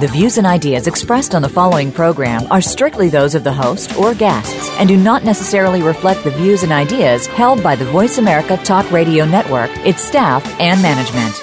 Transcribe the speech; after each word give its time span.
The 0.00 0.06
views 0.06 0.38
and 0.38 0.46
ideas 0.46 0.86
expressed 0.86 1.34
on 1.34 1.42
the 1.42 1.48
following 1.48 1.90
program 1.90 2.46
are 2.52 2.60
strictly 2.60 3.08
those 3.08 3.34
of 3.34 3.42
the 3.42 3.52
host 3.52 3.96
or 3.96 4.14
guests 4.14 4.70
and 4.78 4.88
do 4.88 4.96
not 4.96 5.24
necessarily 5.24 5.82
reflect 5.82 6.22
the 6.22 6.30
views 6.30 6.62
and 6.62 6.70
ideas 6.70 7.26
held 7.26 7.64
by 7.64 7.74
the 7.74 7.84
Voice 7.84 8.16
America 8.16 8.56
Talk 8.58 8.88
Radio 8.92 9.24
Network, 9.24 9.70
its 9.78 10.00
staff, 10.00 10.46
and 10.60 10.80
management. 10.80 11.34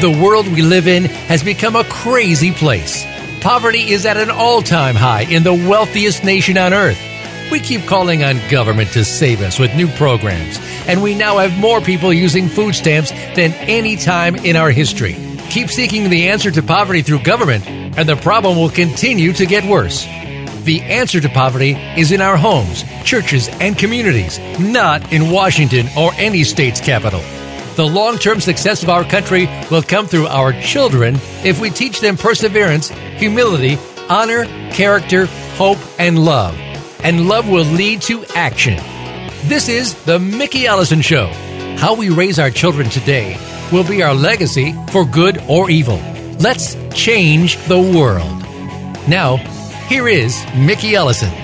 The 0.00 0.22
world 0.22 0.46
we 0.46 0.62
live 0.62 0.86
in 0.86 1.06
has 1.26 1.42
become 1.42 1.74
a 1.74 1.82
crazy 1.82 2.52
place. 2.52 3.04
Poverty 3.40 3.90
is 3.90 4.06
at 4.06 4.16
an 4.16 4.30
all 4.30 4.62
time 4.62 4.94
high 4.94 5.22
in 5.22 5.42
the 5.42 5.54
wealthiest 5.54 6.22
nation 6.22 6.56
on 6.56 6.72
earth. 6.72 7.13
We 7.54 7.60
keep 7.60 7.86
calling 7.86 8.24
on 8.24 8.40
government 8.50 8.90
to 8.94 9.04
save 9.04 9.40
us 9.40 9.60
with 9.60 9.76
new 9.76 9.86
programs, 9.86 10.58
and 10.88 11.00
we 11.00 11.14
now 11.14 11.38
have 11.38 11.56
more 11.56 11.80
people 11.80 12.12
using 12.12 12.48
food 12.48 12.74
stamps 12.74 13.12
than 13.36 13.52
any 13.70 13.94
time 13.94 14.34
in 14.34 14.56
our 14.56 14.72
history. 14.72 15.14
Keep 15.50 15.70
seeking 15.70 16.10
the 16.10 16.30
answer 16.30 16.50
to 16.50 16.64
poverty 16.64 17.00
through 17.02 17.20
government, 17.20 17.64
and 17.64 18.08
the 18.08 18.16
problem 18.16 18.56
will 18.56 18.70
continue 18.70 19.32
to 19.34 19.46
get 19.46 19.64
worse. 19.66 20.02
The 20.64 20.80
answer 20.82 21.20
to 21.20 21.28
poverty 21.28 21.74
is 21.96 22.10
in 22.10 22.20
our 22.20 22.36
homes, 22.36 22.82
churches, 23.04 23.48
and 23.60 23.78
communities, 23.78 24.40
not 24.58 25.12
in 25.12 25.30
Washington 25.30 25.86
or 25.96 26.10
any 26.16 26.42
state's 26.42 26.80
capital. 26.80 27.22
The 27.76 27.86
long 27.86 28.18
term 28.18 28.40
success 28.40 28.82
of 28.82 28.88
our 28.88 29.04
country 29.04 29.46
will 29.70 29.82
come 29.82 30.08
through 30.08 30.26
our 30.26 30.60
children 30.60 31.20
if 31.44 31.60
we 31.60 31.70
teach 31.70 32.00
them 32.00 32.16
perseverance, 32.16 32.88
humility, 32.88 33.78
honor, 34.10 34.44
character, 34.72 35.26
hope, 35.56 35.78
and 36.00 36.18
love. 36.18 36.58
And 37.04 37.28
love 37.28 37.50
will 37.50 37.66
lead 37.66 38.00
to 38.02 38.24
action. 38.34 38.76
This 39.46 39.68
is 39.68 39.92
The 40.04 40.18
Mickey 40.18 40.66
Ellison 40.66 41.02
Show. 41.02 41.26
How 41.76 41.94
we 41.94 42.08
raise 42.08 42.38
our 42.38 42.50
children 42.50 42.88
today 42.88 43.36
will 43.70 43.86
be 43.86 44.02
our 44.02 44.14
legacy 44.14 44.74
for 44.90 45.04
good 45.04 45.36
or 45.46 45.68
evil. 45.68 45.98
Let's 46.40 46.76
change 46.94 47.58
the 47.66 47.78
world. 47.78 48.40
Now, 49.06 49.36
here 49.86 50.08
is 50.08 50.42
Mickey 50.56 50.94
Ellison. 50.94 51.43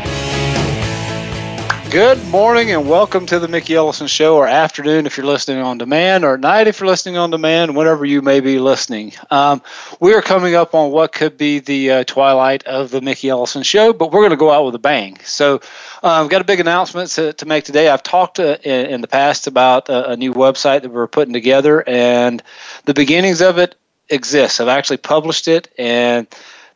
Good 1.91 2.25
morning 2.29 2.71
and 2.71 2.89
welcome 2.89 3.27
to 3.27 3.41
the 3.41 3.49
Mickey 3.49 3.75
Ellison 3.75 4.07
Show, 4.07 4.37
or 4.37 4.47
afternoon 4.47 5.07
if 5.07 5.17
you're 5.17 5.27
listening 5.27 5.59
on 5.59 5.77
demand, 5.77 6.25
or 6.25 6.39
night 6.39 6.69
if 6.69 6.79
you're 6.79 6.87
listening 6.87 7.17
on 7.17 7.31
demand, 7.31 7.75
whenever 7.75 8.05
you 8.05 8.23
may 8.23 8.39
be 8.39 8.61
listening. 8.61 9.13
Um, 9.33 9.61
we 9.99 10.15
are 10.15 10.23
coming 10.23 10.55
up 10.55 10.73
on 10.73 10.93
what 10.93 11.11
could 11.11 11.37
be 11.37 11.59
the 11.59 11.91
uh, 11.91 12.05
twilight 12.05 12.63
of 12.63 12.93
the 12.93 13.01
Mickey 13.01 13.29
Ellison 13.29 13.65
Show, 13.65 13.93
but 13.93 14.13
we're 14.13 14.21
going 14.21 14.31
to 14.31 14.37
go 14.37 14.53
out 14.53 14.67
with 14.67 14.77
a 14.77 14.79
bang. 14.79 15.19
So, 15.25 15.61
I've 16.05 16.23
um, 16.23 16.29
got 16.29 16.41
a 16.41 16.45
big 16.45 16.61
announcement 16.61 17.11
to, 17.11 17.33
to 17.33 17.45
make 17.45 17.65
today. 17.65 17.89
I've 17.89 18.05
talked 18.05 18.39
uh, 18.39 18.59
in, 18.63 18.87
in, 18.87 19.01
the 19.01 19.09
past 19.09 19.49
about 19.49 19.89
a, 19.89 20.11
a 20.11 20.17
new 20.17 20.33
website 20.33 20.83
that 20.83 20.93
we're 20.93 21.09
putting 21.09 21.33
together, 21.33 21.83
and 21.89 22.41
the 22.85 22.95
beginnings 22.95 23.41
of 23.41 23.59
it 23.59 23.75
exists. 24.11 24.61
I've 24.61 24.69
actually 24.69 24.99
published 24.99 25.49
it, 25.49 25.67
and 25.77 26.29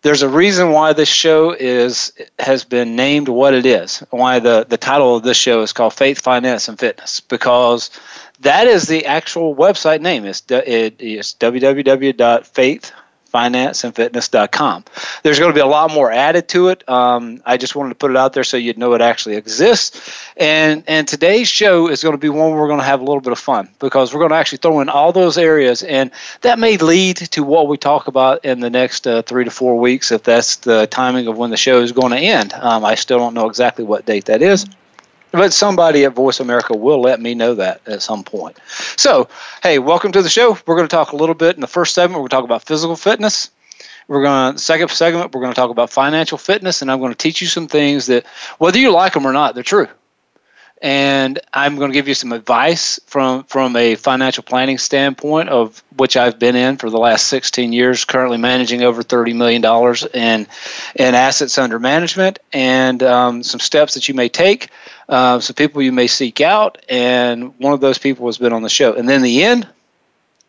there's 0.05 0.23
a 0.23 0.29
reason 0.29 0.71
why 0.71 0.93
this 0.93 1.09
show 1.09 1.53
is 1.59 2.13
has 2.39 2.63
been 2.63 2.95
named 2.95 3.27
what 3.29 3.55
it 3.55 3.65
is. 3.65 4.05
Why 4.11 4.39
the 4.39 4.67
the 4.69 4.77
title 4.77 5.17
of 5.17 5.23
this 5.23 5.39
show 5.39 5.63
is 5.63 5.73
called 5.73 5.95
Faith, 5.95 6.21
Finance, 6.21 6.69
and 6.69 6.79
Fitness 6.79 7.21
because 7.21 7.91
that 8.41 8.67
is 8.67 8.87
the 8.87 9.07
actual 9.07 9.57
website 9.57 10.03
name. 10.03 10.27
It's 10.27 10.43
it 10.51 11.01
is 11.01 11.35
www.faith 11.41 12.93
financeandfitness.com. 13.35 14.85
There's 15.25 15.41
going 15.41 15.51
to 15.51 15.55
be 15.55 15.61
a 15.61 15.67
lot 15.67 15.91
more 15.91 16.13
added 16.13 16.47
to 16.49 16.69
it. 16.69 16.89
Um, 16.89 17.43
I 17.45 17.57
just 17.57 17.75
wanted 17.75 17.89
to 17.89 17.95
put 17.97 18.13
it 18.13 18.17
out 18.17 18.33
there 18.33 18.45
so 18.45 18.57
you'd 18.57 18.79
know 18.79 18.95
it 18.95 19.01
actually 19.01 19.35
exists. 19.35 20.17
And 20.37 20.85
and 20.87 21.09
today's 21.09 21.49
show 21.49 21.89
is 21.89 22.03
going 22.03 22.13
to 22.15 22.19
be 22.19 22.29
one 22.29 22.51
where 22.51 22.61
we're 22.61 22.69
going 22.69 22.81
to 22.81 22.87
have 22.87 23.01
a 23.01 23.05
little 23.05 23.21
bit 23.21 23.33
of 23.33 23.39
fun 23.39 23.69
because 23.81 24.15
we're 24.15 24.21
going 24.21 24.31
to 24.31 24.37
actually 24.37 24.59
throw 24.59 24.81
in 24.81 24.89
all 24.89 25.13
those 25.13 25.37
areas, 25.37 25.83
and 25.83 26.13
that 26.43 26.59
may 26.59 26.77
lead 26.77 27.17
to 27.17 27.43
what 27.43 27.67
we 27.67 27.77
talk 27.77 28.07
about 28.07 28.45
in 28.45 28.61
the 28.61 28.71
next 28.71 29.07
uh, 29.07 29.23
three 29.23 29.45
to 29.45 29.51
four 29.51 29.79
weeks 29.79 30.13
if 30.13 30.23
that's 30.23 30.57
the 30.57 30.87
timing 30.87 31.27
of 31.27 31.37
when 31.37 31.51
the 31.51 31.57
show 31.57 31.81
is 31.81 31.91
going 31.91 32.13
to 32.13 32.19
end. 32.19 32.53
Um, 32.53 32.85
I 32.85 32.95
still 32.95 33.19
don't 33.19 33.35
know 33.35 33.49
exactly 33.49 33.85
what 33.85 34.07
date 34.07 34.27
that 34.27 34.43
is 34.43 34.67
but 35.35 35.53
somebody 35.53 36.05
at 36.05 36.15
Voice 36.15 36.39
America 36.39 36.77
will 36.77 37.01
let 37.01 37.21
me 37.21 37.35
know 37.35 37.57
that 37.57 37.81
at 37.89 38.03
some 38.03 38.23
point. 38.23 38.57
So, 38.97 39.29
hey, 39.65 39.81
welcome 39.81 40.13
to 40.13 40.23
the 40.23 40.29
show. 40.29 40.57
We're 40.65 40.77
going 40.77 40.87
to 40.87 40.97
talk 40.97 41.11
a 41.11 41.17
little 41.17 41.35
bit 41.35 41.57
in 41.57 41.61
the 41.61 41.67
first 41.67 41.93
segment. 41.93 42.23
We're 42.23 42.29
going 42.29 42.31
to 42.31 42.37
talk 42.37 42.45
about 42.45 42.63
physical 42.63 42.95
fitness. 42.95 43.51
We're 44.07 44.23
going 44.23 44.55
to 44.55 44.59
second 44.61 44.91
segment. 44.91 45.35
We're 45.35 45.41
going 45.41 45.53
to 45.53 45.57
talk 45.57 45.71
about 45.71 45.91
financial 45.91 46.39
fitness, 46.39 46.83
and 46.83 46.91
I'm 46.91 47.01
going 47.01 47.11
to 47.11 47.19
teach 47.19 47.41
you 47.41 47.49
some 47.49 47.67
things 47.67 48.07
that, 48.07 48.27
whether 48.59 48.79
you 48.79 48.93
like 48.93 49.15
them 49.15 49.27
or 49.27 49.33
not, 49.33 49.55
they're 49.55 49.65
true. 49.65 49.89
And 50.81 51.41
I'm 51.53 51.77
going 51.77 51.91
to 51.91 51.95
give 51.95 52.07
you 52.07 52.15
some 52.15 52.31
advice 52.31 53.01
from 53.07 53.45
from 53.45 53.75
a 53.75 53.95
financial 53.95 54.43
planning 54.43 54.77
standpoint, 54.77 55.49
of 55.49 55.83
which 55.97 56.17
I've 56.17 56.39
been 56.39 56.55
in 56.55 56.77
for 56.77 56.91
the 56.91 56.99
last 56.99 57.29
16 57.29 57.73
years, 57.73 58.05
currently 58.05 58.37
managing 58.37 58.83
over 58.83 59.03
30 59.03 59.33
million 59.33 59.63
dollars 59.63 60.05
in 60.05 60.47
in 60.95 61.15
assets 61.15 61.57
under 61.57 61.79
management, 61.79 62.39
and 62.53 63.03
um, 63.03 63.43
some 63.43 63.61
steps 63.61 63.95
that 63.95 64.09
you 64.09 64.15
may 64.15 64.29
take 64.29 64.69
uh, 65.09 65.41
some 65.41 65.55
people 65.55 65.83
you 65.83 65.93
may 65.93 66.07
seek 66.07 66.41
out, 66.41 66.79
and 66.89 67.59
one 67.59 67.73
of 67.73 67.81
those 67.81 67.99
people 67.99 68.27
has 68.27 68.39
been 68.39 68.53
on 68.53 68.63
the 68.63 68.69
show. 68.69 68.95
And 68.95 69.09
then 69.09 69.23
the 69.23 69.45
end, 69.45 69.69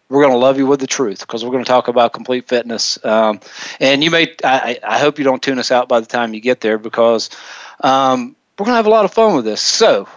we're 0.10 0.22
going 0.22 0.34
to 0.34 0.40
love 0.40 0.58
you 0.58 0.68
with 0.68 0.80
the 0.80 0.88
truth 0.88 1.22
because 1.22 1.44
we're 1.44 1.52
going 1.52 1.64
to 1.64 1.68
talk 1.68 1.88
about 1.88 2.14
complete 2.14 2.48
fitness. 2.48 3.04
Um, 3.04 3.40
and 3.80 4.04
you 4.04 4.12
may, 4.12 4.36
I, 4.44 4.80
I, 4.84 5.00
hope 5.00 5.18
you 5.18 5.26
don't 5.26 5.42
tune 5.42 5.58
us 5.58 5.72
out 5.72 5.90
by 5.90 6.00
the 6.00 6.06
time 6.06 6.34
you 6.34 6.42
get 6.42 6.62
there 6.62 6.78
because 6.78 7.32
um, 7.80 8.36
we're 8.58 8.66
going 8.66 8.74
to 8.74 8.78
have 8.78 8.86
a 8.86 8.92
lot 8.92 9.06
of 9.06 9.14
fun 9.14 9.36
with 9.36 9.46
this. 9.46 9.62
So 9.62 10.08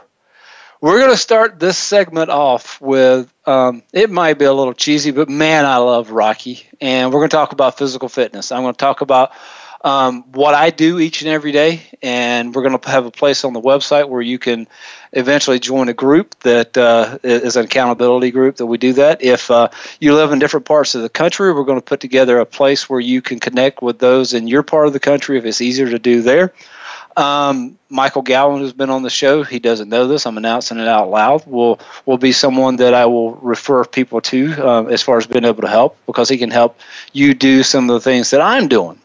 we're 0.81 0.99
going 0.99 1.11
to 1.11 1.17
start 1.17 1.59
this 1.59 1.79
segment 1.79 2.31
off 2.31 2.81
with 2.81 3.33
um, 3.47 3.83
it 3.93 4.11
might 4.11 4.39
be 4.39 4.45
a 4.45 4.53
little 4.53 4.75
cheesy, 4.75 5.11
but 5.11 5.29
man, 5.29 5.65
I 5.65 5.79
love 5.79 6.11
Rocky. 6.11 6.67
And 6.81 7.13
we're 7.13 7.21
going 7.21 7.31
to 7.31 7.37
talk 7.37 7.53
about 7.53 7.79
physical 7.79 8.09
fitness. 8.09 8.53
I'm 8.53 8.63
going 8.63 8.75
to 8.75 8.79
talk 8.79 9.01
about 9.01 9.33
um, 9.83 10.25
what 10.33 10.55
I 10.55 10.71
do 10.71 10.99
each 10.99 11.23
and 11.23 11.31
every 11.31 11.53
day, 11.53 11.83
and 12.03 12.55
we're 12.55 12.63
going 12.63 12.79
to 12.79 12.91
have 12.91 13.07
a 13.07 13.11
place 13.11 13.45
on 13.45 13.53
the 13.53 13.61
website 13.61 14.09
where 14.09 14.21
you 14.21 14.39
can 14.39 14.67
eventually 15.13 15.59
join 15.59 15.89
a 15.89 15.95
group 15.95 16.39
that 16.41 16.77
uh, 16.77 17.19
is 17.23 17.57
an 17.57 17.65
accountability 17.65 18.31
group 18.31 18.57
that 18.57 18.67
we 18.67 18.77
do 18.77 18.93
that. 18.95 19.23
If 19.23 19.51
uh, 19.51 19.69
you 20.01 20.15
live 20.15 20.33
in 20.33 20.39
different 20.41 20.67
parts 20.67 20.95
of 20.95 21.03
the 21.03 21.09
country, 21.09 21.53
we're 21.53 21.65
going 21.65 21.79
to 21.79 21.85
put 21.85 22.01
together 22.01 22.39
a 22.39 22.47
place 22.47 22.91
where 22.91 23.01
you 23.01 23.23
can 23.23 23.39
connect 23.39 23.81
with 23.81 24.01
those 24.01 24.35
in 24.35 24.49
your 24.49 24.63
part 24.63 24.89
of 24.89 24.93
the 24.93 25.01
country 25.01 25.39
if 25.39 25.45
it's 25.45 25.61
easier 25.61 25.89
to 25.89 25.99
do 25.99 26.23
there. 26.23 26.53
Um, 27.17 27.77
Michael 27.89 28.23
Gowan, 28.23 28.61
who's 28.61 28.73
been 28.73 28.91
on 28.91 29.03
the 29.03 29.11
show, 29.11 29.43
he 29.43 29.59
doesn't 29.59 29.89
know 29.89 30.07
this. 30.07 30.25
I'm 30.25 30.37
announcing 30.37 30.79
it 30.79 30.87
out 30.87 31.11
loud. 31.11 31.45
Will 31.47 31.81
will 32.07 32.19
be 32.19 32.31
someone 32.31 32.77
that 32.77 32.95
I 32.95 33.07
will 33.07 33.35
refer 33.37 33.85
people 33.85 34.21
to 34.21 34.55
uh, 34.65 34.85
as 34.85 35.03
far 35.03 35.19
as 35.19 35.27
being 35.27 35.45
able 35.45 35.63
to 35.63 35.69
help 35.69 35.97
because 36.07 36.29
he 36.29 36.39
can 36.39 36.51
help 36.51 36.79
you 37.13 37.35
do 37.35 37.65
some 37.65 37.91
of 37.91 37.95
the 37.95 38.01
things 38.01 38.31
that 38.31 38.41
I'm 38.41 38.69
doing. 38.69 39.01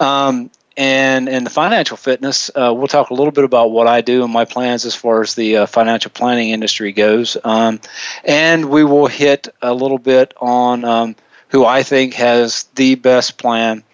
Um, 0.00 0.50
and 0.76 1.28
in 1.28 1.44
the 1.44 1.50
financial 1.50 1.98
fitness, 1.98 2.50
uh, 2.54 2.72
we'll 2.74 2.88
talk 2.88 3.10
a 3.10 3.14
little 3.14 3.32
bit 3.32 3.44
about 3.44 3.70
what 3.70 3.86
I 3.86 4.00
do 4.00 4.24
and 4.24 4.32
my 4.32 4.46
plans 4.46 4.86
as 4.86 4.94
far 4.94 5.20
as 5.20 5.34
the 5.34 5.58
uh, 5.58 5.66
financial 5.66 6.10
planning 6.10 6.50
industry 6.50 6.92
goes. 6.92 7.36
Um, 7.44 7.80
and 8.24 8.70
we 8.70 8.82
will 8.82 9.06
hit 9.06 9.48
a 9.60 9.74
little 9.74 9.98
bit 9.98 10.32
on 10.38 10.84
um, 10.84 11.16
who 11.48 11.66
I 11.66 11.82
think 11.82 12.14
has 12.14 12.64
the 12.76 12.94
best 12.94 13.36
plan. 13.36 13.84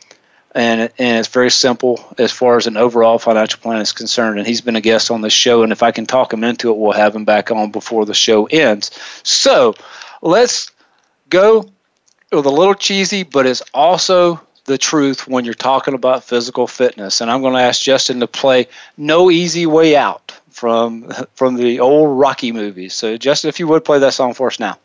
And, 0.55 0.83
and 0.97 1.19
it's 1.19 1.28
very 1.28 1.50
simple 1.50 2.15
as 2.19 2.31
far 2.31 2.56
as 2.56 2.67
an 2.67 2.77
overall 2.77 3.19
financial 3.19 3.61
plan 3.61 3.81
is 3.81 3.93
concerned. 3.93 4.38
And 4.38 4.47
he's 4.47 4.61
been 4.61 4.76
a 4.76 4.81
guest 4.81 5.11
on 5.11 5.23
this 5.23 5.32
show. 5.32 5.64
And 5.64 5.73
if 5.73 5.82
I 5.82 5.91
can 5.91 6.06
talk 6.06 6.32
him 6.32 6.44
into 6.44 6.70
it, 6.70 6.76
we'll 6.76 6.93
have 6.93 7.17
him 7.17 7.25
back 7.25 7.50
on 7.50 7.73
before 7.73 8.06
the 8.06 8.14
show 8.14 8.47
ends. 8.47 8.91
So 9.25 9.75
let's 10.23 10.70
go 11.31 11.69
with 12.31 12.47
a 12.47 12.50
little 12.50 12.75
cheesy, 12.75 13.25
but 13.25 13.44
it's 13.44 13.62
also 13.75 14.45
the 14.66 14.78
truth 14.78 15.26
when 15.26 15.44
you're 15.44 15.54
talking 15.54 15.94
about 15.94 16.24
physical 16.24 16.66
fitness. 16.66 17.20
And 17.20 17.30
I'm 17.30 17.40
going 17.40 17.54
to 17.54 17.60
ask 17.60 17.80
Justin 17.82 18.20
to 18.20 18.26
play 18.26 18.68
No 18.96 19.30
Easy 19.30 19.66
Way 19.66 19.96
Out 19.96 20.38
from 20.50 21.10
from 21.34 21.56
the 21.56 21.80
old 21.80 22.18
Rocky 22.18 22.52
movies. 22.52 22.94
So 22.94 23.16
Justin, 23.16 23.48
if 23.48 23.58
you 23.58 23.68
would 23.68 23.84
play 23.84 23.98
that 23.98 24.14
song 24.14 24.34
for 24.34 24.48
us 24.48 24.60
now. 24.60 24.78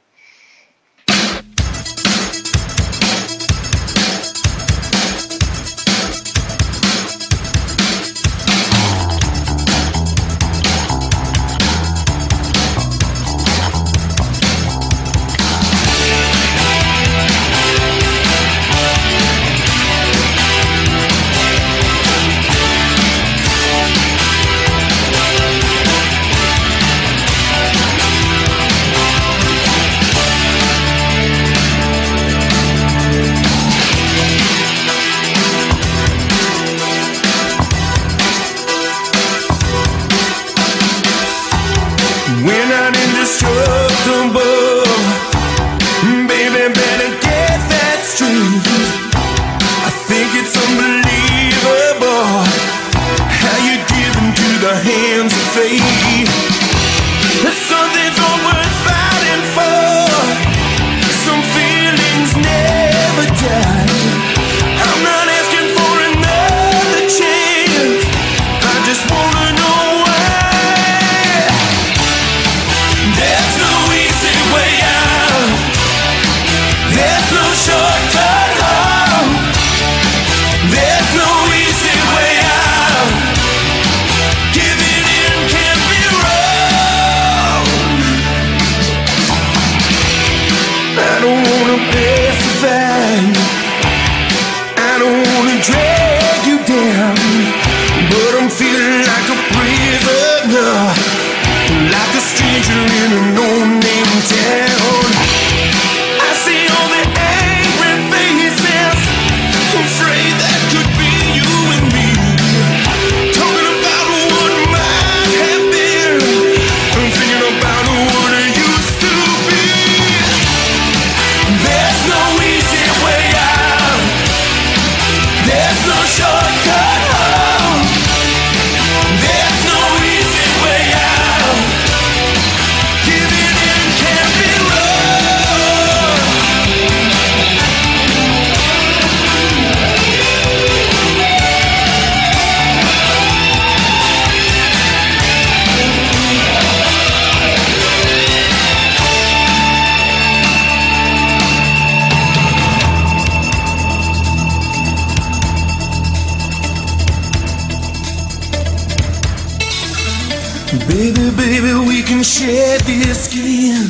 can 162.12 162.24
share 162.24 162.78
this 162.80 163.24
skin. 163.30 163.88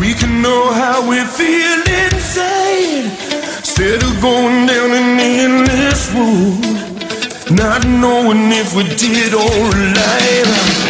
We 0.00 0.12
can 0.12 0.42
know 0.42 0.72
how 0.72 1.08
we 1.08 1.18
feel 1.24 1.78
inside. 2.02 3.04
Instead 3.58 4.02
of 4.02 4.20
going 4.20 4.66
down 4.66 4.90
an 4.90 5.20
endless 5.20 6.10
road, 6.14 7.56
not 7.56 7.86
knowing 7.86 8.50
if 8.50 8.74
we 8.74 8.82
did 8.96 9.34
or 9.34 9.70
lied. 9.94 10.87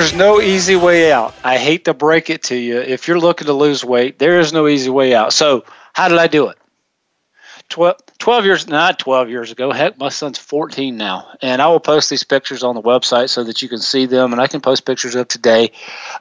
There's 0.00 0.14
no 0.14 0.40
easy 0.40 0.76
way 0.76 1.12
out. 1.12 1.34
I 1.44 1.58
hate 1.58 1.84
to 1.84 1.92
break 1.92 2.30
it 2.30 2.44
to 2.44 2.56
you. 2.56 2.78
If 2.78 3.06
you're 3.06 3.18
looking 3.18 3.44
to 3.48 3.52
lose 3.52 3.84
weight, 3.84 4.18
there 4.18 4.40
is 4.40 4.50
no 4.50 4.66
easy 4.66 4.88
way 4.88 5.14
out. 5.14 5.34
So, 5.34 5.62
how 5.92 6.08
did 6.08 6.16
I 6.16 6.26
do 6.26 6.48
it? 6.48 6.56
12, 7.68 7.96
12 8.16 8.44
years, 8.46 8.66
not 8.66 8.98
12 8.98 9.28
years 9.28 9.52
ago. 9.52 9.70
Heck, 9.72 9.98
my 9.98 10.08
son's 10.08 10.38
14 10.38 10.96
now. 10.96 11.28
And 11.42 11.60
I 11.60 11.66
will 11.66 11.80
post 11.80 12.08
these 12.08 12.24
pictures 12.24 12.62
on 12.62 12.76
the 12.76 12.80
website 12.80 13.28
so 13.28 13.44
that 13.44 13.60
you 13.60 13.68
can 13.68 13.78
see 13.78 14.06
them. 14.06 14.32
And 14.32 14.40
I 14.40 14.46
can 14.46 14.62
post 14.62 14.86
pictures 14.86 15.14
of 15.14 15.28
today 15.28 15.70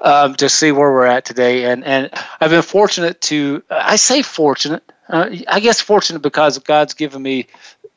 um, 0.01 0.36
to 0.36 0.50
see 0.50 0.74
where 0.74 0.91
we're 0.91 1.05
at 1.05 1.24
today. 1.24 1.71
And, 1.71 1.86
and 1.86 2.09
I've 2.41 2.50
been 2.50 2.62
fortunate 2.62 3.21
to, 3.21 3.63
I 3.69 3.95
say 3.95 4.24
fortunate, 4.24 4.83
uh, 5.07 5.29
I 5.48 5.62
guess 5.62 5.79
fortunate 5.79 6.19
because 6.19 6.59
God's 6.59 6.95
given 6.95 7.21
me 7.21 7.48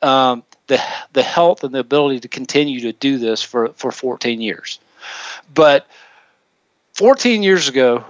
um, 0.01 0.43
the, 0.67 0.81
the 1.11 1.23
health 1.23 1.65
and 1.65 1.75
the 1.75 1.79
ability 1.79 2.21
to 2.21 2.29
continue 2.29 2.79
to 2.79 2.93
do 2.93 3.17
this 3.17 3.43
for, 3.43 3.73
for 3.73 3.91
14 3.91 4.39
years. 4.39 4.79
But 5.53 5.87
14 6.93 7.43
years 7.43 7.69
ago, 7.69 8.03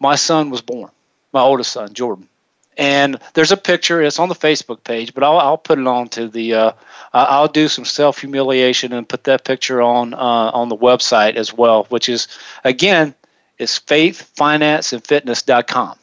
my 0.00 0.16
son 0.16 0.50
was 0.50 0.62
born, 0.62 0.90
my 1.32 1.40
oldest 1.40 1.72
son, 1.72 1.94
Jordan. 1.94 2.28
And 2.76 3.18
there's 3.34 3.50
a 3.50 3.56
picture. 3.56 4.00
It's 4.00 4.20
on 4.20 4.28
the 4.28 4.36
Facebook 4.36 4.84
page, 4.84 5.12
but 5.12 5.24
I'll, 5.24 5.38
I'll 5.38 5.58
put 5.58 5.80
it 5.80 5.86
on 5.88 6.08
to 6.10 6.28
the. 6.28 6.54
Uh, 6.54 6.70
I'll 7.12 7.48
do 7.48 7.66
some 7.66 7.84
self 7.84 8.20
humiliation 8.20 8.92
and 8.92 9.08
put 9.08 9.24
that 9.24 9.44
picture 9.44 9.82
on 9.82 10.14
uh, 10.14 10.16
on 10.16 10.68
the 10.68 10.76
website 10.76 11.34
as 11.34 11.52
well, 11.52 11.86
which 11.88 12.08
is 12.08 12.28
again 12.62 13.16
is 13.58 13.72
faithfinanceandfitness.com. 13.72 15.98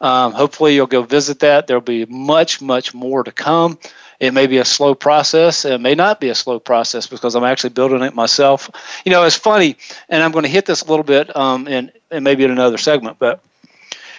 Um, 0.00 0.32
hopefully, 0.32 0.76
you'll 0.76 0.86
go 0.86 1.02
visit 1.02 1.40
that. 1.40 1.66
There'll 1.66 1.80
be 1.80 2.06
much, 2.06 2.60
much 2.60 2.94
more 2.94 3.24
to 3.24 3.32
come. 3.32 3.80
It 4.22 4.32
may 4.32 4.46
be 4.46 4.58
a 4.58 4.64
slow 4.64 4.94
process. 4.94 5.64
It 5.64 5.80
may 5.80 5.96
not 5.96 6.20
be 6.20 6.28
a 6.28 6.34
slow 6.36 6.60
process 6.60 7.08
because 7.08 7.34
I'm 7.34 7.42
actually 7.42 7.70
building 7.70 8.02
it 8.02 8.14
myself. 8.14 8.70
You 9.04 9.10
know, 9.10 9.24
it's 9.24 9.34
funny, 9.34 9.76
and 10.08 10.22
I'm 10.22 10.30
going 10.30 10.44
to 10.44 10.48
hit 10.48 10.64
this 10.64 10.82
a 10.82 10.86
little 10.86 11.02
bit, 11.02 11.34
um, 11.36 11.66
and, 11.66 11.90
and 12.08 12.22
maybe 12.22 12.44
in 12.44 12.52
another 12.52 12.78
segment, 12.78 13.18
but 13.18 13.42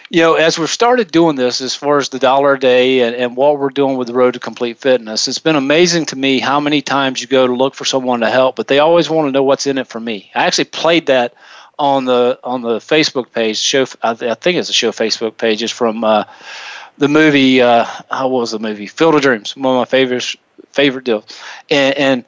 you 0.09 0.21
know, 0.21 0.33
as 0.33 0.59
we've 0.59 0.69
started 0.69 1.09
doing 1.09 1.37
this, 1.37 1.61
as 1.61 1.73
far 1.73 1.97
as 1.97 2.09
the 2.09 2.19
dollar 2.19 2.55
a 2.55 2.59
day 2.59 2.99
and, 2.99 3.15
and 3.15 3.37
what 3.37 3.57
we're 3.57 3.69
doing 3.69 3.95
with 3.95 4.07
the 4.07 4.13
Road 4.13 4.33
to 4.33 4.39
Complete 4.41 4.77
Fitness, 4.77 5.27
it's 5.29 5.39
been 5.39 5.55
amazing 5.55 6.05
to 6.07 6.17
me 6.17 6.39
how 6.39 6.59
many 6.59 6.81
times 6.81 7.21
you 7.21 7.27
go 7.27 7.47
to 7.47 7.53
look 7.53 7.73
for 7.73 7.85
someone 7.85 8.19
to 8.19 8.29
help, 8.29 8.57
but 8.57 8.67
they 8.67 8.79
always 8.79 9.09
want 9.09 9.27
to 9.27 9.31
know 9.31 9.41
what's 9.41 9.65
in 9.65 9.77
it 9.77 9.87
for 9.87 10.01
me. 10.01 10.29
I 10.35 10.45
actually 10.45 10.65
played 10.65 11.05
that 11.07 11.33
on 11.79 12.05
the 12.05 12.37
on 12.43 12.61
the 12.61 12.77
Facebook 12.77 13.31
page. 13.31 13.57
Show 13.57 13.85
I, 14.03 14.13
think 14.13 14.57
it's 14.57 14.69
a 14.69 14.73
show 14.73 14.91
Facebook 14.91 15.37
page. 15.37 15.63
It's 15.63 15.71
from 15.71 16.03
uh, 16.03 16.25
the 16.97 17.07
movie. 17.07 17.61
Uh, 17.61 17.85
how 18.09 18.27
was 18.27 18.51
the 18.51 18.59
movie? 18.59 18.87
Field 18.87 19.15
of 19.15 19.21
Dreams. 19.21 19.55
One 19.55 19.75
of 19.75 19.79
my 19.79 19.85
favorite 19.85 20.35
favorite 20.71 21.05
deals. 21.05 21.25
And, 21.69 21.95
and 21.97 22.25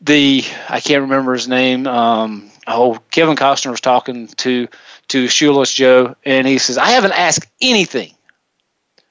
the 0.00 0.44
I 0.68 0.80
can't 0.80 1.02
remember 1.02 1.32
his 1.32 1.48
name. 1.48 1.86
Um, 1.86 2.50
oh, 2.66 2.98
Kevin 3.10 3.36
Costner 3.36 3.70
was 3.70 3.80
talking 3.80 4.28
to 4.28 4.68
to 5.08 5.28
Shoeless 5.28 5.72
Joe, 5.72 6.16
and 6.24 6.46
he 6.46 6.58
says, 6.58 6.78
"I 6.78 6.90
haven't 6.90 7.12
asked 7.12 7.46
anything. 7.60 8.14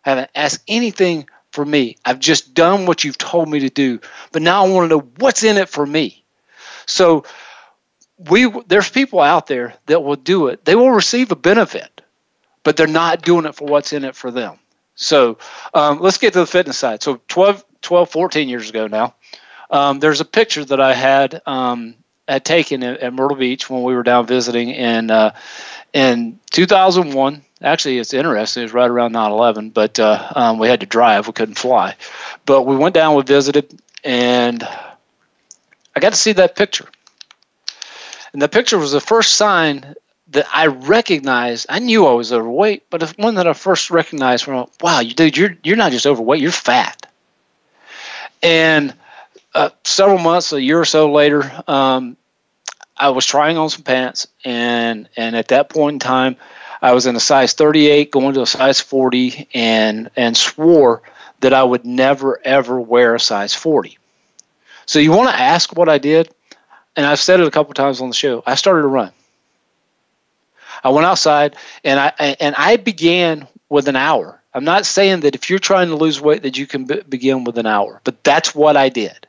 I 0.06 0.10
haven't 0.10 0.32
asked 0.36 0.64
anything 0.68 1.28
for 1.52 1.64
me. 1.64 1.98
I've 2.06 2.20
just 2.20 2.54
done 2.54 2.86
what 2.86 3.04
you've 3.04 3.18
told 3.18 3.50
me 3.50 3.60
to 3.60 3.70
do, 3.70 4.00
but 4.32 4.42
now 4.42 4.66
I 4.66 4.70
want 4.70 4.90
to 4.90 4.98
know 4.98 5.08
what's 5.18 5.44
in 5.44 5.58
it 5.58 5.70
for 5.70 5.86
me." 5.86 6.24
So 6.86 7.24
we 8.18 8.52
there's 8.68 8.90
people 8.90 9.22
out 9.22 9.48
there 9.48 9.74
that 9.86 10.04
will 10.04 10.16
do 10.16 10.48
it. 10.48 10.66
They 10.66 10.76
will 10.76 10.92
receive 10.92 11.32
a 11.32 11.36
benefit 11.36 12.01
but 12.64 12.78
they're 12.78 12.88
not 12.88 13.22
doing 13.22 13.46
it 13.46 13.56
for 13.56 13.68
what's 13.68 13.94
in 13.94 14.04
it 14.04 14.16
for 14.16 14.32
them. 14.32 14.58
So 14.96 15.38
um, 15.74 16.00
let's 16.00 16.18
get 16.18 16.34
to 16.34 16.40
the 16.40 16.48
fitness 16.48 16.78
side. 16.78 17.02
So 17.02 17.22
12, 17.28 17.66
12 17.82 18.10
14 18.10 18.50
years 18.50 18.70
ago 18.70 18.88
now, 18.88 19.16
um, 19.70 20.00
there's 20.00 20.22
a 20.22 20.26
picture 20.26 20.64
that 20.66 20.82
I 20.82 20.94
had 20.94 21.42
um, 21.46 21.96
had 22.28 22.46
taken 22.46 22.84
at, 22.84 23.00
at, 23.00 23.14
Myrtle 23.14 23.38
Beach 23.38 23.70
when 23.70 23.84
we 23.84 23.96
were 23.96 24.04
down 24.04 24.28
visiting 24.28 24.70
in 24.70 25.10
uh, 25.10 25.34
in 25.94 26.40
2001. 26.52 27.42
Actually, 27.64 28.00
it's 28.00 28.14
interesting. 28.14 28.62
It 28.62 28.66
was 28.66 28.74
right 28.74 28.90
around 28.90 29.14
9/11, 29.14 29.74
but 29.74 30.00
uh, 30.00 30.32
um, 30.36 30.60
we 30.60 30.68
had 30.68 30.82
to 30.82 30.86
drive. 30.86 31.28
We 31.28 31.34
couldn't 31.34 31.56
fly, 31.56 31.96
but 32.46 32.64
we 32.64 32.76
went 32.76 32.96
down. 32.96 33.16
We 33.16 33.24
visited, 33.24 33.80
and 34.04 34.64
I 35.96 36.00
got 36.00 36.12
to 36.12 36.20
see 36.20 36.34
that 36.34 36.56
picture. 36.56 36.88
And 38.34 38.42
the 38.42 38.50
picture 38.50 38.78
was 38.78 38.92
the 38.92 39.02
first 39.02 39.36
sign 39.36 39.96
that 40.32 40.48
I 40.54 40.68
recognized. 40.68 41.66
I 41.70 41.80
knew 41.80 42.08
I 42.08 42.14
was 42.14 42.32
overweight, 42.32 42.90
but 42.90 43.02
the 43.02 43.14
one 43.18 43.36
that 43.36 43.48
I 43.48 43.54
first 43.54 43.92
recognized 43.92 44.46
from, 44.46 44.68
wow, 44.82 45.00
you 45.00 45.14
dude, 45.14 45.38
you're 45.38 45.56
you're 45.64 45.78
not 45.78 45.92
just 45.92 46.08
overweight, 46.08 46.42
you're 46.42 46.52
fat. 46.52 47.06
And 48.42 48.94
uh, 49.54 49.70
several 49.84 50.18
months, 50.18 50.54
a 50.54 50.62
year 50.62 50.80
or 50.80 50.86
so 50.86 51.12
later, 51.12 51.52
um, 51.68 52.18
I 52.98 53.10
was 53.10 53.26
trying 53.26 53.58
on 53.58 53.70
some 53.70 53.84
pants, 53.84 54.28
and 54.46 55.10
and 55.18 55.36
at 55.36 55.50
that 55.50 55.70
point 55.70 55.96
in 55.96 56.00
time, 56.00 56.38
I 56.82 56.94
was 56.94 57.06
in 57.06 57.16
a 57.16 57.20
size 57.20 57.54
38, 57.54 58.12
going 58.12 58.34
to 58.36 58.42
a 58.42 58.48
size 58.48 58.80
40, 58.80 59.50
and 59.54 60.10
and 60.16 60.36
swore 60.38 61.02
that 61.42 61.54
I 61.54 61.64
would 61.64 61.86
never 61.86 62.40
ever 62.46 62.80
wear 62.80 63.16
a 63.16 63.20
size 63.20 63.54
40. 63.54 63.98
So 64.86 65.00
you 65.00 65.12
want 65.12 65.30
to 65.30 65.40
ask 65.40 65.76
what 65.76 65.90
I 65.90 65.98
did? 65.98 66.34
And 66.96 67.06
I've 67.06 67.20
said 67.20 67.40
it 67.40 67.48
a 67.48 67.52
couple 67.52 67.74
times 67.74 68.02
on 68.02 68.10
the 68.10 68.16
show. 68.16 68.44
I 68.46 68.56
started 68.56 68.82
to 68.82 68.88
run. 68.88 69.12
I 70.84 70.90
went 70.90 71.06
outside 71.06 71.56
and 71.84 72.00
I 72.00 72.36
and 72.40 72.56
I 72.56 72.78
began 72.78 73.48
with 73.70 73.88
an 73.88 73.96
hour. 73.96 74.42
I'm 74.54 74.64
not 74.64 74.86
saying 74.86 75.22
that 75.22 75.36
if 75.36 75.50
you're 75.50 75.60
trying 75.60 75.88
to 75.90 75.96
lose 75.96 76.20
weight 76.20 76.44
that 76.44 76.58
you 76.58 76.68
can 76.68 76.86
be, 76.86 77.02
begin 77.08 77.44
with 77.46 77.58
an 77.58 77.66
hour, 77.66 78.02
but 78.04 78.24
that's 78.24 78.54
what 78.54 78.76
I 78.76 78.90
did. 78.90 79.28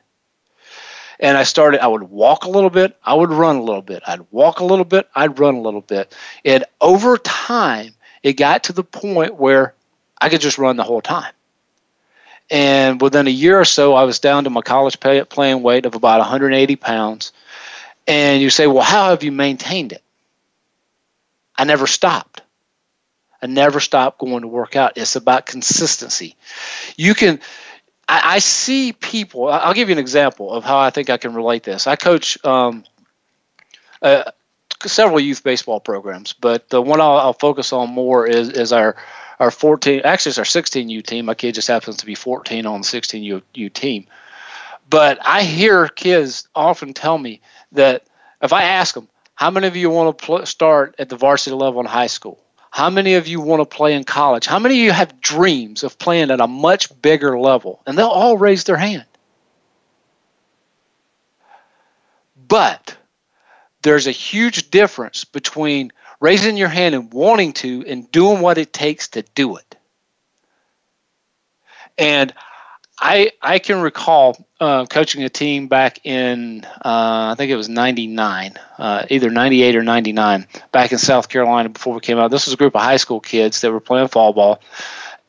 And 1.19 1.37
I 1.37 1.43
started. 1.43 1.81
I 1.81 1.87
would 1.87 2.03
walk 2.03 2.43
a 2.43 2.49
little 2.49 2.69
bit. 2.69 2.97
I 3.03 3.13
would 3.13 3.31
run 3.31 3.55
a 3.55 3.63
little 3.63 3.81
bit. 3.81 4.03
I'd 4.05 4.25
walk 4.31 4.59
a 4.59 4.65
little 4.65 4.83
bit. 4.83 5.07
I'd 5.15 5.39
run 5.39 5.55
a 5.55 5.61
little 5.61 5.81
bit. 5.81 6.13
And 6.43 6.65
over 6.81 7.17
time, 7.17 7.93
it 8.23 8.33
got 8.33 8.63
to 8.65 8.73
the 8.73 8.83
point 8.83 9.35
where 9.35 9.73
I 10.19 10.29
could 10.29 10.41
just 10.41 10.57
run 10.57 10.75
the 10.75 10.83
whole 10.83 11.01
time. 11.01 11.31
And 12.49 13.01
within 13.01 13.27
a 13.27 13.31
year 13.31 13.59
or 13.59 13.65
so, 13.65 13.93
I 13.93 14.03
was 14.03 14.19
down 14.19 14.43
to 14.43 14.49
my 14.49 14.61
college 14.61 14.99
playing 14.99 15.63
weight 15.63 15.85
of 15.85 15.95
about 15.95 16.19
180 16.19 16.75
pounds. 16.75 17.31
And 18.05 18.41
you 18.41 18.49
say, 18.49 18.67
well, 18.67 18.83
how 18.83 19.09
have 19.09 19.23
you 19.23 19.31
maintained 19.31 19.93
it? 19.93 20.02
I 21.57 21.63
never 21.63 21.87
stopped. 21.87 22.41
I 23.41 23.47
never 23.47 23.79
stopped 23.79 24.19
going 24.19 24.41
to 24.41 24.47
work 24.47 24.75
out. 24.75 24.93
It's 24.95 25.15
about 25.15 25.45
consistency. 25.45 26.35
You 26.95 27.13
can, 27.13 27.39
I, 28.07 28.35
I 28.35 28.39
see 28.39 28.93
people, 28.93 29.49
I'll 29.49 29.73
give 29.73 29.89
you 29.89 29.93
an 29.93 29.99
example 29.99 30.51
of 30.51 30.63
how 30.63 30.77
I 30.77 30.89
think 30.89 31.09
I 31.09 31.17
can 31.17 31.33
relate 31.33 31.63
this. 31.63 31.85
I 31.85 31.95
coach 31.95 32.43
um, 32.45 32.85
uh, 34.01 34.31
several 34.85 35.19
youth 35.19 35.43
baseball 35.43 35.79
programs, 35.79 36.33
but 36.33 36.69
the 36.69 36.81
one 36.81 37.01
I'll, 37.01 37.17
I'll 37.17 37.33
focus 37.33 37.73
on 37.73 37.89
more 37.89 38.25
is, 38.25 38.49
is 38.49 38.71
our 38.71 38.95
our 39.39 39.51
14 39.51 40.01
actually 40.03 40.29
it's 40.29 40.37
our 40.37 40.43
16u 40.45 41.05
team 41.05 41.25
my 41.25 41.33
kid 41.33 41.55
just 41.55 41.67
happens 41.67 41.97
to 41.97 42.05
be 42.05 42.15
14 42.15 42.65
on 42.65 42.81
the 42.81 42.87
16u 42.87 43.73
team 43.73 44.05
but 44.89 45.17
i 45.25 45.43
hear 45.43 45.87
kids 45.87 46.47
often 46.55 46.93
tell 46.93 47.17
me 47.17 47.41
that 47.71 48.05
if 48.41 48.53
i 48.53 48.63
ask 48.63 48.95
them 48.95 49.09
how 49.35 49.49
many 49.49 49.67
of 49.67 49.75
you 49.75 49.89
want 49.89 50.17
to 50.17 50.25
pl- 50.25 50.45
start 50.45 50.95
at 50.99 51.09
the 51.09 51.15
varsity 51.15 51.55
level 51.55 51.79
in 51.79 51.85
high 51.85 52.07
school? 52.07 52.39
How 52.71 52.89
many 52.89 53.15
of 53.15 53.27
you 53.27 53.39
want 53.39 53.61
to 53.61 53.65
play 53.65 53.93
in 53.93 54.03
college? 54.03 54.45
How 54.45 54.59
many 54.59 54.75
of 54.75 54.85
you 54.85 54.91
have 54.91 55.21
dreams 55.21 55.83
of 55.83 55.99
playing 55.99 56.31
at 56.31 56.41
a 56.41 56.47
much 56.47 57.01
bigger 57.01 57.37
level? 57.39 57.81
And 57.85 57.97
they'll 57.97 58.07
all 58.07 58.37
raise 58.37 58.63
their 58.63 58.77
hand. 58.77 59.05
But 62.47 62.97
there's 63.83 64.07
a 64.07 64.11
huge 64.11 64.71
difference 64.71 65.23
between 65.23 65.91
raising 66.19 66.57
your 66.57 66.69
hand 66.69 66.95
and 66.95 67.13
wanting 67.13 67.53
to 67.53 67.83
and 67.87 68.09
doing 68.11 68.41
what 68.41 68.57
it 68.57 68.73
takes 68.73 69.09
to 69.09 69.21
do 69.21 69.57
it. 69.57 69.75
And 71.97 72.33
I 72.99 73.31
I 73.41 73.59
can 73.59 73.81
recall 73.81 74.45
uh, 74.59 74.85
coaching 74.85 75.23
a 75.23 75.29
team 75.29 75.67
back 75.67 76.05
in 76.05 76.63
uh, 76.63 77.31
I 77.31 77.35
think 77.37 77.51
it 77.51 77.55
was 77.55 77.69
'99, 77.69 78.53
uh, 78.77 79.05
either 79.09 79.29
'98 79.29 79.75
or 79.75 79.83
'99, 79.83 80.47
back 80.71 80.91
in 80.91 80.97
South 80.97 81.27
Carolina 81.29 81.69
before 81.69 81.93
we 81.95 82.01
came 82.01 82.19
out. 82.19 82.31
This 82.31 82.45
was 82.45 82.53
a 82.53 82.57
group 82.57 82.75
of 82.75 82.81
high 82.81 82.97
school 82.97 83.19
kids 83.19 83.61
that 83.61 83.71
were 83.71 83.79
playing 83.79 84.09
fall 84.09 84.31
ball, 84.31 84.61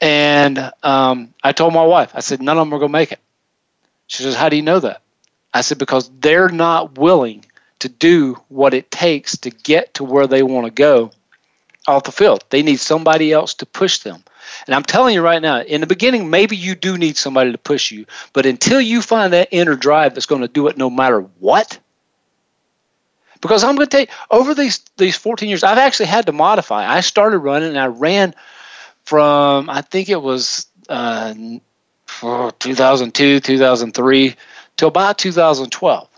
and 0.04 0.70
um, 0.82 1.32
I 1.42 1.52
told 1.52 1.72
my 1.72 1.84
wife, 1.84 2.12
I 2.14 2.20
said, 2.20 2.42
none 2.42 2.58
of 2.58 2.66
them 2.66 2.74
are 2.74 2.78
going 2.78 2.90
to 2.90 2.92
make 2.92 3.12
it. 3.12 3.20
She 4.06 4.22
says, 4.22 4.34
How 4.34 4.50
do 4.50 4.56
you 4.56 4.62
know 4.62 4.80
that? 4.80 5.00
I 5.54 5.62
said, 5.62 5.78
Because 5.78 6.10
they're 6.20 6.50
not 6.50 6.98
willing 6.98 7.44
to 7.78 7.88
do 7.88 8.34
what 8.48 8.74
it 8.74 8.90
takes 8.90 9.36
to 9.38 9.50
get 9.50 9.94
to 9.94 10.04
where 10.04 10.26
they 10.26 10.42
want 10.42 10.66
to 10.66 10.70
go 10.70 11.10
off 11.86 12.04
the 12.04 12.12
field. 12.12 12.44
They 12.50 12.62
need 12.62 12.80
somebody 12.80 13.32
else 13.32 13.54
to 13.54 13.66
push 13.66 14.00
them. 14.00 14.24
And 14.66 14.74
I'm 14.74 14.82
telling 14.82 15.14
you 15.14 15.22
right 15.22 15.42
now, 15.42 15.60
in 15.60 15.80
the 15.80 15.86
beginning, 15.86 16.30
maybe 16.30 16.56
you 16.56 16.74
do 16.74 16.96
need 16.98 17.16
somebody 17.16 17.52
to 17.52 17.58
push 17.58 17.90
you, 17.90 18.06
but 18.32 18.46
until 18.46 18.80
you 18.80 19.02
find 19.02 19.32
that 19.32 19.48
inner 19.50 19.76
drive 19.76 20.14
that's 20.14 20.26
going 20.26 20.42
to 20.42 20.48
do 20.48 20.68
it 20.68 20.76
no 20.76 20.90
matter 20.90 21.20
what, 21.38 21.78
because 23.44 23.62
I'm 23.62 23.76
going 23.76 23.86
to 23.86 23.90
tell 23.90 24.00
you, 24.00 24.06
over 24.30 24.54
these 24.54 24.78
these 24.96 25.16
14 25.16 25.50
years, 25.50 25.62
I've 25.62 25.76
actually 25.76 26.06
had 26.06 26.24
to 26.26 26.32
modify. 26.32 26.90
I 26.90 27.00
started 27.00 27.38
running, 27.38 27.68
and 27.68 27.78
I 27.78 27.86
ran 27.88 28.34
from 29.04 29.68
I 29.68 29.82
think 29.82 30.08
it 30.08 30.22
was 30.22 30.66
uh, 30.88 31.34
2002, 32.58 33.40
2003 33.40 34.36
to 34.78 34.86
about 34.86 35.18
2012, 35.18 36.08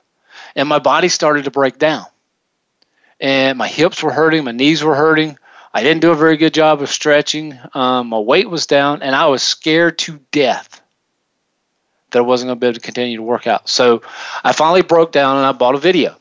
and 0.54 0.68
my 0.68 0.78
body 0.78 1.08
started 1.08 1.44
to 1.46 1.50
break 1.50 1.78
down, 1.78 2.04
and 3.20 3.58
my 3.58 3.66
hips 3.66 4.04
were 4.04 4.12
hurting, 4.12 4.44
my 4.44 4.52
knees 4.52 4.84
were 4.84 4.94
hurting. 4.94 5.36
I 5.76 5.82
didn't 5.82 6.00
do 6.00 6.10
a 6.10 6.16
very 6.16 6.38
good 6.38 6.54
job 6.54 6.80
of 6.80 6.88
stretching. 6.88 7.58
Um, 7.74 8.06
my 8.06 8.18
weight 8.18 8.48
was 8.48 8.66
down, 8.66 9.02
and 9.02 9.14
I 9.14 9.26
was 9.26 9.42
scared 9.42 9.98
to 9.98 10.18
death 10.30 10.80
that 12.10 12.20
I 12.20 12.22
wasn't 12.22 12.48
going 12.48 12.56
to 12.56 12.60
be 12.60 12.66
able 12.68 12.74
to 12.76 12.80
continue 12.80 13.18
to 13.18 13.22
work 13.22 13.46
out. 13.46 13.68
So 13.68 14.00
I 14.42 14.52
finally 14.52 14.80
broke 14.80 15.12
down 15.12 15.36
and 15.36 15.44
I 15.44 15.52
bought 15.52 15.74
a 15.74 15.78
video. 15.78 16.16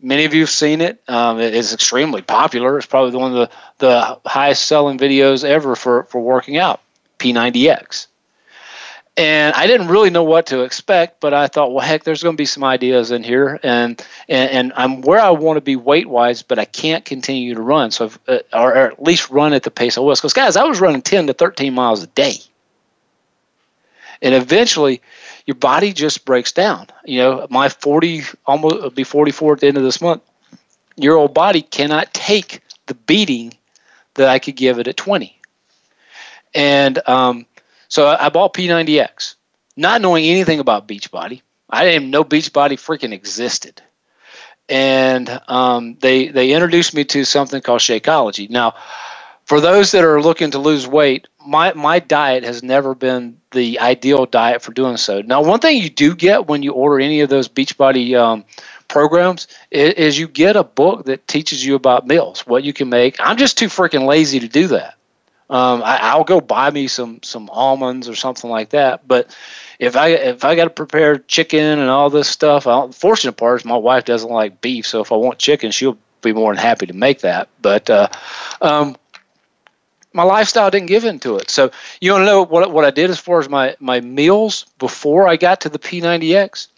Many 0.00 0.24
of 0.24 0.32
you 0.32 0.40
have 0.40 0.50
seen 0.50 0.80
it. 0.80 1.02
Um, 1.08 1.38
it 1.38 1.54
is 1.54 1.74
extremely 1.74 2.22
popular. 2.22 2.78
It's 2.78 2.86
probably 2.86 3.18
one 3.18 3.36
of 3.36 3.36
the, 3.36 3.50
the 3.86 4.18
highest 4.24 4.64
selling 4.64 4.96
videos 4.96 5.44
ever 5.44 5.76
for, 5.76 6.04
for 6.04 6.18
working 6.18 6.56
out, 6.56 6.80
P90X 7.18 8.06
and 9.18 9.52
I 9.56 9.66
didn't 9.66 9.88
really 9.88 10.10
know 10.10 10.22
what 10.22 10.46
to 10.46 10.62
expect, 10.62 11.20
but 11.20 11.34
I 11.34 11.48
thought, 11.48 11.74
well, 11.74 11.84
heck, 11.84 12.04
there's 12.04 12.22
going 12.22 12.36
to 12.36 12.40
be 12.40 12.46
some 12.46 12.62
ideas 12.62 13.10
in 13.10 13.24
here, 13.24 13.58
and 13.64 14.00
and, 14.28 14.50
and 14.50 14.72
I'm 14.76 15.02
where 15.02 15.20
I 15.20 15.30
want 15.30 15.56
to 15.56 15.60
be 15.60 15.74
weight 15.74 16.08
wise, 16.08 16.42
but 16.42 16.58
I 16.58 16.64
can't 16.64 17.04
continue 17.04 17.54
to 17.54 17.60
run, 17.60 17.90
so 17.90 18.12
uh, 18.28 18.38
or, 18.52 18.70
or, 18.70 18.92
at 18.92 19.02
least 19.02 19.28
run 19.28 19.52
at 19.52 19.64
the 19.64 19.72
pace 19.72 19.98
I 19.98 20.02
was. 20.02 20.20
Because 20.20 20.32
guys, 20.32 20.56
I 20.56 20.64
was 20.64 20.80
running 20.80 21.02
10 21.02 21.26
to 21.26 21.32
13 21.34 21.74
miles 21.74 22.04
a 22.04 22.06
day, 22.06 22.36
and 24.22 24.36
eventually, 24.36 25.02
your 25.46 25.56
body 25.56 25.92
just 25.92 26.24
breaks 26.24 26.52
down. 26.52 26.86
You 27.04 27.18
know, 27.18 27.46
my 27.50 27.68
40 27.68 28.22
almost 28.46 28.94
be 28.94 29.02
44 29.02 29.54
at 29.54 29.60
the 29.60 29.66
end 29.66 29.76
of 29.76 29.82
this 29.82 30.00
month. 30.00 30.22
Your 30.94 31.16
old 31.16 31.34
body 31.34 31.62
cannot 31.62 32.14
take 32.14 32.62
the 32.86 32.94
beating 32.94 33.54
that 34.14 34.28
I 34.28 34.38
could 34.38 34.54
give 34.54 34.78
it 34.78 34.86
at 34.86 34.96
20, 34.96 35.36
and 36.54 37.00
um, 37.08 37.46
so 37.88 38.06
I 38.06 38.28
bought 38.28 38.54
P90X, 38.54 39.34
not 39.76 40.00
knowing 40.00 40.24
anything 40.24 40.60
about 40.60 40.86
Beachbody. 40.86 41.42
I 41.70 41.84
didn't 41.84 42.02
even 42.02 42.10
know 42.10 42.24
Beachbody 42.24 42.74
freaking 42.74 43.12
existed. 43.12 43.82
And 44.68 45.40
um, 45.48 45.96
they 46.00 46.28
they 46.28 46.52
introduced 46.52 46.94
me 46.94 47.04
to 47.04 47.24
something 47.24 47.62
called 47.62 47.80
Shakeology. 47.80 48.50
Now, 48.50 48.74
for 49.46 49.62
those 49.62 49.92
that 49.92 50.04
are 50.04 50.20
looking 50.20 50.50
to 50.50 50.58
lose 50.58 50.86
weight, 50.86 51.26
my 51.46 51.72
my 51.72 52.00
diet 52.00 52.44
has 52.44 52.62
never 52.62 52.94
been 52.94 53.40
the 53.52 53.80
ideal 53.80 54.26
diet 54.26 54.60
for 54.60 54.72
doing 54.72 54.98
so. 54.98 55.22
Now, 55.22 55.42
one 55.42 55.60
thing 55.60 55.82
you 55.82 55.88
do 55.88 56.14
get 56.14 56.48
when 56.48 56.62
you 56.62 56.72
order 56.72 57.00
any 57.00 57.22
of 57.22 57.30
those 57.30 57.48
Beachbody 57.48 58.14
um, 58.14 58.44
programs 58.88 59.48
is, 59.70 59.94
is 59.94 60.18
you 60.18 60.28
get 60.28 60.56
a 60.56 60.64
book 60.64 61.06
that 61.06 61.26
teaches 61.26 61.64
you 61.64 61.74
about 61.74 62.06
meals, 62.06 62.46
what 62.46 62.62
you 62.62 62.74
can 62.74 62.90
make. 62.90 63.16
I'm 63.20 63.38
just 63.38 63.56
too 63.56 63.68
freaking 63.68 64.06
lazy 64.06 64.40
to 64.40 64.48
do 64.48 64.66
that. 64.68 64.97
Um, 65.50 65.82
I, 65.82 66.16
will 66.16 66.24
go 66.24 66.42
buy 66.42 66.70
me 66.70 66.88
some 66.88 67.22
some 67.22 67.48
almonds 67.48 68.08
or 68.08 68.14
something 68.14 68.50
like 68.50 68.70
that. 68.70 69.08
But 69.08 69.34
if 69.78 69.96
I 69.96 70.08
if 70.08 70.44
I 70.44 70.56
got 70.56 70.64
to 70.64 70.70
prepare 70.70 71.18
chicken 71.18 71.78
and 71.78 71.88
all 71.88 72.10
this 72.10 72.28
stuff, 72.28 72.66
I, 72.66 72.86
the 72.86 72.92
fortunate 72.92 73.32
part 73.32 73.60
is 73.60 73.64
my 73.64 73.76
wife 73.76 74.04
doesn't 74.04 74.30
like 74.30 74.60
beef, 74.60 74.86
so 74.86 75.00
if 75.00 75.10
I 75.10 75.16
want 75.16 75.38
chicken, 75.38 75.70
she'll 75.70 75.96
be 76.20 76.34
more 76.34 76.54
than 76.54 76.62
happy 76.62 76.86
to 76.86 76.92
make 76.92 77.20
that. 77.20 77.48
But 77.62 77.88
uh, 77.88 78.08
um, 78.60 78.96
my 80.12 80.22
lifestyle 80.22 80.70
didn't 80.70 80.88
give 80.88 81.04
into 81.04 81.36
it. 81.36 81.48
So 81.48 81.70
you 82.00 82.12
want 82.12 82.22
to 82.22 82.26
know 82.26 82.44
what 82.44 82.70
what 82.70 82.84
I 82.84 82.90
did 82.90 83.08
as 83.08 83.18
far 83.18 83.38
as 83.38 83.48
my 83.48 83.74
my 83.80 84.02
meals 84.02 84.66
before 84.78 85.26
I 85.26 85.36
got 85.36 85.62
to 85.62 85.70
the 85.70 85.78
P90X? 85.78 86.68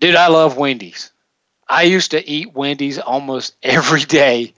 Dude, 0.00 0.16
I 0.16 0.28
love 0.28 0.58
Wendy's. 0.58 1.12
I 1.66 1.84
used 1.84 2.10
to 2.10 2.28
eat 2.28 2.52
Wendy's 2.52 2.98
almost 2.98 3.56
every 3.62 4.02
day 4.02 4.52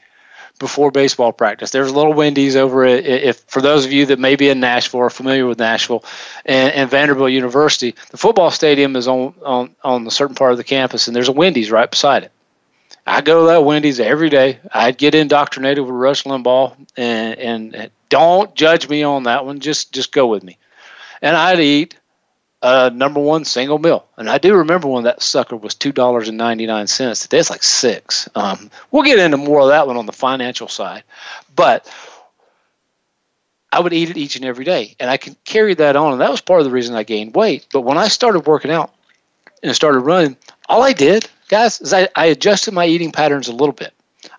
before 0.59 0.91
baseball 0.91 1.33
practice. 1.33 1.71
There's 1.71 1.91
a 1.91 1.95
little 1.95 2.13
Wendy's 2.13 2.57
over 2.57 2.85
at, 2.85 3.05
if 3.05 3.39
for 3.47 3.63
those 3.63 3.85
of 3.85 3.93
you 3.93 4.07
that 4.07 4.19
may 4.19 4.37
be 4.37 4.49
in 4.49 4.61
Nashville 4.61 5.01
or 5.01 5.11
familiar 5.11 5.47
with 5.47 5.59
Nashville 5.59 6.05
and, 6.45 6.73
and 6.73 6.91
Vanderbilt 6.91 7.31
University, 7.31 7.95
the 8.11 8.17
football 8.17 8.51
stadium 8.51 8.97
is 8.97 9.09
on, 9.09 9.35
on 9.45 9.75
on 9.83 10.07
a 10.07 10.11
certain 10.11 10.35
part 10.35 10.53
of 10.53 10.59
the 10.59 10.65
campus, 10.65 11.07
and 11.07 11.17
there's 11.17 11.29
a 11.29 11.33
Wendy's 11.33 11.71
right 11.71 11.91
beside 11.91 12.25
it. 12.25 12.33
I 13.07 13.21
go 13.21 13.41
to 13.41 13.47
that 13.49 13.65
Wendy's 13.65 14.01
every 14.01 14.29
day. 14.29 14.59
I'd 14.73 14.99
get 14.99 15.15
indoctrinated 15.15 15.85
with 15.85 15.95
Rush 15.95 16.25
Limbaugh, 16.25 16.77
and 16.97 17.39
and 17.39 17.91
don't 18.09 18.55
judge 18.55 18.89
me 18.89 19.03
on 19.03 19.25
that 19.25 19.47
one. 19.47 19.61
Just 19.61 19.93
just 19.93 20.13
go 20.13 20.27
with 20.27 20.43
me, 20.43 20.59
and 21.23 21.37
I'd 21.37 21.61
eat 21.61 21.98
a 22.63 22.91
number 22.91 23.21
one 23.21 23.45
single 23.45 23.79
mill. 23.79 24.05
And 24.17 24.29
I 24.29 24.39
do 24.39 24.55
remember 24.55 24.89
when 24.89 25.05
that 25.05 25.23
sucker 25.23 25.57
was 25.57 25.75
two 25.75 25.93
dollars 25.93 26.29
and 26.29 26.39
ninety 26.39 26.67
nine 26.67 26.87
cents. 26.87 27.21
Today 27.21 27.39
it's 27.39 27.51
like 27.51 27.63
six. 27.63 28.29
Um, 28.35 28.71
we'll 28.91 29.03
get 29.03 29.19
into 29.19 29.37
more 29.37 29.61
of 29.61 29.69
that 29.69 29.87
one 29.87 29.97
on 29.97 30.07
the 30.07 30.13
financial 30.13 30.69
side, 30.69 31.05
but 31.55 31.89
I 33.73 33.81
would 33.81 33.93
eat 33.93 34.11
it 34.11 34.17
each 34.17 34.37
and 34.37 34.45
every 34.45 34.65
day, 34.65 34.97
and 34.99 35.11
I 35.11 35.19
could 35.19 35.37
carry 35.45 35.75
that 35.75 35.95
on, 35.95 36.13
and 36.13 36.21
that 36.21 36.31
was 36.31 36.41
part 36.41 36.61
of 36.61 36.65
the 36.65 36.73
reason 36.73 36.95
I 36.95 37.03
gained 37.03 37.35
weight. 37.35 37.67
But 37.73 37.83
when 37.83 37.99
I 37.99 38.09
started 38.09 38.47
working 38.47 38.71
out 38.71 38.95
and 39.63 39.75
started 39.75 40.01
running, 40.01 40.37
all 40.69 40.83
I 40.83 40.93
did, 40.93 41.29
guys, 41.49 41.81
is 41.81 41.93
I, 41.93 42.09
I 42.17 42.27
adjusted 42.27 42.73
my 42.73 42.87
eating 42.87 43.13
patterns 43.13 43.47
a 43.47 43.53
little 43.53 43.75
bit. 43.75 43.93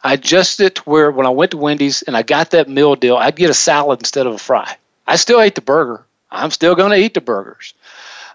I 0.03 0.13
adjusted 0.13 0.65
it 0.65 0.75
to 0.75 0.81
where 0.83 1.11
when 1.11 1.27
I 1.27 1.29
went 1.29 1.51
to 1.51 1.57
Wendy's 1.57 2.01
and 2.03 2.17
I 2.17 2.23
got 2.23 2.51
that 2.51 2.69
meal 2.69 2.95
deal, 2.95 3.17
I'd 3.17 3.35
get 3.35 3.49
a 3.49 3.53
salad 3.53 3.99
instead 3.99 4.25
of 4.25 4.33
a 4.33 4.37
fry. 4.37 4.75
I 5.07 5.15
still 5.15 5.41
ate 5.41 5.55
the 5.55 5.61
burger. 5.61 6.05
I'm 6.31 6.51
still 6.51 6.75
going 6.75 6.91
to 6.91 6.97
eat 6.97 7.13
the 7.13 7.21
burgers. 7.21 7.73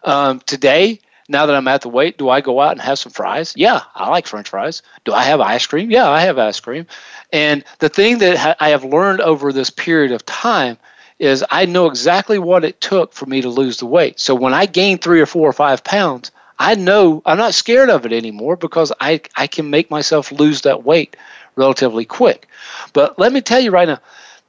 Um, 0.02 0.40
today, 0.40 1.00
now 1.28 1.46
that 1.46 1.56
I'm 1.56 1.68
at 1.68 1.82
the 1.82 1.88
weight, 1.88 2.18
do 2.18 2.28
I 2.28 2.40
go 2.40 2.60
out 2.60 2.72
and 2.72 2.80
have 2.80 2.98
some 2.98 3.12
fries? 3.12 3.54
Yeah, 3.56 3.80
I 3.94 4.10
like 4.10 4.26
French 4.26 4.50
fries. 4.50 4.82
Do 5.04 5.12
I 5.12 5.22
have 5.24 5.40
ice 5.40 5.66
cream? 5.66 5.90
Yeah, 5.90 6.08
I 6.08 6.20
have 6.22 6.38
ice 6.38 6.60
cream. 6.60 6.86
And 7.32 7.64
the 7.78 7.88
thing 7.88 8.18
that 8.18 8.36
ha- 8.36 8.56
I 8.60 8.70
have 8.70 8.84
learned 8.84 9.20
over 9.20 9.52
this 9.52 9.70
period 9.70 10.12
of 10.12 10.26
time 10.26 10.76
is 11.18 11.44
I 11.50 11.64
know 11.64 11.86
exactly 11.86 12.38
what 12.38 12.64
it 12.64 12.80
took 12.80 13.12
for 13.12 13.26
me 13.26 13.40
to 13.42 13.48
lose 13.48 13.78
the 13.78 13.86
weight. 13.86 14.20
So 14.20 14.34
when 14.34 14.52
I 14.52 14.66
gain 14.66 14.98
three 14.98 15.20
or 15.20 15.26
four 15.26 15.48
or 15.48 15.52
five 15.52 15.82
pounds, 15.84 16.30
I 16.58 16.74
know 16.74 17.22
I'm 17.24 17.38
not 17.38 17.54
scared 17.54 17.90
of 17.90 18.04
it 18.04 18.12
anymore 18.12 18.56
because 18.56 18.92
I, 19.00 19.20
I 19.36 19.46
can 19.46 19.70
make 19.70 19.90
myself 19.90 20.30
lose 20.30 20.62
that 20.62 20.84
weight 20.84 21.16
relatively 21.56 22.04
quick. 22.04 22.48
But 22.92 23.18
let 23.18 23.32
me 23.32 23.40
tell 23.40 23.60
you 23.60 23.70
right 23.70 23.88
now, 23.88 24.00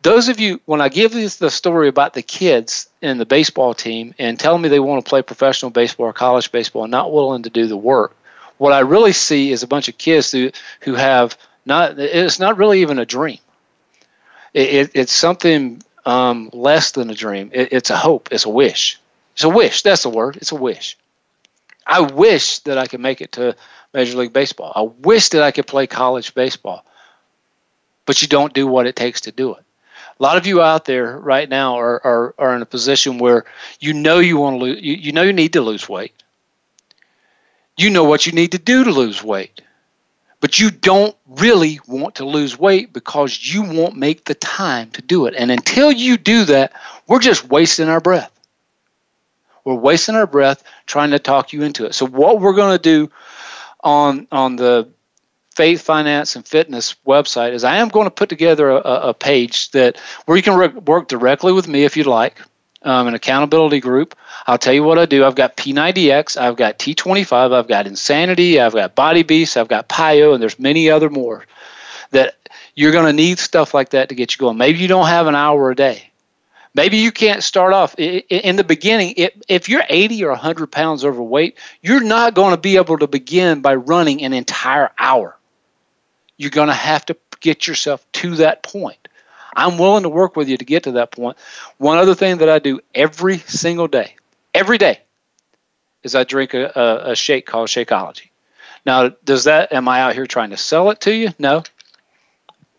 those 0.05 0.29
of 0.29 0.39
you, 0.39 0.61
when 0.65 0.81
I 0.81 0.89
give 0.89 1.15
you 1.15 1.27
the 1.27 1.49
story 1.49 1.87
about 1.87 2.13
the 2.13 2.21
kids 2.21 2.87
in 3.01 3.17
the 3.17 3.25
baseball 3.25 3.73
team 3.73 4.13
and 4.19 4.39
telling 4.39 4.61
me 4.61 4.69
they 4.69 4.79
want 4.79 5.03
to 5.03 5.09
play 5.09 5.23
professional 5.23 5.71
baseball 5.71 6.05
or 6.05 6.13
college 6.13 6.51
baseball 6.51 6.83
and 6.83 6.91
not 6.91 7.11
willing 7.11 7.41
to 7.41 7.49
do 7.49 7.65
the 7.65 7.75
work, 7.75 8.15
what 8.59 8.71
I 8.71 8.81
really 8.81 9.13
see 9.13 9.51
is 9.51 9.63
a 9.63 9.67
bunch 9.67 9.87
of 9.89 9.97
kids 9.97 10.31
who, 10.31 10.51
who 10.81 10.93
have 10.93 11.35
not, 11.65 11.97
it's 11.97 12.39
not 12.39 12.57
really 12.57 12.81
even 12.81 12.99
a 12.99 13.05
dream. 13.05 13.39
It, 14.53 14.69
it, 14.75 14.91
it's 14.93 15.11
something 15.11 15.81
um, 16.05 16.51
less 16.53 16.91
than 16.91 17.09
a 17.09 17.15
dream. 17.15 17.49
It, 17.51 17.69
it's 17.73 17.89
a 17.89 17.97
hope. 17.97 18.29
It's 18.31 18.45
a 18.45 18.49
wish. 18.49 18.99
It's 19.33 19.43
a 19.43 19.49
wish. 19.49 19.81
That's 19.81 20.03
the 20.03 20.09
word. 20.09 20.37
It's 20.37 20.51
a 20.51 20.55
wish. 20.55 20.97
I 21.87 22.01
wish 22.01 22.59
that 22.59 22.77
I 22.77 22.85
could 22.85 23.01
make 23.01 23.21
it 23.21 23.31
to 23.33 23.55
Major 23.91 24.19
League 24.19 24.33
Baseball. 24.33 24.71
I 24.75 24.83
wish 25.03 25.29
that 25.29 25.41
I 25.41 25.49
could 25.49 25.65
play 25.65 25.87
college 25.87 26.35
baseball. 26.35 26.85
But 28.05 28.21
you 28.21 28.27
don't 28.27 28.53
do 28.53 28.67
what 28.67 28.85
it 28.85 28.95
takes 28.95 29.21
to 29.21 29.31
do 29.31 29.55
it. 29.55 29.64
A 30.19 30.23
lot 30.23 30.37
of 30.37 30.47
you 30.47 30.61
out 30.61 30.85
there 30.85 31.17
right 31.17 31.47
now 31.47 31.75
are, 31.75 32.05
are, 32.05 32.35
are 32.37 32.55
in 32.55 32.61
a 32.61 32.65
position 32.65 33.17
where 33.17 33.45
you 33.79 33.93
know 33.93 34.19
you 34.19 34.37
want 34.37 34.59
to 34.59 34.63
lose, 34.63 34.81
you, 34.81 34.93
you 34.93 35.11
know 35.11 35.23
you 35.23 35.33
need 35.33 35.53
to 35.53 35.61
lose 35.61 35.89
weight. 35.89 36.13
You 37.77 37.89
know 37.89 38.05
what 38.05 38.25
you 38.25 38.31
need 38.31 38.53
to 38.53 38.57
do 38.57 38.85
to 38.85 38.91
lose 38.91 39.21
weight. 39.21 39.61
But 40.39 40.59
you 40.59 40.69
don't 40.69 41.15
really 41.27 41.79
want 41.87 42.15
to 42.15 42.25
lose 42.25 42.57
weight 42.57 42.93
because 42.93 43.53
you 43.53 43.63
won't 43.63 43.97
make 43.97 44.25
the 44.25 44.35
time 44.35 44.91
to 44.91 45.01
do 45.01 45.25
it. 45.25 45.33
And 45.35 45.51
until 45.51 45.91
you 45.91 46.17
do 46.17 46.45
that, 46.45 46.73
we're 47.07 47.19
just 47.19 47.49
wasting 47.49 47.89
our 47.89 47.99
breath. 47.99 48.31
We're 49.63 49.73
wasting 49.73 50.15
our 50.15 50.27
breath 50.27 50.63
trying 50.85 51.11
to 51.11 51.19
talk 51.19 51.51
you 51.51 51.63
into 51.63 51.85
it. 51.85 51.95
So 51.95 52.05
what 52.05 52.39
we're 52.39 52.53
going 52.53 52.77
to 52.77 52.81
do 52.81 53.11
on 53.83 54.27
on 54.31 54.55
the 54.55 54.87
faith, 55.55 55.81
finance, 55.81 56.35
and 56.35 56.45
fitness 56.45 56.95
website 57.07 57.53
is 57.53 57.63
I 57.63 57.77
am 57.77 57.87
going 57.87 58.05
to 58.05 58.11
put 58.11 58.29
together 58.29 58.69
a, 58.69 58.79
a 58.79 59.13
page 59.13 59.71
that 59.71 59.97
where 60.25 60.37
you 60.37 60.43
can 60.43 60.55
re- 60.55 60.67
work 60.67 61.07
directly 61.07 61.53
with 61.53 61.67
me 61.67 61.85
if 61.85 61.95
you'd 61.95 62.07
like, 62.07 62.41
um, 62.83 63.07
an 63.07 63.15
accountability 63.15 63.79
group. 63.79 64.15
I'll 64.45 64.57
tell 64.57 64.73
you 64.73 64.83
what 64.83 64.99
I 64.99 65.05
do. 65.05 65.25
I've 65.25 65.35
got 65.35 65.57
P90X, 65.57 66.37
I've 66.37 66.57
got 66.57 66.77
T25, 66.77 67.53
I've 67.53 67.67
got 67.67 67.87
Insanity, 67.87 68.59
I've 68.59 68.73
got 68.73 68.95
Body 68.95 69.23
Beast, 69.23 69.57
I've 69.57 69.69
got 69.69 69.89
PiYo, 69.89 70.33
and 70.33 70.41
there's 70.41 70.59
many 70.59 70.89
other 70.89 71.09
more 71.09 71.45
that 72.11 72.35
you're 72.75 72.91
going 72.91 73.07
to 73.07 73.13
need 73.13 73.39
stuff 73.39 73.73
like 73.73 73.89
that 73.89 74.09
to 74.09 74.15
get 74.15 74.33
you 74.33 74.37
going. 74.37 74.57
Maybe 74.57 74.79
you 74.79 74.87
don't 74.87 75.07
have 75.07 75.27
an 75.27 75.35
hour 75.35 75.71
a 75.71 75.75
day. 75.75 76.11
Maybe 76.75 76.97
you 76.97 77.11
can't 77.13 77.41
start 77.41 77.71
off 77.71 77.95
in 77.97 78.57
the 78.57 78.63
beginning. 78.65 79.13
If 79.47 79.69
you're 79.69 79.83
80 79.87 80.25
or 80.25 80.31
100 80.31 80.67
pounds 80.67 81.05
overweight, 81.05 81.57
you're 81.81 82.03
not 82.03 82.33
going 82.33 82.51
to 82.51 82.59
be 82.59 82.75
able 82.75 82.97
to 82.97 83.07
begin 83.07 83.61
by 83.61 83.75
running 83.75 84.21
an 84.23 84.33
entire 84.33 84.91
hour. 84.99 85.34
You're 86.37 86.51
going 86.51 86.67
to 86.67 86.73
have 86.73 87.05
to 87.07 87.17
get 87.39 87.67
yourself 87.67 88.05
to 88.13 88.35
that 88.35 88.63
point. 88.63 89.07
I'm 89.55 89.77
willing 89.77 90.03
to 90.03 90.09
work 90.09 90.35
with 90.35 90.49
you 90.49 90.57
to 90.57 90.65
get 90.65 90.83
to 90.83 90.91
that 90.93 91.11
point. 91.11 91.37
One 91.77 91.97
other 91.97 92.15
thing 92.15 92.39
that 92.39 92.49
I 92.49 92.59
do 92.59 92.81
every 92.93 93.37
single 93.37 93.87
day, 93.87 94.15
every 94.53 94.77
day, 94.77 94.99
is 96.03 96.13
I 96.13 96.23
drink 96.23 96.53
a, 96.53 96.71
a, 96.75 97.11
a 97.11 97.15
shake 97.15 97.45
called 97.45 97.69
Shakeology. 97.69 98.29
Now, 98.85 99.09
does 99.23 99.45
that, 99.45 99.73
am 99.73 99.87
I 99.87 100.01
out 100.01 100.13
here 100.13 100.27
trying 100.27 100.51
to 100.51 100.57
sell 100.57 100.91
it 100.91 101.01
to 101.01 101.13
you? 101.13 101.29
No. 101.39 101.63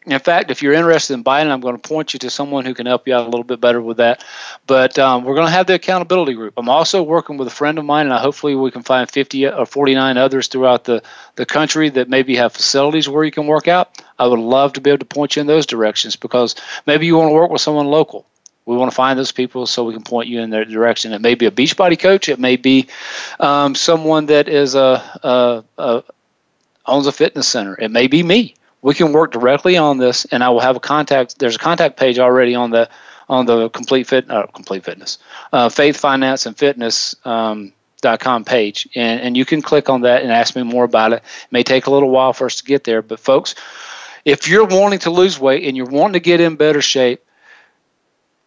In 0.07 0.21
fact, 0.21 0.53
if 0.53 0.63
you're 0.63 0.73
interested 0.73 1.15
in 1.15 1.23
buying 1.23 1.51
I'm 1.51 1.61
going 1.61 1.77
to 1.77 1.89
point 1.89 2.13
you 2.13 2.21
to 2.21 2.31
someone 2.31 2.65
who 2.65 2.75
can 2.75 2.87
help 2.87 3.09
you 3.09 3.15
out 3.15 3.23
a 3.23 3.29
little 3.29 3.43
bit 3.43 3.61
better 3.61 3.83
with 3.83 3.97
that. 3.97 4.25
But 4.65 4.97
um, 5.01 5.25
we're 5.25 5.35
going 5.35 5.49
to 5.49 5.53
have 5.53 5.67
the 5.67 5.75
accountability 5.75 6.35
group. 6.35 6.55
I'm 6.57 6.69
also 6.69 7.03
working 7.03 7.37
with 7.37 7.49
a 7.49 7.51
friend 7.51 7.77
of 7.77 7.85
mine, 7.85 8.07
and 8.07 8.15
hopefully 8.15 8.55
we 8.55 8.71
can 8.71 8.85
find 8.85 9.11
50 9.11 9.47
or 9.47 9.67
49 9.67 10.17
others 10.17 10.47
throughout 10.47 10.85
the, 10.85 11.03
the 11.35 11.45
country 11.45 11.89
that 11.91 12.09
maybe 12.09 12.37
have 12.37 12.53
facilities 12.53 13.09
where 13.09 13.25
you 13.25 13.33
can 13.33 13.49
work 13.49 13.67
out. 13.67 14.01
I 14.17 14.29
would 14.29 14.39
love 14.39 14.75
to 14.75 14.81
be 14.81 14.91
able 14.91 15.01
to 15.01 15.07
point 15.07 15.35
you 15.35 15.41
in 15.41 15.49
those 15.49 15.67
directions 15.67 16.15
because 16.15 16.55
maybe 16.87 17.07
you 17.07 17.17
want 17.17 17.31
to 17.31 17.35
work 17.35 17.51
with 17.51 17.61
someone 17.61 17.87
local. 17.87 18.27
We 18.65 18.77
want 18.77 18.93
to 18.93 18.95
find 18.95 19.19
those 19.19 19.33
people 19.33 19.67
so 19.67 19.85
we 19.85 19.93
can 19.93 20.03
point 20.03 20.29
you 20.29 20.41
in 20.41 20.51
their 20.51 20.65
direction. 20.65 21.13
It 21.13 21.21
may 21.21 21.35
be 21.35 21.47
a 21.47 21.51
Beachbody 21.51 21.99
coach. 21.99 22.29
It 22.29 22.39
may 22.39 22.57
be 22.57 22.87
um, 23.41 23.75
someone 23.75 24.27
that 24.27 24.49
is 24.49 24.77
a, 24.77 25.03
a, 25.23 25.65
a 25.79 26.05
owns 26.87 27.09
a 27.09 27.13
fitness 27.13 27.49
center. 27.49 27.77
It 27.81 27.91
may 27.91 28.07
be 28.07 28.23
me 28.23 28.55
we 28.87 28.95
can 28.95 29.11
work 29.11 29.33
directly 29.33 29.77
on 29.77 29.99
this, 29.99 30.27
and 30.27 30.45
I 30.45 30.51
will 30.51 30.61
have 30.61 30.77
a 30.77 30.81
contact. 30.81 31.41
There's 31.41 31.57
a 31.57 31.59
contact 31.59 31.97
page 31.97 32.21
already 32.21 32.55
on 32.55 32.71
the 32.71 32.89
on 33.29 33.45
the 33.45 33.69
complete 33.69 34.07
fit, 34.07 34.31
uh, 34.31 34.47
complete 34.47 34.85
fitness, 34.85 35.19
uh, 35.53 35.69
faith, 35.69 35.97
finance, 35.97 36.47
and 36.47 36.57
fitness. 36.57 37.15
Um, 37.25 37.73
dot 38.03 38.21
com 38.21 38.45
page 38.45 38.87
and, 38.95 39.21
and 39.23 39.37
you 39.39 39.47
can 39.47 39.63
click 39.63 39.89
on 39.89 40.03
that 40.03 40.23
and 40.23 40.31
ask 40.31 40.55
me 40.55 40.63
more 40.63 40.85
about 40.85 41.15
it. 41.15 41.17
it 41.17 41.23
may 41.51 41.63
take 41.63 41.87
a 41.87 41.91
little 41.91 42.11
while 42.11 42.35
for 42.35 42.45
us 42.45 42.57
to 42.57 42.65
get 42.65 42.85
there 42.85 43.01
but 43.01 43.19
folks 43.19 43.55
if 44.27 44.47
you're 44.47 44.67
wanting 44.67 44.99
to 44.99 45.11
lose 45.11 45.41
weight 45.41 45.65
and 45.65 45.79
you're 45.79 45.87
wanting 45.87 46.13
to 46.13 46.21
get 46.21 46.39
in 46.39 46.57
better 46.57 46.83
shape 46.83 47.25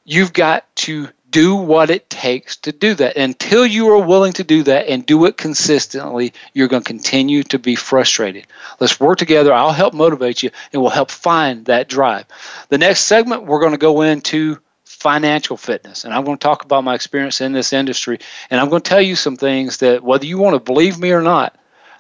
you've 0.06 0.34
got 0.34 0.64
to 0.76 1.10
do 1.30 1.56
what 1.56 1.90
it 1.90 2.10
takes 2.10 2.58
to 2.58 2.72
do 2.72 2.94
that. 2.96 3.18
Until 3.18 3.66
you 3.66 3.90
are 3.90 4.06
willing 4.06 4.34
to 4.34 4.44
do 4.44 4.64
that 4.64 4.88
and 4.88 5.06
do 5.06 5.26
it 5.26 5.38
consistently, 5.38 6.34
you're 6.54 6.68
going 6.68 6.84
to 6.84 6.88
continue 6.88 7.44
to 7.44 7.60
be 7.60 7.76
frustrated. 7.76 8.48
Let's 8.80 9.00
work 9.00 9.18
together. 9.18 9.54
I'll 9.54 9.72
help 9.72 9.94
motivate 9.94 10.44
you 10.44 10.52
and 10.74 10.82
we'll 10.82 10.92
help 10.92 11.12
find 11.12 11.66
that 11.66 11.88
drive. 11.90 12.26
The 12.70 12.78
next 12.78 13.02
segment, 13.02 13.46
we're 13.46 13.60
going 13.60 13.74
to 13.74 13.78
go 13.78 14.02
into 14.02 14.60
financial 14.84 15.56
fitness. 15.56 16.04
And 16.04 16.14
I'm 16.14 16.26
going 16.26 16.38
to 16.38 16.44
talk 16.44 16.64
about 16.66 16.84
my 16.84 16.94
experience 16.94 17.42
in 17.42 17.54
this 17.54 17.74
industry. 17.74 18.20
And 18.50 18.60
I'm 18.60 18.70
going 18.70 18.82
to 18.82 18.90
tell 18.90 19.02
you 19.02 19.16
some 19.16 19.38
things 19.38 19.78
that, 19.78 20.04
whether 20.04 20.26
you 20.26 20.38
want 20.38 20.56
to 20.56 20.60
believe 20.60 21.00
me 21.00 21.12
or 21.12 21.22
not, 21.22 21.58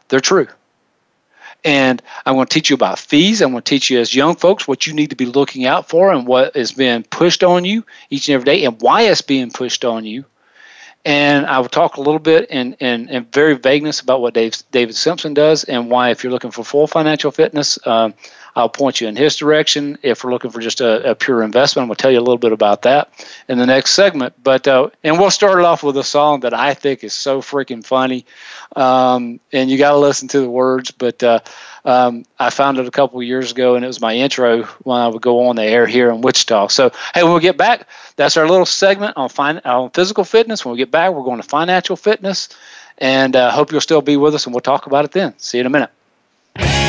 they're 0.09 0.19
true. 0.19 0.47
And 1.63 2.01
I'm 2.25 2.35
going 2.35 2.47
to 2.47 2.53
teach 2.53 2.69
you 2.69 2.73
about 2.73 2.99
fees. 2.99 3.41
I'm 3.41 3.51
going 3.51 3.63
to 3.63 3.69
teach 3.69 3.89
you 3.89 3.99
as 3.99 4.15
young 4.15 4.35
folks 4.35 4.67
what 4.67 4.87
you 4.87 4.93
need 4.93 5.09
to 5.09 5.15
be 5.15 5.25
looking 5.25 5.65
out 5.65 5.89
for 5.89 6.11
and 6.11 6.25
what 6.25 6.55
is 6.55 6.71
being 6.71 7.03
pushed 7.03 7.43
on 7.43 7.65
you 7.65 7.85
each 8.09 8.29
and 8.29 8.35
every 8.35 8.45
day 8.45 8.65
and 8.65 8.81
why 8.81 9.03
it's 9.03 9.21
being 9.21 9.51
pushed 9.51 9.83
on 9.83 10.05
you. 10.05 10.25
And 11.05 11.45
I 11.45 11.59
will 11.59 11.69
talk 11.69 11.95
a 11.95 12.01
little 12.01 12.19
bit 12.19 12.49
in, 12.49 12.73
in, 12.73 13.09
in 13.09 13.25
very 13.25 13.55
vagueness 13.55 14.01
about 14.01 14.21
what 14.21 14.33
Dave, 14.33 14.55
David 14.71 14.95
Simpson 14.95 15.33
does 15.33 15.63
and 15.63 15.89
why, 15.89 16.11
if 16.11 16.23
you're 16.23 16.31
looking 16.31 16.51
for 16.51 16.63
full 16.63 16.87
financial 16.87 17.31
fitness, 17.31 17.79
um, 17.87 18.13
I'll 18.59 18.69
point 18.69 18.99
you 19.01 19.07
in 19.07 19.15
his 19.15 19.37
direction. 19.37 19.97
If 20.03 20.23
we're 20.23 20.31
looking 20.31 20.51
for 20.51 20.59
just 20.59 20.81
a, 20.81 21.11
a, 21.11 21.15
pure 21.15 21.41
investment, 21.41 21.89
I'm 21.89 21.95
to 21.95 22.01
tell 22.01 22.11
you 22.11 22.19
a 22.19 22.21
little 22.21 22.37
bit 22.37 22.51
about 22.51 22.81
that 22.83 23.09
in 23.47 23.57
the 23.57 23.65
next 23.65 23.93
segment. 23.93 24.33
But 24.43 24.67
uh, 24.67 24.89
and 25.03 25.17
we'll 25.17 25.31
start 25.31 25.59
it 25.59 25.65
off 25.65 25.81
with 25.81 25.97
a 25.97 26.03
song 26.03 26.41
that 26.41 26.53
I 26.53 26.73
think 26.73 27.03
is 27.03 27.13
so 27.13 27.41
freaking 27.41 27.83
funny, 27.83 28.25
um, 28.75 29.39
and 29.51 29.71
you 29.71 29.77
got 29.77 29.91
to 29.91 29.97
listen 29.97 30.27
to 30.29 30.41
the 30.41 30.49
words. 30.49 30.91
But 30.91 31.23
uh, 31.23 31.39
um, 31.85 32.25
I 32.37 32.49
found 32.49 32.77
it 32.77 32.87
a 32.87 32.91
couple 32.91 33.23
years 33.23 33.51
ago, 33.51 33.75
and 33.75 33.83
it 33.83 33.87
was 33.87 34.01
my 34.01 34.13
intro 34.13 34.63
when 34.83 34.99
I 34.99 35.07
would 35.07 35.21
go 35.21 35.47
on 35.47 35.55
the 35.55 35.63
air 35.63 35.87
here 35.87 36.11
in 36.11 36.21
Wichita. 36.21 36.67
So 36.67 36.91
hey, 37.13 37.23
when 37.23 37.33
we 37.33 37.39
get 37.39 37.57
back, 37.57 37.87
that's 38.17 38.37
our 38.37 38.47
little 38.47 38.65
segment 38.65 39.15
on 39.15 39.29
fin- 39.29 39.61
on 39.63 39.89
physical 39.91 40.25
fitness. 40.25 40.65
When 40.65 40.73
we 40.73 40.77
get 40.77 40.91
back, 40.91 41.13
we're 41.13 41.23
going 41.23 41.41
to 41.41 41.47
financial 41.47 41.95
fitness, 41.95 42.49
and 42.97 43.35
uh, 43.35 43.51
hope 43.51 43.71
you'll 43.71 43.81
still 43.81 44.01
be 44.01 44.17
with 44.17 44.35
us, 44.35 44.45
and 44.45 44.53
we'll 44.53 44.61
talk 44.61 44.85
about 44.85 45.05
it 45.05 45.11
then. 45.11 45.33
See 45.37 45.57
you 45.57 45.61
in 45.61 45.67
a 45.67 45.69
minute. 45.69 46.88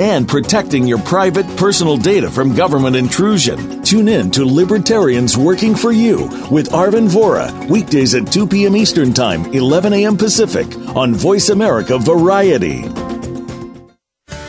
and 0.00 0.28
protecting 0.28 0.86
your 0.86 0.98
private 0.98 1.46
personal 1.56 1.96
data 1.96 2.30
from 2.30 2.54
government 2.54 2.96
intrusion. 2.96 3.82
Tune 3.82 4.08
in 4.08 4.30
to 4.32 4.44
Libertarians 4.44 5.36
Working 5.36 5.74
for 5.74 5.92
You 5.92 6.28
with 6.50 6.70
Arvin 6.70 7.08
Vohra, 7.08 7.52
weekdays 7.68 8.14
at 8.14 8.30
2 8.32 8.46
p.m. 8.46 8.76
Eastern 8.76 9.12
Time, 9.12 9.46
11 9.52 9.92
a.m. 9.92 10.16
Pacific, 10.16 10.66
on 10.96 11.14
Voice 11.14 11.48
America 11.48 11.98
Variety. 11.98 12.82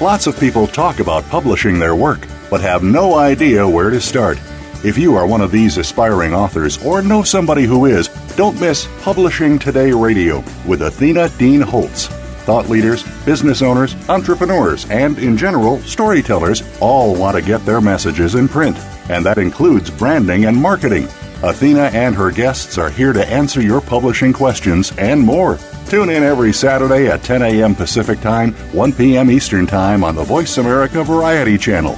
Lots 0.01 0.27
of 0.27 0.39
people 0.39 0.67
talk 0.67 0.99
about 0.99 1.23
publishing 1.29 1.79
their 1.79 1.95
work, 1.95 2.27
but 2.49 2.61
have 2.61 2.83
no 2.83 3.17
idea 3.17 3.67
where 3.67 3.89
to 3.89 4.01
start. 4.01 4.37
If 4.83 4.97
you 4.97 5.15
are 5.15 5.25
one 5.25 5.39
of 5.39 5.51
these 5.51 5.77
aspiring 5.77 6.33
authors 6.33 6.83
or 6.83 7.01
know 7.01 7.23
somebody 7.23 7.63
who 7.63 7.85
is, 7.85 8.09
don't 8.35 8.59
miss 8.59 8.87
Publishing 9.01 9.57
Today 9.57 9.91
Radio 9.91 10.43
with 10.67 10.81
Athena 10.81 11.29
Dean 11.37 11.61
Holtz. 11.61 12.09
Thought 12.45 12.69
leaders, 12.69 13.03
business 13.25 13.61
owners, 13.61 13.95
entrepreneurs, 14.09 14.89
and 14.89 15.17
in 15.17 15.37
general, 15.37 15.79
storytellers 15.79 16.61
all 16.81 17.15
want 17.15 17.37
to 17.37 17.41
get 17.41 17.65
their 17.65 17.79
messages 17.79 18.35
in 18.35 18.49
print, 18.49 18.77
and 19.09 19.25
that 19.25 19.37
includes 19.37 19.89
branding 19.89 20.45
and 20.45 20.57
marketing. 20.57 21.07
Athena 21.41 21.91
and 21.93 22.15
her 22.15 22.31
guests 22.31 22.77
are 22.77 22.89
here 22.89 23.13
to 23.13 23.25
answer 23.27 23.61
your 23.61 23.81
publishing 23.81 24.33
questions 24.33 24.91
and 24.97 25.21
more. 25.21 25.57
Tune 25.87 26.09
in 26.09 26.23
every 26.23 26.53
Saturday 26.53 27.07
at 27.07 27.23
10 27.23 27.41
a.m. 27.43 27.75
Pacific 27.75 28.19
Time, 28.19 28.53
1 28.73 28.93
p.m. 28.93 29.29
Eastern 29.31 29.67
Time 29.67 30.03
on 30.03 30.15
the 30.15 30.23
Voice 30.23 30.57
America 30.57 31.03
Variety 31.03 31.57
Channel. 31.57 31.97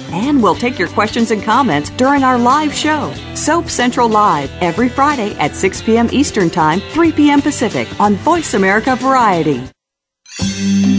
And 0.13 0.43
we'll 0.43 0.55
take 0.55 0.77
your 0.77 0.89
questions 0.89 1.31
and 1.31 1.41
comments 1.41 1.89
during 1.91 2.23
our 2.23 2.37
live 2.37 2.73
show, 2.73 3.13
Soap 3.35 3.69
Central 3.69 4.09
Live, 4.09 4.51
every 4.61 4.89
Friday 4.89 5.33
at 5.35 5.55
6 5.55 5.81
p.m. 5.83 6.09
Eastern 6.11 6.49
Time, 6.49 6.79
3 6.91 7.11
p.m. 7.11 7.41
Pacific 7.41 7.87
on 7.99 8.15
Voice 8.15 8.53
America 8.53 8.95
Variety. 8.95 9.63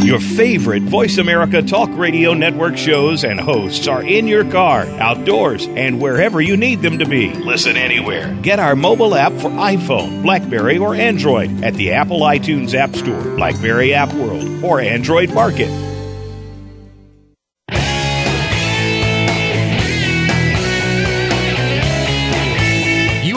Your 0.05 0.21
favorite 0.21 0.83
Voice 0.83 1.17
America 1.19 1.63
Talk 1.63 1.89
Radio 1.93 2.35
Network 2.35 2.77
shows 2.77 3.25
and 3.25 3.41
hosts 3.41 3.89
are 3.89 4.03
in 4.03 4.27
your 4.27 4.45
car, 4.51 4.83
outdoors, 5.01 5.67
and 5.69 6.01
wherever 6.01 6.41
you 6.41 6.57
need 6.57 6.83
them 6.83 6.99
to 6.99 7.07
be. 7.07 7.33
Listen 7.33 7.77
anywhere. 7.77 8.37
Get 8.43 8.59
our 8.59 8.77
mobile 8.77 9.15
app 9.15 9.33
for 9.33 9.49
iPhone, 9.49 10.23
Blackberry, 10.23 10.77
or 10.77 10.95
Android 10.95 11.65
at 11.65 11.75
the 11.75 11.93
Apple 11.93 12.21
iTunes 12.21 12.75
App 12.75 12.95
Store, 12.95 13.23
Blackberry 13.37 13.95
App 13.95 14.13
World, 14.13 14.65
or 14.65 14.81
Android 14.81 15.33
Market. 15.33 15.92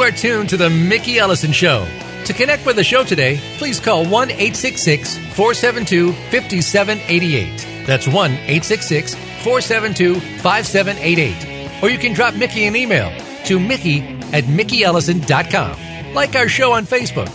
Are 0.06 0.12
tuned 0.12 0.50
to 0.50 0.58
the 0.58 0.70
Mickey 0.70 1.18
Ellison 1.18 1.52
Show. 1.52 1.88
To 2.26 2.34
connect 2.34 2.64
with 2.64 2.76
the 2.76 2.84
show 2.84 3.04
today, 3.04 3.40
please 3.58 3.80
call 3.80 4.04
1 4.06 4.30
866 4.30 5.18
472 5.18 6.12
5788. 6.12 7.88
That's 7.88 8.08
1 8.08 8.32
866 8.32 9.16
472 9.16 10.20
5788. 10.42 11.84
Or 11.84 11.90
you 11.90 11.98
can 11.98 12.14
drop 12.14 12.36
Mickey 12.36 12.66
an 12.66 12.76
email 12.76 13.12
to 13.46 13.60
Mickey 13.60 14.02
at 14.32 14.44
MickeyEllison.com. 14.44 16.14
Like 16.14 16.36
our 16.36 16.48
show 16.48 16.74
on 16.74 16.86
Facebook. 16.86 17.32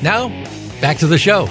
Now, 0.00 0.28
back 0.80 0.98
to 0.98 1.08
the 1.08 1.18
show. 1.18 1.46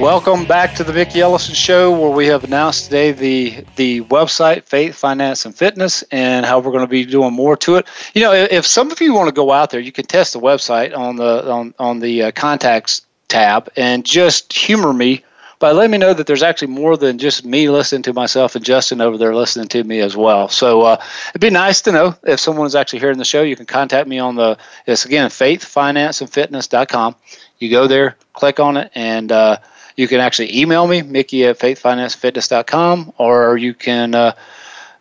Welcome 0.00 0.44
back 0.44 0.74
to 0.74 0.84
the 0.84 0.92
Mickey 0.92 1.20
Ellison 1.20 1.54
Show, 1.54 1.90
where 1.98 2.10
we 2.10 2.26
have 2.26 2.44
announced 2.44 2.86
today 2.86 3.12
the 3.12 3.64
the 3.76 4.02
website, 4.02 4.64
Faith, 4.64 4.94
Finance, 4.94 5.46
and 5.46 5.54
Fitness, 5.54 6.02
and 6.10 6.44
how 6.44 6.58
we're 6.58 6.72
going 6.72 6.84
to 6.84 6.90
be 6.90 7.04
doing 7.04 7.32
more 7.32 7.56
to 7.58 7.76
it. 7.76 7.86
You 8.12 8.22
know, 8.22 8.32
if 8.32 8.66
some 8.66 8.90
of 8.90 9.00
you 9.00 9.14
want 9.14 9.28
to 9.28 9.34
go 9.34 9.52
out 9.52 9.70
there, 9.70 9.80
you 9.80 9.92
can 9.92 10.04
test 10.04 10.32
the 10.32 10.40
website 10.40 10.96
on 10.96 11.16
the 11.16 11.50
on 11.50 11.74
on 11.78 12.00
the 12.00 12.24
uh, 12.24 12.32
contacts 12.32 13.02
tab 13.28 13.70
and 13.76 14.04
just 14.04 14.52
humor 14.52 14.92
me 14.92 15.24
by 15.58 15.72
letting 15.72 15.92
me 15.92 15.98
know 15.98 16.12
that 16.12 16.26
there's 16.26 16.42
actually 16.42 16.68
more 16.68 16.96
than 16.96 17.16
just 17.16 17.44
me 17.44 17.70
listening 17.70 18.02
to 18.02 18.12
myself 18.12 18.54
and 18.54 18.64
Justin 18.64 19.00
over 19.00 19.16
there 19.16 19.34
listening 19.34 19.68
to 19.68 19.82
me 19.84 20.00
as 20.00 20.16
well. 20.16 20.48
So 20.48 20.82
uh, 20.82 21.02
it'd 21.30 21.40
be 21.40 21.50
nice 21.50 21.80
to 21.82 21.92
know 21.92 22.14
if 22.24 22.38
someone's 22.40 22.74
actually 22.74 22.98
hearing 22.98 23.18
the 23.18 23.24
show. 23.24 23.42
You 23.42 23.56
can 23.56 23.66
contact 23.66 24.08
me 24.08 24.18
on 24.18 24.34
the 24.34 24.58
it's 24.86 25.04
again 25.04 25.30
faithfinanceandfitness.com. 25.30 27.16
You 27.60 27.70
go 27.70 27.86
there, 27.86 28.16
click 28.34 28.60
on 28.60 28.76
it, 28.76 28.90
and 28.94 29.32
uh, 29.32 29.58
you 29.96 30.08
can 30.08 30.20
actually 30.20 30.58
email 30.58 30.86
me, 30.86 31.02
Mickey 31.02 31.44
at 31.44 31.58
faithfinancefitness.com, 31.58 33.14
or 33.18 33.56
you 33.56 33.74
can 33.74 34.14
uh, 34.14 34.32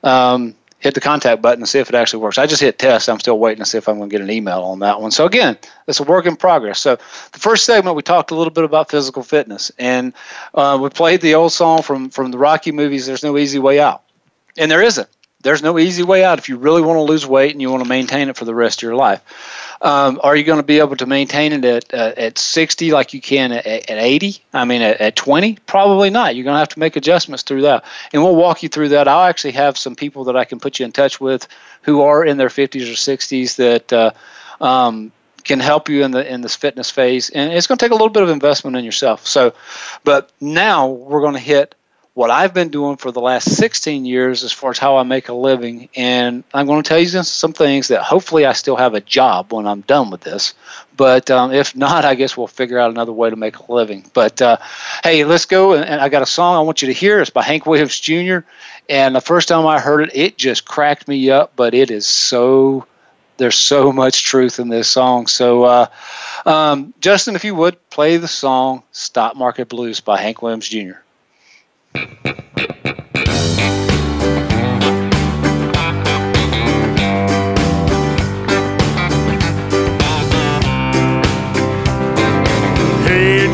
um, 0.04 0.56
hit 0.80 0.94
the 0.94 1.02
contact 1.02 1.42
button 1.42 1.62
and 1.62 1.70
see 1.70 1.80
if 1.80 1.90
it 1.90 1.96
actually 1.96 2.22
works. 2.22 2.38
I 2.38 2.46
just 2.46 2.62
hit 2.62 2.78
test. 2.78 3.10
I'm 3.10 3.20
still 3.20 3.40
waiting 3.40 3.64
to 3.64 3.66
see 3.66 3.78
if 3.78 3.88
I'm 3.88 3.98
going 3.98 4.10
to 4.10 4.14
get 4.14 4.22
an 4.22 4.30
email 4.30 4.62
on 4.64 4.80
that 4.80 5.00
one. 5.00 5.12
So, 5.12 5.26
again, 5.26 5.58
it's 5.88 6.00
a 6.00 6.04
work 6.04 6.26
in 6.26 6.36
progress. 6.36 6.80
So, 6.80 6.98
the 7.32 7.40
first 7.40 7.66
segment, 7.66 7.96
we 7.96 8.02
talked 8.02 8.32
a 8.32 8.36
little 8.36 8.52
bit 8.52 8.66
about 8.66 8.92
physical 8.92 9.24
fitness, 9.24 9.72
and 9.80 10.14
uh, 10.54 10.78
we 10.82 10.90
played 10.90 11.22
the 11.22 11.36
old 11.36 11.54
song 11.54 11.82
from, 11.82 12.10
from 12.10 12.32
the 12.32 12.38
Rocky 12.38 12.72
movies 12.72 13.06
There's 13.06 13.24
No 13.24 13.38
Easy 13.38 13.60
Way 13.60 13.80
Out. 13.80 14.04
And 14.58 14.70
there 14.70 14.82
isn't. 14.82 15.10
There's 15.44 15.62
no 15.62 15.78
easy 15.78 16.04
way 16.04 16.24
out 16.24 16.40
if 16.40 16.50
you 16.50 16.58
really 16.58 16.82
want 16.82 16.98
to 16.98 17.02
lose 17.02 17.26
weight 17.26 17.52
and 17.52 17.62
you 17.62 17.70
want 17.70 17.84
to 17.84 17.90
maintain 17.90 18.30
it 18.30 18.38
for 18.38 18.46
the 18.46 18.56
rest 18.56 18.80
of 18.80 18.84
your 18.84 18.96
life. 18.96 19.22
Um, 19.82 20.22
are 20.24 20.36
you 20.36 20.46
going 20.46 20.60
to 20.60 20.66
be 20.66 20.80
able 20.80 20.96
to 20.96 21.06
maintain 21.06 21.52
it 21.52 21.66
at 21.66 21.94
uh, 21.94 22.14
at 22.16 22.38
60 22.38 22.92
like 22.92 23.14
you 23.14 23.20
can 23.20 23.52
at, 23.52 23.66
at 23.66 23.90
80? 23.90 24.38
I 24.54 24.64
mean, 24.64 24.82
at, 24.82 25.02
at 25.02 25.16
20? 25.18 25.58
Probably 25.66 26.10
not. 26.10 26.36
You're 26.36 26.46
going 26.46 26.56
to 26.56 26.60
have 26.60 26.70
to 26.70 26.80
make 26.80 26.96
adjustments 26.96 27.44
through 27.44 27.64
that. 27.64 27.84
And 28.14 28.24
we'll 28.24 28.38
walk 28.38 28.64
you 28.64 28.70
through 28.70 28.90
that. 28.90 29.10
I'll 29.10 29.28
actually 29.28 29.52
have 29.52 29.78
some 29.78 29.96
people 29.96 30.24
that 30.26 30.38
I 30.38 30.46
can 30.46 30.60
put 30.60 30.80
you 30.80 30.86
in 30.86 30.94
touch 30.94 31.20
with 31.20 31.48
who 31.82 32.02
are 32.02 32.24
in 32.24 32.38
their 32.38 32.48
50s 32.48 32.84
or 32.84 32.96
60s 32.96 33.58
that 33.58 33.92
uh, 33.92 34.12
um, 34.64 35.12
can 35.44 35.60
help 35.60 35.90
you 35.90 36.06
in 36.06 36.12
the 36.12 36.32
in 36.32 36.40
this 36.40 36.56
fitness 36.56 36.90
phase. 36.90 37.30
And 37.30 37.52
it's 37.52 37.68
going 37.68 37.78
to 37.78 37.84
take 37.84 37.92
a 37.92 37.96
little 37.96 38.10
bit 38.10 38.24
of 38.24 38.30
investment 38.30 38.78
in 38.78 38.86
yourself. 38.86 39.28
So, 39.28 39.54
but 40.06 40.32
now 40.40 40.88
we're 40.88 41.22
going 41.22 41.34
to 41.34 41.40
hit 41.40 41.76
what 42.14 42.30
I've 42.30 42.54
been 42.54 42.70
doing 42.70 42.98
for 42.98 43.12
the 43.12 43.22
last 43.22 43.56
16 43.56 44.06
years 44.06 44.44
as 44.44 44.52
far 44.52 44.70
as 44.70 44.78
how 44.78 44.98
I 44.98 45.04
make 45.04 45.30
a 45.30 45.34
living. 45.34 45.90
And 45.96 46.44
I'm 46.54 46.68
going 46.68 46.84
to 46.84 46.88
tell 46.88 47.00
you 47.00 47.08
some 47.08 47.54
things 47.54 47.88
that 47.88 48.04
hopefully 48.04 48.46
I 48.46 48.54
still 48.54 48.76
have 48.76 48.94
a 48.94 49.02
job 49.02 49.52
when 49.52 49.66
I'm 49.66 49.82
done 49.82 50.12
with 50.12 50.22
this. 50.22 50.54
But 50.96 51.32
um, 51.32 51.52
if 51.52 51.76
not, 51.76 52.06
I 52.06 52.14
guess 52.14 52.38
we'll 52.38 52.48
figure 52.48 52.78
out 52.78 52.92
another 52.92 53.12
way 53.12 53.32
to 53.32 53.36
make 53.36 53.58
a 53.58 53.72
living. 53.72 54.06
But 54.14 54.42
uh, 54.44 54.58
hey, 55.04 55.26
let's 55.26 55.46
go. 55.46 55.74
And 55.74 56.02
I 56.02 56.10
got 56.10 56.22
a 56.22 56.28
song 56.28 56.56
I 56.56 56.62
want 56.62 56.84
you 56.84 56.88
to 56.88 56.94
hear. 56.94 57.20
It's 57.20 57.32
by 57.32 57.42
Hank 57.42 57.66
Williams 57.66 58.00
Jr. 58.00 58.40
And 58.88 59.16
the 59.16 59.22
first 59.22 59.48
time 59.48 59.66
I 59.66 59.80
heard 59.80 60.10
it, 60.10 60.16
it 60.16 60.38
just 60.38 60.66
cracked 60.66 61.08
me 61.08 61.32
up. 61.32 61.54
But 61.56 61.74
it 61.74 61.90
is 61.90 62.06
so 62.06 62.86
there's 63.38 63.58
so 63.58 63.92
much 63.92 64.24
truth 64.24 64.60
in 64.60 64.70
this 64.70 64.88
song. 64.88 65.26
So, 65.26 65.64
uh, 65.64 65.88
um, 66.46 66.94
Justin, 67.02 67.36
if 67.36 67.44
you 67.44 67.56
would 67.56 67.90
play 67.90 68.18
the 68.18 68.28
song 68.28 68.84
"Stock 68.92 69.36
Market 69.36 69.70
Blues" 69.70 70.00
by 70.00 70.22
Hank 70.22 70.44
Williams 70.44 70.70
Jr. 70.70 71.03
Hey, 71.94 72.06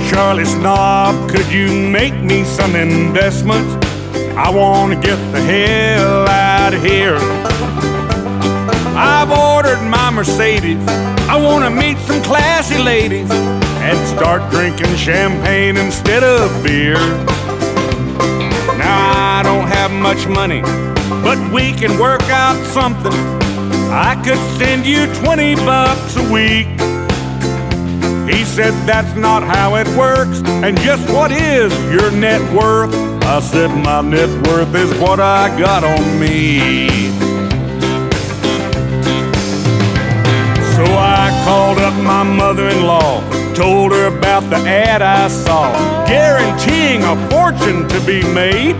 Charlie 0.09 0.45
Snob, 0.45 1.29
could 1.29 1.51
you 1.51 1.89
make 1.89 2.13
me 2.21 2.45
some 2.45 2.75
investments? 2.75 3.75
I 4.37 4.49
want 4.49 4.93
to 4.93 4.99
get 4.99 5.17
the 5.33 5.41
hell 5.41 6.27
out 6.29 6.73
of 6.73 6.81
here. 6.81 7.17
I've 8.95 9.31
ordered 9.31 9.81
my 9.89 10.11
Mercedes. 10.11 10.79
I 11.27 11.35
want 11.41 11.65
to 11.65 11.69
meet 11.69 11.97
some 12.07 12.23
classy 12.23 12.77
ladies 12.81 13.29
and 13.31 14.07
start 14.07 14.49
drinking 14.49 14.95
champagne 14.95 15.75
instead 15.75 16.23
of 16.23 16.63
beer. 16.63 16.97
Have 19.89 20.01
much 20.03 20.27
money, 20.27 20.61
but 21.23 21.39
we 21.51 21.73
can 21.73 21.99
work 21.99 22.21
out 22.29 22.55
something. 22.67 23.11
I 23.91 24.21
could 24.23 24.37
send 24.59 24.85
you 24.85 25.07
20 25.15 25.55
bucks 25.55 26.15
a 26.15 26.31
week 26.31 26.67
He 28.29 28.45
said 28.45 28.73
that's 28.85 29.15
not 29.15 29.41
how 29.43 29.75
it 29.75 29.87
works. 29.97 30.41
And 30.63 30.77
just 30.81 31.09
what 31.11 31.31
is 31.31 31.73
your 31.91 32.11
net 32.11 32.41
worth? 32.53 32.93
I 33.23 33.39
said 33.39 33.69
my 33.83 34.01
net 34.01 34.29
worth 34.47 34.75
is 34.75 34.93
what 34.99 35.19
I 35.19 35.49
got 35.57 35.83
on 35.83 36.19
me. 36.19 36.59
So 40.75 40.85
I 40.85 41.41
called 41.45 41.79
up 41.79 41.95
my 42.03 42.23
mother-in-law, 42.23 43.53
told 43.55 43.91
her 43.93 44.05
about 44.15 44.49
the 44.51 44.57
ad 44.57 45.01
I 45.01 45.27
saw, 45.29 45.73
guaranteeing 46.05 47.03
a 47.03 47.15
fortune 47.29 47.87
to 47.89 47.99
be 48.05 48.21
made. 48.33 48.75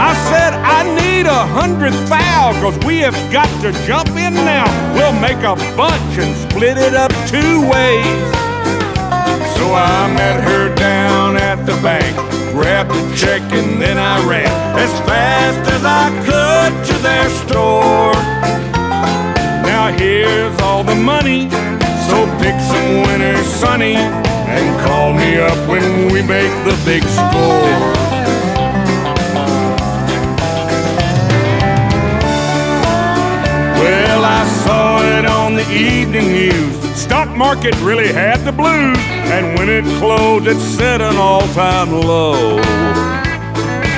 I 0.00 0.14
said 0.32 0.54
I 0.54 0.80
need 0.96 1.26
a 1.26 1.44
hundred 1.52 1.92
thou, 2.08 2.56
cause 2.62 2.78
we 2.86 3.00
have 3.00 3.14
got 3.30 3.50
to 3.60 3.70
jump 3.86 4.08
in 4.16 4.32
now. 4.32 4.64
We'll 4.94 5.18
make 5.20 5.44
a 5.44 5.56
bunch 5.76 6.16
and 6.16 6.34
split 6.34 6.78
it 6.78 6.94
up 6.94 7.12
two 7.28 7.60
ways. 7.68 8.24
So 9.60 9.74
I 9.76 10.08
met 10.16 10.40
her 10.42 10.74
down 10.74 11.36
at 11.36 11.66
the 11.66 11.76
bank, 11.82 12.16
grabbed 12.56 12.92
a 12.92 13.14
check, 13.14 13.42
and 13.52 13.76
then 13.80 13.98
I 13.98 14.26
ran 14.26 14.48
as 14.78 14.90
fast 15.04 15.68
as 15.68 15.84
I 15.84 16.08
could 16.24 16.72
to 16.88 16.94
their 17.02 17.28
store. 17.44 18.16
Now 19.68 19.92
here's 19.92 20.58
all 20.62 20.82
the 20.82 20.94
money, 20.96 21.50
so 22.08 22.24
pick 22.40 22.56
some 22.72 23.02
winners, 23.04 23.46
Sonny, 23.46 23.96
and 23.96 24.80
call 24.80 25.12
me 25.12 25.36
up 25.36 25.58
when 25.68 26.10
we 26.10 26.22
make 26.22 26.52
the 26.64 26.80
big 26.86 27.02
score. 27.04 27.99
The 35.64 35.74
evening 35.74 36.32
news. 36.32 36.76
Stock 36.94 37.28
market 37.36 37.74
really 37.80 38.12
had 38.12 38.38
the 38.44 38.52
blues, 38.52 38.98
and 39.28 39.58
when 39.58 39.68
it 39.68 39.84
closed, 39.98 40.46
it 40.46 40.58
set 40.58 41.00
an 41.00 41.16
all-time 41.16 41.90
low. 41.92 42.58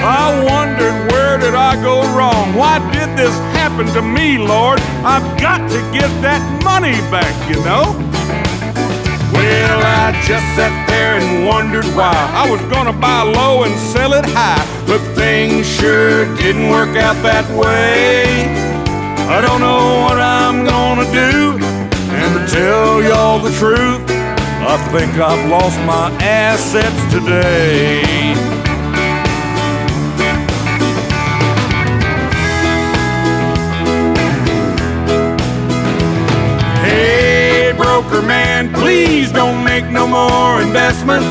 I 0.02 0.26
wondered 0.50 1.12
where 1.12 1.38
did 1.38 1.54
I 1.54 1.80
go 1.80 2.00
wrong? 2.16 2.54
Why 2.54 2.78
did 2.92 3.16
this 3.16 3.34
happen 3.54 3.86
to 3.94 4.02
me, 4.02 4.38
Lord? 4.38 4.80
I've 5.04 5.28
got 5.40 5.60
to 5.70 5.78
get 5.92 6.10
that 6.22 6.42
money 6.64 6.98
back, 7.14 7.34
you 7.48 7.62
know. 7.62 7.94
Well, 9.32 9.80
I 10.02 10.12
just 10.26 10.46
sat 10.56 10.74
there 10.88 11.14
and 11.20 11.46
wondered 11.46 11.86
why 11.94 12.12
I 12.34 12.50
was 12.50 12.60
gonna 12.72 12.92
buy 12.92 13.22
low 13.22 13.62
and 13.62 13.74
sell 13.92 14.12
it 14.14 14.24
high, 14.26 14.62
but 14.86 15.00
things 15.14 15.66
sure 15.78 16.24
didn't 16.36 16.68
work 16.70 16.96
out 16.96 17.16
that 17.22 17.46
way. 17.56 18.82
I 19.28 19.40
don't 19.40 19.60
know 19.60 20.02
what 20.04 20.18
I'm 20.18 20.64
gonna 20.64 20.81
do. 21.00 21.58
And 22.12 22.38
to 22.38 22.52
tell 22.54 23.02
y'all 23.02 23.38
the 23.38 23.50
truth, 23.58 24.02
I 24.10 24.76
think 24.92 25.12
I've 25.18 25.48
lost 25.48 25.78
my 25.86 26.10
assets 26.20 27.02
today. 27.12 28.02
Hey, 36.84 37.72
broker 37.76 38.20
man, 38.20 38.72
please 38.74 39.32
don't 39.32 39.64
make 39.64 39.86
no 39.86 40.06
more 40.06 40.60
investments. 40.60 41.26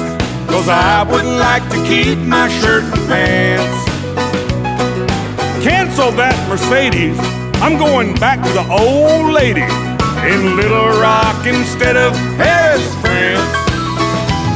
Cause 0.50 0.68
I 0.68 1.04
would 1.04 1.26
like 1.26 1.64
to 1.70 1.78
keep 1.88 2.18
my 2.18 2.50
shirt 2.62 2.84
and 2.84 3.08
pants. 3.08 3.86
Cancel 5.64 6.12
that 6.14 6.36
Mercedes 6.50 7.41
I'm 7.62 7.78
going 7.78 8.16
back 8.16 8.42
to 8.42 8.52
the 8.58 8.66
old 8.74 9.32
lady 9.32 9.62
in 10.26 10.58
Little 10.58 10.98
Rock 10.98 11.46
instead 11.46 11.96
of 11.96 12.12
Paris, 12.34 12.82
France. 13.06 13.54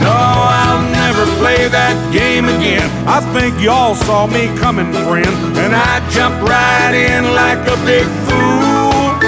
No, 0.01 0.09
I'll 0.09 0.81
never 0.89 1.29
play 1.37 1.69
that 1.69 1.93
game 2.09 2.49
again. 2.49 2.89
I 3.05 3.21
think 3.29 3.61
y'all 3.61 3.93
saw 3.93 4.25
me 4.25 4.49
coming, 4.57 4.89
friend, 5.05 5.29
and 5.53 5.77
I 5.77 6.01
jumped 6.09 6.49
right 6.49 6.97
in 6.97 7.29
like 7.37 7.61
a 7.69 7.77
big 7.85 8.09
fool. 8.25 9.21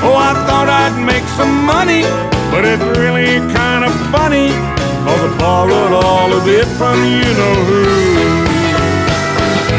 Oh, 0.00 0.16
I 0.16 0.32
thought 0.48 0.72
I'd 0.72 0.96
make 1.04 1.28
some 1.36 1.52
money, 1.68 2.08
but 2.48 2.64
it's 2.64 2.80
really 2.96 3.44
kind 3.52 3.84
of 3.84 3.92
funny, 4.08 4.56
cause 5.04 5.20
I 5.20 5.30
borrowed 5.36 5.92
all 5.92 6.32
of 6.32 6.48
it 6.48 6.64
from 6.80 6.96
you 7.04 7.28
know 7.28 7.56
who. 7.68 7.84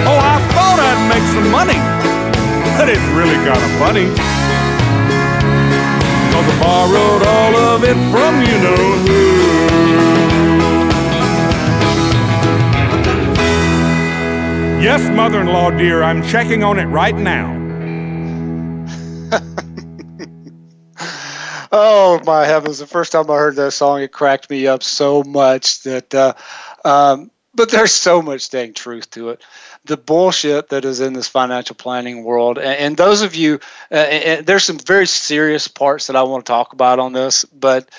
Oh, 0.06 0.22
I 0.22 0.38
thought 0.54 0.78
I'd 0.78 1.02
make 1.10 1.26
some 1.34 1.50
money 1.50 2.01
but 2.78 2.90
it's 2.90 3.08
really 3.14 3.36
kind 3.46 3.62
of 3.62 3.72
funny. 3.80 4.08
Cause 6.32 6.48
I 6.48 6.60
borrowed 6.60 7.24
all 7.28 7.56
of 7.76 7.84
it 7.84 7.98
from 8.12 8.42
you 8.42 8.58
know 8.64 8.98
who. 9.06 9.22
Yes, 14.82 15.02
mother 15.16 15.42
in 15.42 15.48
law, 15.48 15.70
dear, 15.70 16.02
I'm 16.02 16.24
checking 16.24 16.64
on 16.64 16.80
it 16.80 16.86
right 16.86 17.16
now. 17.16 17.56
oh, 21.72 22.20
my 22.26 22.46
heavens. 22.46 22.80
The 22.80 22.88
first 22.88 23.12
time 23.12 23.30
I 23.30 23.36
heard 23.36 23.56
that 23.58 23.74
song, 23.74 24.02
it 24.02 24.12
cracked 24.12 24.50
me 24.50 24.66
up 24.66 24.82
so 24.82 25.22
much 25.24 25.84
that, 25.84 26.16
uh, 26.16 26.34
um, 26.84 27.30
but 27.54 27.70
there's 27.70 27.94
so 27.94 28.22
much 28.22 28.50
dang 28.50 28.74
truth 28.74 29.10
to 29.12 29.30
it 29.30 29.42
the 29.86 29.98
bullshit 29.98 30.70
that 30.70 30.86
is 30.86 31.00
in 31.00 31.14
this 31.14 31.28
financial 31.28 31.76
planning 31.76 32.24
world. 32.24 32.58
And, 32.58 32.68
and 32.68 32.98
those 32.98 33.22
of 33.22 33.36
you, 33.36 33.60
uh, 33.92 33.96
and 33.96 34.46
there's 34.46 34.64
some 34.64 34.78
very 34.78 35.08
serious 35.08 35.68
parts 35.68 36.08
that 36.08 36.16
I 36.16 36.24
want 36.24 36.46
to 36.46 36.52
talk 36.52 36.74
about 36.74 37.00
on 37.00 37.14
this, 37.14 37.46
but 37.46 37.90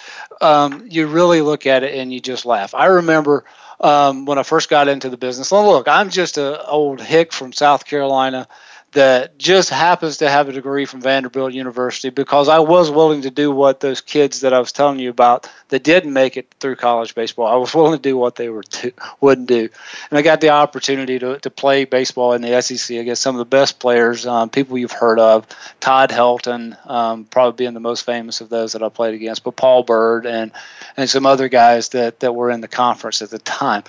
um, 0.40 0.86
you 0.88 1.06
really 1.06 1.40
look 1.40 1.66
at 1.66 1.82
it 1.82 1.94
and 1.94 2.12
you 2.12 2.20
just 2.20 2.46
laugh. 2.46 2.74
I 2.74 2.86
remember 2.86 3.44
um, 3.80 4.26
when 4.26 4.38
I 4.38 4.44
first 4.44 4.70
got 4.70 4.86
into 4.86 5.10
the 5.10 5.16
business. 5.16 5.50
Look, 5.50 5.88
I'm 5.88 6.08
just 6.08 6.38
an 6.38 6.56
old 6.68 7.00
hick 7.00 7.32
from 7.32 7.52
South 7.52 7.84
Carolina 7.84 8.46
that 8.92 9.38
just 9.38 9.70
happens 9.70 10.18
to 10.18 10.28
have 10.28 10.48
a 10.48 10.52
degree 10.52 10.84
from 10.84 11.00
Vanderbilt 11.00 11.54
University 11.54 12.10
because 12.10 12.48
I 12.48 12.58
was 12.58 12.90
willing 12.90 13.22
to 13.22 13.30
do 13.30 13.50
what 13.50 13.80
those 13.80 14.02
kids 14.02 14.40
that 14.40 14.52
I 14.52 14.58
was 14.58 14.70
telling 14.70 14.98
you 14.98 15.08
about 15.08 15.50
that 15.68 15.82
didn't 15.82 16.12
make 16.12 16.36
it 16.36 16.54
through 16.60 16.76
college 16.76 17.14
baseball. 17.14 17.46
I 17.46 17.56
was 17.56 17.74
willing 17.74 17.94
to 17.94 18.02
do 18.02 18.18
what 18.18 18.36
they 18.36 18.50
were 18.50 18.62
to, 18.62 18.92
wouldn't 19.20 19.48
do, 19.48 19.68
and 20.10 20.18
I 20.18 20.22
got 20.22 20.42
the 20.42 20.50
opportunity 20.50 21.18
to, 21.18 21.38
to 21.38 21.50
play 21.50 21.84
baseball 21.84 22.34
in 22.34 22.42
the 22.42 22.60
SEC 22.60 22.98
against 22.98 23.22
some 23.22 23.34
of 23.34 23.38
the 23.38 23.46
best 23.46 23.80
players, 23.80 24.26
um, 24.26 24.50
people 24.50 24.76
you've 24.76 24.92
heard 24.92 25.18
of, 25.18 25.46
Todd 25.80 26.10
Helton, 26.10 26.76
um, 26.88 27.24
probably 27.24 27.64
being 27.64 27.74
the 27.74 27.80
most 27.80 28.04
famous 28.04 28.42
of 28.42 28.50
those 28.50 28.72
that 28.72 28.82
I 28.82 28.90
played 28.90 29.14
against, 29.14 29.42
but 29.42 29.56
Paul 29.56 29.84
Byrd 29.84 30.26
and 30.26 30.52
and 30.98 31.08
some 31.08 31.24
other 31.24 31.48
guys 31.48 31.88
that 31.90 32.20
that 32.20 32.34
were 32.34 32.50
in 32.50 32.60
the 32.60 32.68
conference 32.68 33.22
at 33.22 33.30
the 33.30 33.38
time, 33.38 33.84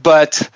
but. 0.00 0.48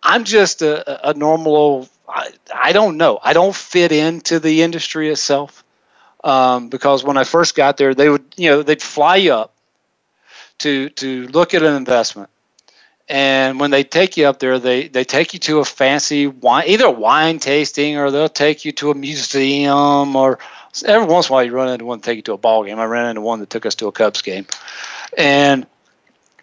I'm 0.00 0.22
just 0.22 0.62
a, 0.62 1.10
a 1.10 1.12
normal 1.12 1.56
old 1.56 1.88
I, 2.08 2.30
I 2.54 2.72
don't 2.72 2.96
know. 2.96 3.18
I 3.22 3.32
don't 3.32 3.54
fit 3.54 3.92
into 3.92 4.40
the 4.40 4.62
industry 4.62 5.10
itself 5.10 5.62
um, 6.24 6.68
because 6.68 7.04
when 7.04 7.16
I 7.16 7.24
first 7.24 7.54
got 7.54 7.76
there, 7.76 7.94
they 7.94 8.08
would 8.08 8.24
you 8.36 8.50
know 8.50 8.62
they'd 8.62 8.82
fly 8.82 9.16
you 9.16 9.34
up 9.34 9.54
to 10.58 10.88
to 10.90 11.28
look 11.28 11.54
at 11.54 11.62
an 11.62 11.74
investment, 11.74 12.30
and 13.08 13.60
when 13.60 13.70
they 13.70 13.84
take 13.84 14.16
you 14.16 14.26
up 14.26 14.38
there, 14.38 14.58
they 14.58 14.88
they 14.88 15.04
take 15.04 15.34
you 15.34 15.38
to 15.40 15.60
a 15.60 15.64
fancy 15.64 16.26
wine, 16.26 16.64
either 16.66 16.90
wine 16.90 17.38
tasting 17.38 17.98
or 17.98 18.10
they'll 18.10 18.28
take 18.28 18.64
you 18.64 18.72
to 18.72 18.90
a 18.90 18.94
museum 18.94 20.16
or 20.16 20.38
every 20.84 21.06
once 21.06 21.28
in 21.28 21.32
a 21.32 21.34
while 21.34 21.44
you 21.44 21.52
run 21.52 21.68
into 21.68 21.84
one 21.84 21.98
that 21.98 22.04
take 22.04 22.16
you 22.16 22.22
to 22.22 22.32
a 22.32 22.38
ball 22.38 22.64
game. 22.64 22.78
I 22.78 22.84
ran 22.84 23.06
into 23.06 23.20
one 23.20 23.40
that 23.40 23.50
took 23.50 23.66
us 23.66 23.76
to 23.76 23.86
a 23.86 23.92
Cubs 23.92 24.22
game, 24.22 24.46
and 25.16 25.66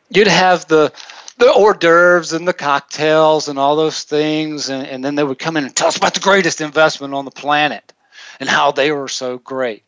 you'd 0.10 0.28
have 0.28 0.68
the 0.68 0.94
the 1.38 1.52
hors 1.52 1.74
d'oeuvres 1.74 2.34
and 2.34 2.48
the 2.48 2.54
cocktails 2.54 3.48
and 3.48 3.60
all 3.60 3.76
those 3.76 4.04
things. 4.04 4.70
And, 4.70 4.88
and 4.88 5.04
then 5.04 5.16
they 5.16 5.24
would 5.24 5.40
come 5.40 5.58
in 5.58 5.66
and 5.66 5.76
tell 5.76 5.88
us 5.88 5.98
about 5.98 6.14
the 6.14 6.20
greatest 6.20 6.62
investment 6.62 7.14
on 7.14 7.26
the 7.26 7.32
planet 7.32 7.94
and 8.40 8.50
how 8.50 8.72
they 8.72 8.92
were 8.92 9.08
so 9.08 9.38
great. 9.38 9.84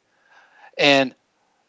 And 0.78 1.14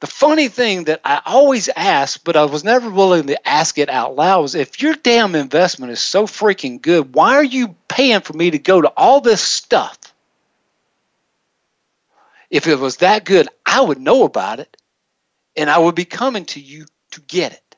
the 0.00 0.06
funny 0.06 0.48
thing 0.48 0.84
that 0.84 1.00
I 1.04 1.20
always 1.26 1.68
ask, 1.74 2.22
but 2.22 2.36
I 2.36 2.44
was 2.44 2.62
never 2.62 2.88
willing 2.88 3.26
to 3.28 3.48
ask 3.48 3.78
it 3.78 3.88
out 3.88 4.14
loud, 4.14 4.42
was 4.42 4.54
if 4.54 4.80
your 4.80 4.94
damn 4.94 5.34
investment 5.34 5.92
is 5.92 6.00
so 6.00 6.26
freaking 6.26 6.80
good, 6.80 7.14
why 7.14 7.34
are 7.34 7.44
you 7.44 7.74
paying 7.88 8.20
for 8.20 8.34
me 8.34 8.50
to 8.50 8.58
go 8.58 8.80
to 8.80 8.92
all 8.96 9.20
this 9.20 9.42
stuff? 9.42 9.98
If 12.50 12.66
it 12.66 12.78
was 12.78 12.98
that 12.98 13.24
good, 13.24 13.48
I 13.66 13.80
would 13.80 14.00
know 14.00 14.24
about 14.24 14.60
it 14.60 14.76
and 15.56 15.68
I 15.68 15.78
would 15.78 15.96
be 15.96 16.04
coming 16.04 16.44
to 16.46 16.60
you 16.60 16.86
to 17.10 17.20
get 17.22 17.52
it. 17.52 17.76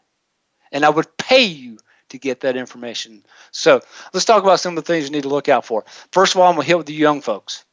And 0.73 0.85
I 0.85 0.91
would 0.91 1.17
pay 1.17 1.45
you 1.45 1.79
to 2.11 2.19
get 2.19 2.41
that 2.41 2.57
information. 2.57 3.25
So 3.51 3.81
let's 4.13 4.25
talk 4.25 4.43
about 4.43 4.61
some 4.61 4.77
of 4.77 4.85
the 4.85 4.93
things 4.93 5.07
you 5.07 5.13
need 5.13 5.23
to 5.23 5.29
look 5.29 5.49
out 5.49 5.65
for. 5.65 5.85
First 6.13 6.35
of 6.35 6.41
all, 6.41 6.49
I'm 6.49 6.55
going 6.55 6.65
to 6.65 6.69
hit 6.69 6.79
with 6.79 6.87
the 6.87 6.95
young 6.95 7.21
folks. 7.21 7.65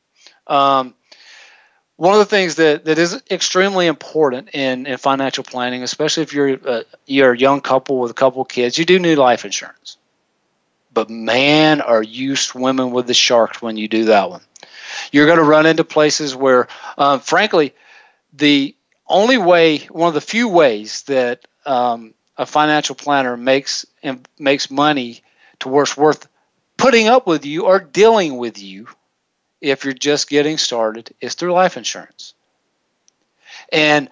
Um, 0.47 0.95
one 1.97 2.13
of 2.13 2.19
the 2.19 2.25
things 2.25 2.55
that, 2.55 2.85
that 2.85 2.99
is 2.99 3.21
extremely 3.29 3.87
important 3.87 4.49
in, 4.53 4.85
in 4.85 4.97
financial 4.97 5.43
planning, 5.43 5.83
especially 5.83 6.23
if 6.23 6.33
you're 6.33 6.49
a, 6.49 6.61
uh, 6.61 6.83
you're 7.07 7.33
a 7.33 7.37
young 7.37 7.59
couple 7.59 7.99
with 7.99 8.11
a 8.11 8.15
couple 8.15 8.41
of 8.41 8.47
kids, 8.47 8.77
you 8.77 8.85
do 8.85 8.99
need 8.99 9.17
life 9.17 9.45
insurance. 9.45 9.97
But 10.93 11.09
man, 11.09 11.81
are 11.81 12.03
you 12.03 12.35
swimming 12.35 12.91
with 12.91 13.07
the 13.07 13.13
sharks 13.13 13.61
when 13.61 13.77
you 13.77 13.87
do 13.87 14.05
that 14.05 14.29
one. 14.29 14.41
You're 15.11 15.25
going 15.25 15.39
to 15.39 15.43
run 15.43 15.65
into 15.65 15.83
places 15.83 16.35
where, 16.35 16.67
uh, 16.97 17.19
frankly, 17.19 17.73
the 18.33 18.75
only 19.07 19.37
way, 19.37 19.79
one 19.89 20.07
of 20.07 20.13
the 20.13 20.21
few 20.21 20.47
ways 20.47 21.03
that 21.03 21.45
um, 21.65 22.13
a 22.37 22.45
financial 22.45 22.95
planner 22.95 23.35
makes 23.35 23.85
and 24.03 24.27
makes 24.39 24.69
money 24.69 25.21
to 25.59 25.69
where 25.69 25.83
it's 25.83 25.97
worth 25.97 26.27
putting 26.77 27.07
up 27.07 27.25
with 27.27 27.45
you 27.45 27.65
or 27.65 27.79
dealing 27.79 28.37
with 28.37 28.61
you 28.61 28.87
if 29.59 29.83
you're 29.83 29.93
just 29.93 30.29
getting 30.29 30.57
started 30.57 31.13
is 31.19 31.33
through 31.33 31.51
life 31.51 31.77
insurance. 31.77 32.33
And 33.71 34.09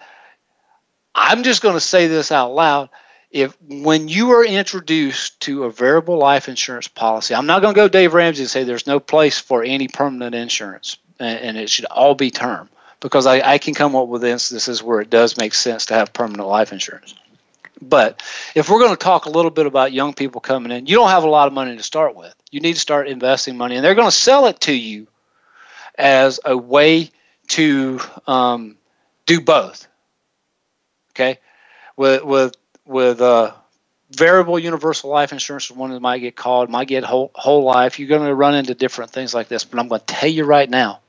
I'm 1.14 1.44
just 1.44 1.62
going 1.62 1.74
to 1.74 1.80
say 1.80 2.08
this 2.08 2.32
out 2.32 2.52
loud. 2.52 2.90
If 3.30 3.56
when 3.62 4.08
you 4.08 4.32
are 4.32 4.44
introduced 4.44 5.40
to 5.40 5.64
a 5.64 5.70
variable 5.70 6.18
life 6.18 6.48
insurance 6.48 6.88
policy, 6.88 7.34
I'm 7.34 7.46
not 7.46 7.62
going 7.62 7.74
to 7.74 7.80
go 7.80 7.88
Dave 7.88 8.14
Ramsey 8.14 8.42
and 8.42 8.50
say 8.50 8.64
there's 8.64 8.86
no 8.86 9.00
place 9.00 9.38
for 9.38 9.62
any 9.62 9.88
permanent 9.88 10.34
insurance 10.34 10.98
and, 11.18 11.56
it 11.56 11.70
should 11.70 11.86
all 11.86 12.14
be 12.14 12.30
term 12.30 12.68
because 13.00 13.26
I, 13.26 13.40
I 13.52 13.58
can 13.58 13.74
come 13.74 13.96
up 13.96 14.08
with 14.08 14.24
instances 14.24 14.82
where 14.82 15.00
it 15.00 15.10
does 15.10 15.36
make 15.36 15.54
sense 15.54 15.86
to 15.86 15.94
have 15.94 16.12
permanent 16.12 16.48
life 16.48 16.72
insurance. 16.72 17.14
But 17.88 18.22
if 18.54 18.68
we're 18.68 18.80
going 18.80 18.90
to 18.90 18.96
talk 18.96 19.26
a 19.26 19.30
little 19.30 19.50
bit 19.50 19.66
about 19.66 19.92
young 19.92 20.14
people 20.14 20.40
coming 20.40 20.72
in, 20.72 20.86
you 20.86 20.96
don't 20.96 21.10
have 21.10 21.24
a 21.24 21.28
lot 21.28 21.46
of 21.46 21.52
money 21.52 21.76
to 21.76 21.82
start 21.82 22.14
with. 22.14 22.34
You 22.50 22.60
need 22.60 22.74
to 22.74 22.80
start 22.80 23.08
investing 23.08 23.56
money, 23.56 23.76
and 23.76 23.84
they're 23.84 23.94
going 23.94 24.08
to 24.08 24.16
sell 24.16 24.46
it 24.46 24.60
to 24.60 24.72
you 24.72 25.06
as 25.98 26.40
a 26.44 26.56
way 26.56 27.10
to 27.48 28.00
um, 28.26 28.76
do 29.26 29.40
both. 29.40 29.86
Okay, 31.10 31.38
with 31.96 32.24
with 32.24 32.54
with 32.84 33.20
uh, 33.20 33.52
variable 34.10 34.58
universal 34.58 35.10
life 35.10 35.32
insurance 35.32 35.70
is 35.70 35.76
one 35.76 35.90
that 35.90 36.00
might 36.00 36.18
get 36.18 36.36
called, 36.36 36.70
might 36.70 36.88
get 36.88 37.04
whole 37.04 37.30
whole 37.34 37.64
life. 37.64 37.98
You're 37.98 38.08
going 38.08 38.26
to 38.26 38.34
run 38.34 38.54
into 38.54 38.74
different 38.74 39.10
things 39.10 39.34
like 39.34 39.48
this, 39.48 39.64
but 39.64 39.78
I'm 39.78 39.88
going 39.88 40.00
to 40.00 40.06
tell 40.06 40.28
you 40.28 40.44
right 40.44 40.68
now, 40.68 41.00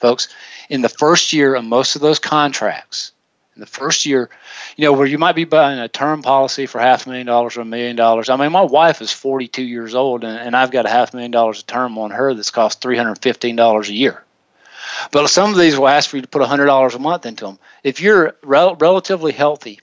folks, 0.00 0.28
in 0.68 0.82
the 0.82 0.88
first 0.88 1.32
year 1.32 1.54
of 1.54 1.64
most 1.64 1.96
of 1.96 2.02
those 2.02 2.18
contracts, 2.18 3.12
in 3.58 3.60
the 3.60 3.66
first 3.66 4.06
year, 4.06 4.30
you 4.76 4.84
know, 4.84 4.92
where 4.92 5.06
you 5.06 5.18
might 5.18 5.34
be 5.34 5.42
buying 5.42 5.80
a 5.80 5.88
term 5.88 6.22
policy 6.22 6.66
for 6.66 6.78
half 6.80 7.06
a 7.06 7.08
million 7.08 7.26
dollars 7.26 7.56
or 7.56 7.62
a 7.62 7.64
million 7.64 7.96
dollars. 7.96 8.28
I 8.28 8.36
mean, 8.36 8.52
my 8.52 8.62
wife 8.62 9.02
is 9.02 9.10
42 9.10 9.64
years 9.64 9.96
old, 9.96 10.22
and, 10.22 10.38
and 10.38 10.54
I've 10.54 10.70
got 10.70 10.86
a 10.86 10.88
half 10.88 11.12
million 11.12 11.32
dollars 11.32 11.60
a 11.60 11.64
term 11.64 11.98
on 11.98 12.12
her 12.12 12.34
that's 12.34 12.52
cost 12.52 12.80
$315 12.80 13.88
a 13.88 13.92
year. 13.92 14.22
But 15.10 15.26
some 15.26 15.50
of 15.50 15.58
these 15.58 15.76
will 15.76 15.88
ask 15.88 16.08
for 16.08 16.16
you 16.16 16.22
to 16.22 16.28
put 16.28 16.40
$100 16.40 16.94
a 16.94 16.98
month 17.00 17.26
into 17.26 17.46
them. 17.46 17.58
If 17.82 18.00
you're 18.00 18.36
rel- 18.44 18.76
relatively 18.76 19.32
healthy 19.32 19.80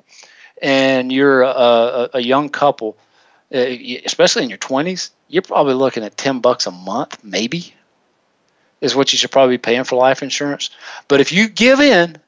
and 0.62 1.12
you're 1.12 1.42
a, 1.42 1.50
a, 1.50 2.10
a 2.14 2.20
young 2.22 2.48
couple, 2.48 2.98
uh, 3.54 3.58
especially 4.06 4.44
in 4.44 4.50
your 4.50 4.58
20s, 4.58 5.10
you're 5.28 5.42
probably 5.42 5.74
looking 5.74 6.04
at 6.04 6.16
10 6.16 6.40
bucks 6.40 6.66
a 6.66 6.72
month, 6.72 7.22
maybe, 7.26 7.74
is 8.80 8.96
what 8.96 9.12
you 9.12 9.18
should 9.18 9.32
probably 9.32 9.58
be 9.58 9.62
paying 9.62 9.84
for 9.84 9.98
life 9.98 10.24
insurance. 10.24 10.70
But 11.10 11.20
if 11.20 11.34
you 11.34 11.50
give 11.50 11.82
in 11.82 12.20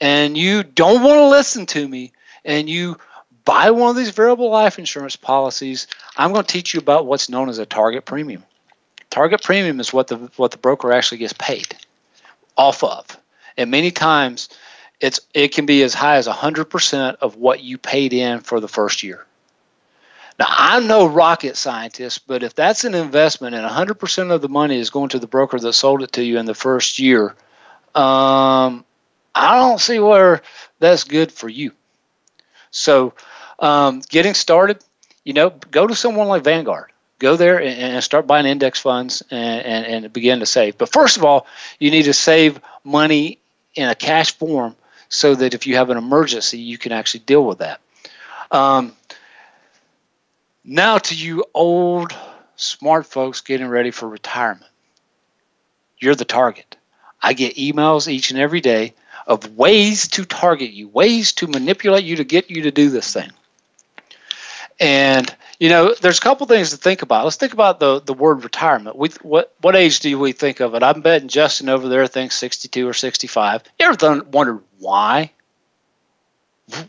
and 0.00 0.36
you 0.36 0.62
don't 0.62 1.02
want 1.02 1.18
to 1.18 1.28
listen 1.28 1.66
to 1.66 1.88
me 1.88 2.12
and 2.44 2.68
you 2.68 2.96
buy 3.44 3.70
one 3.70 3.90
of 3.90 3.96
these 3.96 4.10
variable 4.10 4.50
life 4.50 4.78
insurance 4.78 5.16
policies, 5.16 5.86
I'm 6.16 6.32
going 6.32 6.44
to 6.44 6.52
teach 6.52 6.74
you 6.74 6.80
about 6.80 7.06
what's 7.06 7.28
known 7.28 7.48
as 7.48 7.58
a 7.58 7.66
target 7.66 8.04
premium. 8.04 8.44
Target 9.10 9.42
premium 9.42 9.80
is 9.80 9.92
what 9.92 10.08
the 10.08 10.16
what 10.36 10.50
the 10.50 10.58
broker 10.58 10.92
actually 10.92 11.18
gets 11.18 11.32
paid 11.32 11.74
off 12.56 12.82
of. 12.84 13.06
And 13.56 13.70
many 13.70 13.90
times 13.90 14.48
it's 15.00 15.20
it 15.32 15.48
can 15.48 15.64
be 15.64 15.82
as 15.82 15.94
high 15.94 16.16
as 16.16 16.26
100% 16.26 17.16
of 17.16 17.36
what 17.36 17.62
you 17.62 17.78
paid 17.78 18.12
in 18.12 18.40
for 18.40 18.60
the 18.60 18.68
first 18.68 19.02
year. 19.02 19.24
Now, 20.38 20.46
I'm 20.50 20.86
no 20.86 21.06
rocket 21.06 21.56
scientist, 21.56 22.26
but 22.26 22.42
if 22.42 22.54
that's 22.54 22.84
an 22.84 22.94
investment 22.94 23.54
and 23.54 23.66
100% 23.66 24.30
of 24.30 24.42
the 24.42 24.48
money 24.50 24.78
is 24.78 24.90
going 24.90 25.08
to 25.10 25.18
the 25.18 25.26
broker 25.26 25.58
that 25.58 25.72
sold 25.72 26.02
it 26.02 26.12
to 26.12 26.22
you 26.22 26.38
in 26.38 26.44
the 26.44 26.54
first 26.54 26.98
year, 26.98 27.34
um, 27.94 28.84
I 29.36 29.58
don't 29.58 29.80
see 29.80 29.98
where 29.98 30.40
that's 30.78 31.04
good 31.04 31.30
for 31.30 31.48
you. 31.48 31.72
So, 32.70 33.12
um, 33.58 34.00
getting 34.08 34.32
started, 34.32 34.82
you 35.24 35.34
know, 35.34 35.50
go 35.70 35.86
to 35.86 35.94
someone 35.94 36.26
like 36.26 36.42
Vanguard. 36.42 36.90
Go 37.18 37.36
there 37.36 37.58
and, 37.58 37.78
and 37.78 38.04
start 38.04 38.26
buying 38.26 38.46
index 38.46 38.80
funds 38.80 39.22
and, 39.30 39.64
and, 39.64 40.04
and 40.04 40.12
begin 40.12 40.40
to 40.40 40.46
save. 40.46 40.78
But 40.78 40.90
first 40.92 41.16
of 41.16 41.24
all, 41.24 41.46
you 41.78 41.90
need 41.90 42.04
to 42.04 42.12
save 42.14 42.60
money 42.82 43.38
in 43.74 43.88
a 43.88 43.94
cash 43.94 44.34
form 44.34 44.74
so 45.08 45.34
that 45.34 45.54
if 45.54 45.66
you 45.66 45.76
have 45.76 45.90
an 45.90 45.98
emergency, 45.98 46.58
you 46.58 46.78
can 46.78 46.92
actually 46.92 47.20
deal 47.20 47.44
with 47.44 47.58
that. 47.58 47.80
Um, 48.50 48.94
now, 50.64 50.98
to 50.98 51.14
you 51.14 51.44
old 51.54 52.14
smart 52.56 53.06
folks 53.06 53.40
getting 53.40 53.68
ready 53.68 53.90
for 53.90 54.08
retirement, 54.08 54.70
you're 55.98 56.14
the 56.14 56.24
target. 56.24 56.76
I 57.22 57.32
get 57.32 57.56
emails 57.56 58.08
each 58.08 58.30
and 58.30 58.40
every 58.40 58.60
day 58.60 58.94
of 59.26 59.56
ways 59.56 60.08
to 60.08 60.24
target 60.24 60.70
you, 60.70 60.88
ways 60.88 61.32
to 61.34 61.46
manipulate 61.46 62.04
you 62.04 62.16
to 62.16 62.24
get 62.24 62.50
you 62.50 62.62
to 62.62 62.70
do 62.70 62.90
this 62.90 63.12
thing. 63.12 63.30
And 64.78 65.34
you 65.58 65.70
know, 65.70 65.94
there's 65.94 66.18
a 66.18 66.22
couple 66.22 66.46
things 66.46 66.70
to 66.70 66.76
think 66.76 67.00
about. 67.00 67.24
Let's 67.24 67.36
think 67.36 67.54
about 67.54 67.80
the 67.80 68.00
the 68.00 68.12
word 68.12 68.44
retirement. 68.44 68.96
We, 68.96 69.08
what 69.22 69.54
what 69.62 69.74
age 69.74 70.00
do 70.00 70.18
we 70.18 70.32
think 70.32 70.60
of 70.60 70.74
it? 70.74 70.82
I'm 70.82 71.00
betting 71.00 71.28
Justin 71.28 71.68
over 71.68 71.88
there 71.88 72.06
thinks 72.06 72.36
62 72.36 72.86
or 72.86 72.92
65. 72.92 73.62
You 73.78 73.86
ever 73.86 74.22
wondered 74.22 74.60
why? 74.78 75.32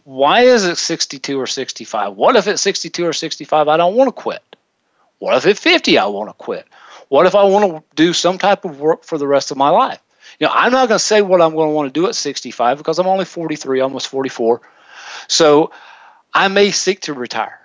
Why 0.04 0.41
is 0.41 0.65
it 0.65 0.78
62 0.78 1.39
or 1.39 1.47
65? 1.47 2.15
What 2.15 2.36
if 2.36 2.47
it's 2.47 2.62
62 2.62 3.06
or 3.06 3.13
65 3.13 3.67
I 3.67 3.78
don't 3.78 3.95
want 3.95 4.10
to 4.10 4.21
quit? 4.21 4.43
What 5.19 5.38
if 5.38 5.45
at 5.45 5.58
50 5.58 5.97
I 5.97 6.08
want 6.08 6.30
to 6.30 6.34
quit? 6.34 6.67
What 7.10 7.26
if 7.26 7.36
I 7.36 7.43
want 7.43 7.73
to 7.73 7.95
do 7.95 8.12
some 8.12 8.38
type 8.38 8.65
of 8.65 8.80
work 8.80 9.04
for 9.04 9.17
the 9.17 9.28
rest 9.28 9.52
of 9.52 9.58
my 9.58 9.69
life? 9.69 10.02
Know, 10.45 10.52
I'm 10.54 10.71
not 10.71 10.88
going 10.88 11.00
to 11.00 11.04
say 11.04 11.21
what 11.21 11.41
I'm 11.41 11.56
going 11.56 11.69
to 11.69 11.73
want 11.73 11.93
to 11.93 12.00
do 12.00 12.08
at 12.08 12.15
65 12.15 12.78
because 12.78 13.00
I'm 13.00 13.08
only 13.08 13.26
43, 13.26 13.80
almost 13.80 14.08
44. 14.08 14.62
So 15.28 15.71
I 16.34 16.47
may 16.47 16.71
seek 16.71 17.02
to 17.02 17.13
retire. 17.13 17.60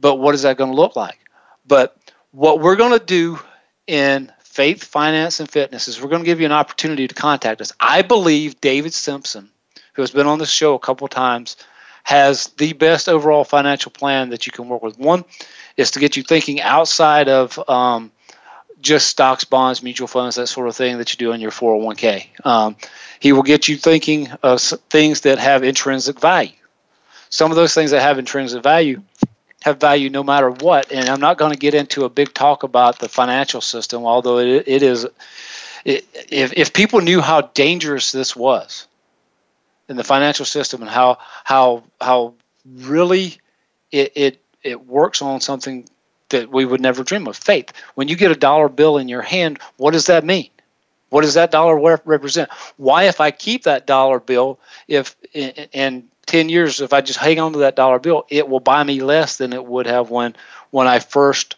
But 0.00 0.16
what 0.16 0.34
is 0.34 0.42
that 0.42 0.56
going 0.56 0.70
to 0.70 0.76
look 0.76 0.96
like? 0.96 1.18
But 1.66 1.96
what 2.32 2.60
we're 2.60 2.76
going 2.76 2.98
to 2.98 3.04
do 3.04 3.38
in 3.86 4.30
faith, 4.40 4.84
finance, 4.84 5.40
and 5.40 5.50
fitness 5.50 5.88
is 5.88 6.02
we're 6.02 6.10
going 6.10 6.22
to 6.22 6.26
give 6.26 6.40
you 6.40 6.46
an 6.46 6.52
opportunity 6.52 7.08
to 7.08 7.14
contact 7.14 7.60
us. 7.60 7.72
I 7.80 8.02
believe 8.02 8.60
David 8.60 8.92
Simpson, 8.92 9.48
who 9.94 10.02
has 10.02 10.10
been 10.10 10.26
on 10.26 10.38
this 10.38 10.50
show 10.50 10.74
a 10.74 10.78
couple 10.78 11.08
times, 11.08 11.56
has 12.04 12.48
the 12.58 12.72
best 12.74 13.08
overall 13.08 13.44
financial 13.44 13.90
plan 13.90 14.30
that 14.30 14.44
you 14.44 14.52
can 14.52 14.68
work 14.68 14.82
with. 14.82 14.98
One 14.98 15.24
is 15.76 15.92
to 15.92 16.00
get 16.00 16.16
you 16.16 16.22
thinking 16.22 16.60
outside 16.60 17.28
of 17.28 17.58
um, 17.68 18.10
just 18.82 19.06
stocks, 19.06 19.44
bonds, 19.44 19.82
mutual 19.82 20.08
funds, 20.08 20.36
that 20.36 20.48
sort 20.48 20.68
of 20.68 20.76
thing 20.76 20.98
that 20.98 21.12
you 21.12 21.16
do 21.16 21.32
in 21.32 21.40
your 21.40 21.50
401k. 21.50 22.26
Um, 22.44 22.76
he 23.20 23.32
will 23.32 23.42
get 23.42 23.68
you 23.68 23.76
thinking 23.76 24.28
of 24.42 24.60
things 24.60 25.22
that 25.22 25.38
have 25.38 25.62
intrinsic 25.62 26.20
value. 26.20 26.50
Some 27.30 27.50
of 27.50 27.56
those 27.56 27.72
things 27.72 27.92
that 27.92 28.02
have 28.02 28.18
intrinsic 28.18 28.62
value 28.62 29.02
have 29.62 29.78
value 29.78 30.10
no 30.10 30.22
matter 30.24 30.50
what. 30.50 30.92
And 30.92 31.08
I'm 31.08 31.20
not 31.20 31.38
going 31.38 31.52
to 31.52 31.58
get 31.58 31.74
into 31.74 32.04
a 32.04 32.08
big 32.08 32.34
talk 32.34 32.64
about 32.64 32.98
the 32.98 33.08
financial 33.08 33.60
system, 33.60 34.04
although 34.04 34.38
it, 34.38 34.64
it 34.66 34.82
is. 34.82 35.06
It, 35.84 36.06
if, 36.30 36.52
if 36.52 36.72
people 36.72 37.00
knew 37.00 37.20
how 37.20 37.42
dangerous 37.42 38.12
this 38.12 38.36
was 38.36 38.86
in 39.88 39.96
the 39.96 40.04
financial 40.04 40.44
system 40.44 40.80
and 40.82 40.90
how 40.90 41.18
how 41.44 41.82
how 42.00 42.34
really 42.64 43.38
it, 43.90 44.12
it 44.14 44.40
it 44.62 44.86
works 44.86 45.22
on 45.22 45.40
something 45.40 45.88
that 46.32 46.50
we 46.50 46.64
would 46.64 46.80
never 46.80 47.02
dream 47.02 47.26
of. 47.26 47.36
Faith. 47.36 47.72
When 47.94 48.08
you 48.08 48.16
get 48.16 48.30
a 48.30 48.36
dollar 48.36 48.68
bill 48.68 48.98
in 48.98 49.08
your 49.08 49.22
hand, 49.22 49.58
what 49.78 49.92
does 49.92 50.06
that 50.06 50.24
mean? 50.24 50.50
What 51.08 51.22
does 51.22 51.34
that 51.34 51.50
dollar 51.50 52.00
represent? 52.04 52.50
Why, 52.76 53.04
if 53.04 53.20
I 53.20 53.30
keep 53.30 53.64
that 53.64 53.86
dollar 53.86 54.18
bill, 54.18 54.58
if 54.88 55.14
in 55.34 56.08
10 56.26 56.48
years, 56.48 56.80
if 56.80 56.92
I 56.92 57.00
just 57.02 57.18
hang 57.18 57.38
on 57.38 57.52
to 57.52 57.58
that 57.60 57.76
dollar 57.76 57.98
bill, 57.98 58.26
it 58.30 58.48
will 58.48 58.60
buy 58.60 58.82
me 58.82 59.02
less 59.02 59.36
than 59.36 59.52
it 59.52 59.64
would 59.64 59.86
have 59.86 60.10
when 60.10 60.34
when 60.70 60.88
I 60.88 60.98
first 61.00 61.56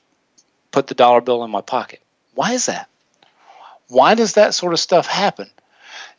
put 0.72 0.88
the 0.88 0.94
dollar 0.94 1.20
bill 1.20 1.44
in 1.44 1.50
my 1.50 1.60
pocket. 1.60 2.00
Why 2.34 2.52
is 2.52 2.66
that? 2.66 2.88
Why 3.88 4.14
does 4.14 4.34
that 4.34 4.54
sort 4.54 4.72
of 4.72 4.80
stuff 4.80 5.06
happen? 5.06 5.48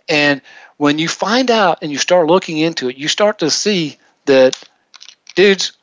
And 0.07 0.41
when 0.77 0.97
you 0.97 1.09
find 1.09 1.51
out 1.51 1.79
and 1.81 1.91
you 1.91 1.97
start 1.97 2.27
looking 2.27 2.57
into 2.57 2.87
it, 2.87 2.97
you 2.97 3.09
start 3.09 3.39
to 3.39 3.49
see 3.49 3.97
that 4.25 4.57
dudes, 5.35 5.73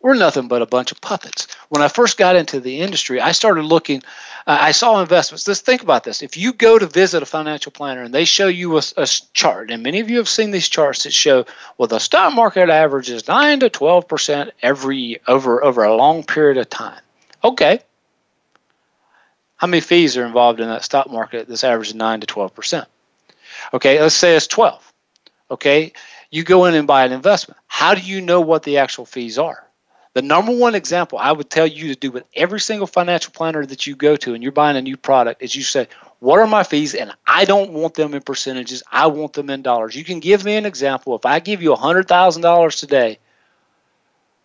we're 0.00 0.14
nothing 0.14 0.48
but 0.48 0.62
a 0.62 0.66
bunch 0.66 0.92
of 0.92 1.00
puppets. 1.00 1.48
When 1.68 1.82
I 1.82 1.88
first 1.88 2.18
got 2.18 2.36
into 2.36 2.60
the 2.60 2.80
industry, 2.80 3.20
I 3.20 3.32
started 3.32 3.64
looking, 3.64 4.02
uh, 4.46 4.58
I 4.60 4.72
saw 4.72 5.00
investments. 5.00 5.48
Let's 5.48 5.60
think 5.60 5.82
about 5.82 6.04
this. 6.04 6.22
If 6.22 6.36
you 6.36 6.52
go 6.52 6.78
to 6.78 6.86
visit 6.86 7.22
a 7.22 7.26
financial 7.26 7.72
planner 7.72 8.02
and 8.02 8.14
they 8.14 8.24
show 8.24 8.46
you 8.46 8.76
a, 8.76 8.82
a 8.96 9.06
chart, 9.32 9.70
and 9.70 9.82
many 9.82 10.00
of 10.00 10.10
you 10.10 10.18
have 10.18 10.28
seen 10.28 10.50
these 10.50 10.68
charts 10.68 11.04
that 11.04 11.12
show, 11.12 11.46
well, 11.78 11.88
the 11.88 11.98
stock 11.98 12.34
market 12.34 12.68
average 12.68 13.10
is 13.10 13.26
9 13.26 13.60
to 13.60 13.70
12% 13.70 14.50
every 14.62 15.20
over, 15.26 15.64
over 15.64 15.84
a 15.84 15.96
long 15.96 16.22
period 16.22 16.58
of 16.58 16.68
time. 16.68 17.00
Okay. 17.42 17.80
How 19.56 19.66
many 19.66 19.80
fees 19.80 20.16
are 20.16 20.26
involved 20.26 20.60
in 20.60 20.68
that 20.68 20.84
stock 20.84 21.10
market 21.10 21.48
that's 21.48 21.64
averaging 21.64 21.96
9 21.98 22.20
to 22.20 22.26
12%? 22.26 22.86
Okay, 23.72 24.00
let's 24.00 24.14
say 24.14 24.36
it's 24.36 24.46
12. 24.46 24.92
Okay, 25.50 25.92
you 26.30 26.42
go 26.42 26.64
in 26.66 26.74
and 26.74 26.86
buy 26.86 27.04
an 27.04 27.12
investment. 27.12 27.58
How 27.66 27.94
do 27.94 28.00
you 28.00 28.20
know 28.20 28.40
what 28.40 28.64
the 28.64 28.78
actual 28.78 29.06
fees 29.06 29.38
are? 29.38 29.65
The 30.16 30.22
number 30.22 30.50
one 30.50 30.74
example 30.74 31.18
I 31.18 31.30
would 31.30 31.50
tell 31.50 31.66
you 31.66 31.88
to 31.88 31.94
do 31.94 32.10
with 32.10 32.24
every 32.34 32.58
single 32.58 32.86
financial 32.86 33.34
planner 33.34 33.66
that 33.66 33.86
you 33.86 33.94
go 33.94 34.16
to 34.16 34.32
and 34.32 34.42
you're 34.42 34.50
buying 34.50 34.78
a 34.78 34.80
new 34.80 34.96
product 34.96 35.42
is 35.42 35.54
you 35.54 35.62
say, 35.62 35.88
what 36.20 36.38
are 36.38 36.46
my 36.46 36.62
fees? 36.62 36.94
And 36.94 37.12
I 37.26 37.44
don't 37.44 37.72
want 37.72 37.92
them 37.92 38.14
in 38.14 38.22
percentages. 38.22 38.82
I 38.90 39.08
want 39.08 39.34
them 39.34 39.50
in 39.50 39.60
dollars. 39.60 39.94
You 39.94 40.04
can 40.04 40.20
give 40.20 40.42
me 40.42 40.56
an 40.56 40.64
example. 40.64 41.14
If 41.16 41.26
I 41.26 41.38
give 41.40 41.62
you 41.62 41.74
$100,000 41.74 42.80
today, 42.80 43.18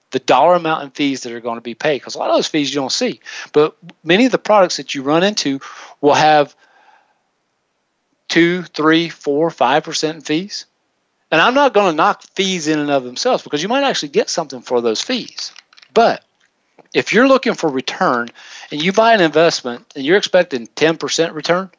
the 0.09 0.19
dollar 0.19 0.55
amount 0.55 0.83
in 0.83 0.89
fees 0.89 1.23
that 1.23 1.31
are 1.31 1.39
going 1.39 1.55
to 1.55 1.61
be 1.61 1.73
paid, 1.73 1.99
because 1.99 2.15
a 2.15 2.19
lot 2.19 2.29
of 2.29 2.35
those 2.35 2.47
fees 2.47 2.69
you 2.69 2.81
don't 2.81 2.91
see. 2.91 3.21
But 3.53 3.77
many 4.03 4.25
of 4.25 4.33
the 4.33 4.39
products 4.39 4.75
that 4.75 4.93
you 4.93 5.03
run 5.03 5.23
into 5.23 5.61
will 6.01 6.15
have 6.15 6.53
two, 8.27 8.63
three, 8.63 9.07
four, 9.07 9.49
five 9.49 9.85
percent 9.85 10.15
in 10.15 10.21
fees. 10.21 10.65
And 11.31 11.39
I'm 11.39 11.53
not 11.53 11.73
going 11.73 11.93
to 11.93 11.95
knock 11.95 12.23
fees 12.35 12.67
in 12.67 12.77
and 12.77 12.91
of 12.91 13.05
themselves 13.05 13.41
because 13.41 13.63
you 13.63 13.69
might 13.69 13.85
actually 13.85 14.09
get 14.09 14.29
something 14.29 14.59
for 14.59 14.81
those 14.81 15.01
fees. 15.01 15.53
But 15.93 16.23
if 16.93 17.13
you're 17.13 17.27
looking 17.27 17.53
for 17.53 17.69
return 17.69 18.29
and 18.71 18.81
you 18.81 18.93
buy 18.93 19.13
an 19.13 19.21
investment 19.21 19.91
and 19.95 20.05
you're 20.05 20.17
expecting 20.17 20.67
10% 20.67 21.33
return, 21.33 21.69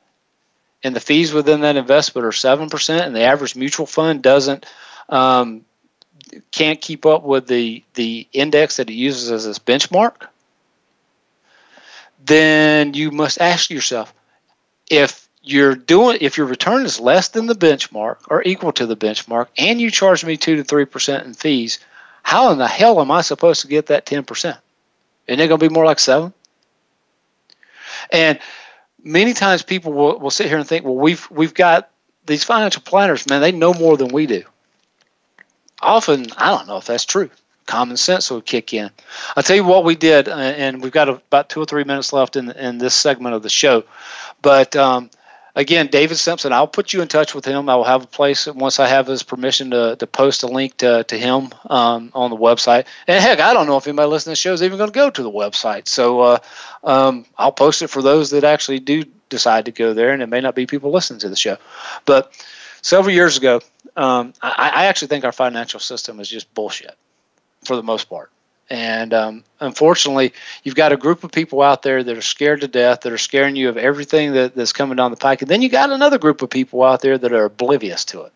and 0.85 0.97
the 0.97 1.01
fees 1.01 1.33
within 1.33 1.61
that 1.61 1.77
investment 1.77 2.27
are 2.27 2.31
7%, 2.31 3.01
and 3.01 3.15
the 3.15 3.23
average 3.23 3.55
mutual 3.55 3.87
fund 3.87 4.23
doesn't 4.23 4.67
um, 5.09 5.65
can't 6.51 6.81
keep 6.81 7.07
up 7.07 7.23
with 7.23 7.47
the 7.47 7.85
the 7.95 8.27
index 8.33 8.77
that 8.77 8.91
it 8.91 8.95
uses 8.95 9.31
as 9.31 9.47
its 9.47 9.59
benchmark, 9.59 10.27
then 12.25 12.95
you 12.95 13.11
must 13.11 13.41
ask 13.41 13.71
yourself 13.71 14.13
if 14.89 15.29
you're 15.43 15.75
doing 15.75 16.19
if 16.21 16.37
your 16.37 16.47
return 16.47 16.85
is 16.85 17.01
less 17.01 17.29
than 17.29 17.47
the 17.47 17.55
benchmark 17.55 18.17
or 18.29 18.43
equal 18.45 18.73
to 18.73 18.87
the 18.87 18.97
benchmark 18.97 19.49
and 19.59 19.81
you 19.81 19.91
charge 19.91 20.25
me 20.25 20.37
2 20.37 20.63
to 20.63 20.63
3% 20.63 21.25
in 21.25 21.35
fees 21.35 21.81
how 22.23 22.51
in 22.53 22.59
the 22.59 22.69
hell 22.69 23.01
am 23.01 23.11
i 23.11 23.21
supposed 23.21 23.61
to 23.61 23.69
get 23.69 23.87
that 23.87 24.07
10% 24.07 24.27
isn't 24.29 24.59
it 25.27 25.49
going 25.49 25.61
to 25.61 25.69
be 25.69 25.73
more 25.73 25.85
like 25.85 25.99
7 25.99 26.33
and 28.11 28.39
many 29.03 29.33
times 29.33 29.63
people 29.63 29.93
will, 29.93 30.19
will 30.19 30.31
sit 30.31 30.49
here 30.49 30.59
and 30.59 30.67
think 30.67 30.85
well 30.85 30.95
we've 30.95 31.29
we've 31.31 31.55
got 31.55 31.91
these 32.27 32.45
financial 32.45 32.83
planners 32.83 33.29
man 33.29 33.41
they 33.41 33.53
know 33.53 33.75
more 33.75 33.97
than 33.97 34.09
we 34.09 34.27
do. 34.27 34.43
Often 35.81 36.27
i 36.37 36.51
don't 36.51 36.67
know 36.69 36.77
if 36.77 36.87
that's 36.87 37.05
true. 37.05 37.31
Common 37.67 37.97
sense 37.97 38.29
will 38.29 38.41
kick 38.41 38.75
in. 38.75 38.91
I'll 39.37 39.43
tell 39.43 39.57
you 39.57 39.65
what 39.65 39.85
we 39.85 39.95
did 39.95 40.29
uh, 40.29 40.37
and 40.37 40.83
we've 40.83 40.93
got 40.93 41.09
about 41.09 41.49
two 41.49 41.61
or 41.61 41.65
three 41.65 41.85
minutes 41.85 42.13
left 42.13 42.37
in, 42.37 42.51
in 42.53 42.79
this 42.79 42.95
segment 42.95 43.35
of 43.35 43.43
the 43.43 43.49
show 43.49 43.85
but 44.43 44.75
um, 44.77 45.11
again, 45.55 45.89
David 45.89 46.17
Simpson, 46.17 46.53
I'll 46.53 46.67
put 46.67 46.93
you 46.93 47.03
in 47.03 47.09
touch 47.09 47.35
with 47.35 47.45
him. 47.45 47.69
I 47.69 47.77
will 47.77 47.85
have 47.85 48.05
a 48.05 48.07
place 48.07 48.47
once 48.47 48.81
I 48.81 48.87
have 48.87 49.07
his 49.07 49.23
permission 49.23 49.71
to, 49.71 49.97
to 49.97 50.07
post 50.07 50.43
a 50.43 50.47
link 50.47 50.77
to, 50.79 51.05
to 51.05 51.19
him 51.19 51.51
um, 51.69 52.11
on 52.15 52.31
the 52.31 52.37
website. 52.37 52.87
And 53.07 53.23
heck, 53.23 53.41
I 53.41 53.55
don't 53.55 53.67
know 53.67 53.77
if 53.77 53.87
anybody 53.87 54.09
listening 54.09 54.35
to 54.35 54.39
the 54.39 54.43
show 54.43 54.53
is 54.53 54.63
even 54.63 54.79
going 54.79 54.91
to 54.91 54.95
go 54.95 55.11
to 55.11 55.23
the 55.23 55.31
website. 55.31 55.89
So 55.89 56.21
uh, 56.21 56.39
um, 56.85 57.27
I'll 57.37 57.53
post 57.53 57.83
it 57.83 57.89
for 57.89 58.03
those 58.03 58.31
that 58.31 58.45
actually 58.45 58.81
do 58.81 59.05
decide 59.29 59.65
to 59.65 59.73
go 59.73 59.95
there, 59.95 60.13
and 60.13 60.23
it 60.23 60.29
may 60.29 60.41
not 60.41 60.55
be 60.55 60.67
people 60.67 60.91
listening 60.91 61.21
to 61.21 61.29
the 61.29 61.37
show. 61.37 61.57
But 62.05 62.33
several 62.83 63.15
years 63.15 63.37
ago, 63.37 63.61
um, 63.97 64.35
I, 64.43 64.71
I 64.75 64.85
actually 64.87 65.09
think 65.09 65.25
our 65.25 65.33
financial 65.33 65.81
system 65.81 66.21
is 66.21 66.29
just 66.29 66.53
bullshit 66.55 66.97
for 67.65 67.77
the 67.77 67.83
most 67.83 68.09
part. 68.09 68.31
And 68.73 69.13
um, 69.13 69.45
unfortunately, 69.61 70.33
you've 70.63 70.77
got 70.77 70.93
a 70.93 70.97
group 70.97 71.25
of 71.25 71.31
people 71.31 71.61
out 71.61 71.83
there 71.83 72.03
that 72.03 72.17
are 72.17 72.23
scared 72.23 72.63
to 72.63 72.69
death, 72.69 73.03
that 73.03 73.13
are 73.13 73.19
scaring 73.19 73.55
you 73.55 73.69
of 73.69 73.77
everything 73.77 74.33
that, 74.33 74.57
that's 74.57 74.73
coming 74.73 74.97
down 74.97 75.11
the 75.11 75.19
pike. 75.19 75.43
And 75.43 75.51
then 75.51 75.61
you 75.61 75.69
got 75.69 75.91
another 75.91 76.19
group 76.19 76.41
of 76.41 76.49
people 76.49 76.83
out 76.83 77.03
there 77.03 77.19
that 77.19 77.35
are 77.35 77.45
oblivious 77.45 78.03
to 78.07 78.23
it. 78.23 78.33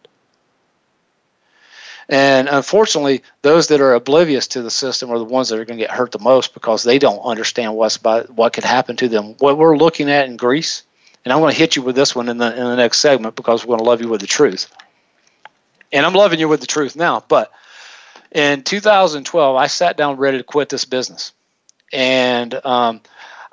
And 2.11 2.51
unfortunately, 2.51 3.23
those 3.41 3.69
that 3.69 3.81
are 3.81 3.95
oblivious 3.95 4.47
to 4.49 4.61
the 4.61 4.71
system 4.71 5.11
are 5.11 5.19
the 5.19 5.25
ones 5.25 5.49
that 5.49 5.59
are 5.59 5.65
going 5.65 5.79
to 5.79 5.85
get 5.85 5.91
hurt 5.91 6.13
the 6.13 6.19
most 6.19 6.53
because 6.53 6.83
they 6.83 6.99
don't 6.99 7.21
understand 7.21 7.75
what's 7.75 7.97
about, 7.97 8.29
what 8.29 8.53
could 8.53 8.63
happen 8.63 8.95
to 8.97 9.09
them. 9.09 9.37
What 9.39 9.57
we're 9.57 9.79
looking 9.79 10.11
at 10.11 10.27
in 10.27 10.37
Greece, 10.37 10.83
and 11.25 11.33
I'm 11.33 11.41
going 11.41 11.55
to 11.55 11.59
hit 11.59 11.77
you 11.77 11.83
with 11.83 11.97
this 11.97 12.15
one 12.15 12.29
in 12.29 12.37
the 12.37 12.55
in 12.55 12.63
the 12.63 12.77
next 12.77 12.99
segment 12.99 13.37
because 13.37 13.65
we're 13.65 13.79
going 13.79 13.85
to 13.85 13.89
love 13.89 14.03
you 14.03 14.11
with 14.11 14.21
the 14.21 14.27
truth. 14.27 14.71
And 15.93 16.05
I'm 16.05 16.13
loving 16.13 16.39
you 16.39 16.47
with 16.47 16.61
the 16.61 16.67
truth 16.67 16.95
now, 16.95 17.25
but 17.27 17.51
in 18.37 18.63
2012, 18.63 19.57
I 19.57 19.67
sat 19.67 19.97
down 19.97 20.19
ready 20.19 20.37
to 20.37 20.45
quit 20.45 20.69
this 20.69 20.85
business, 20.85 21.33
and 21.91 22.55
um, 22.67 23.01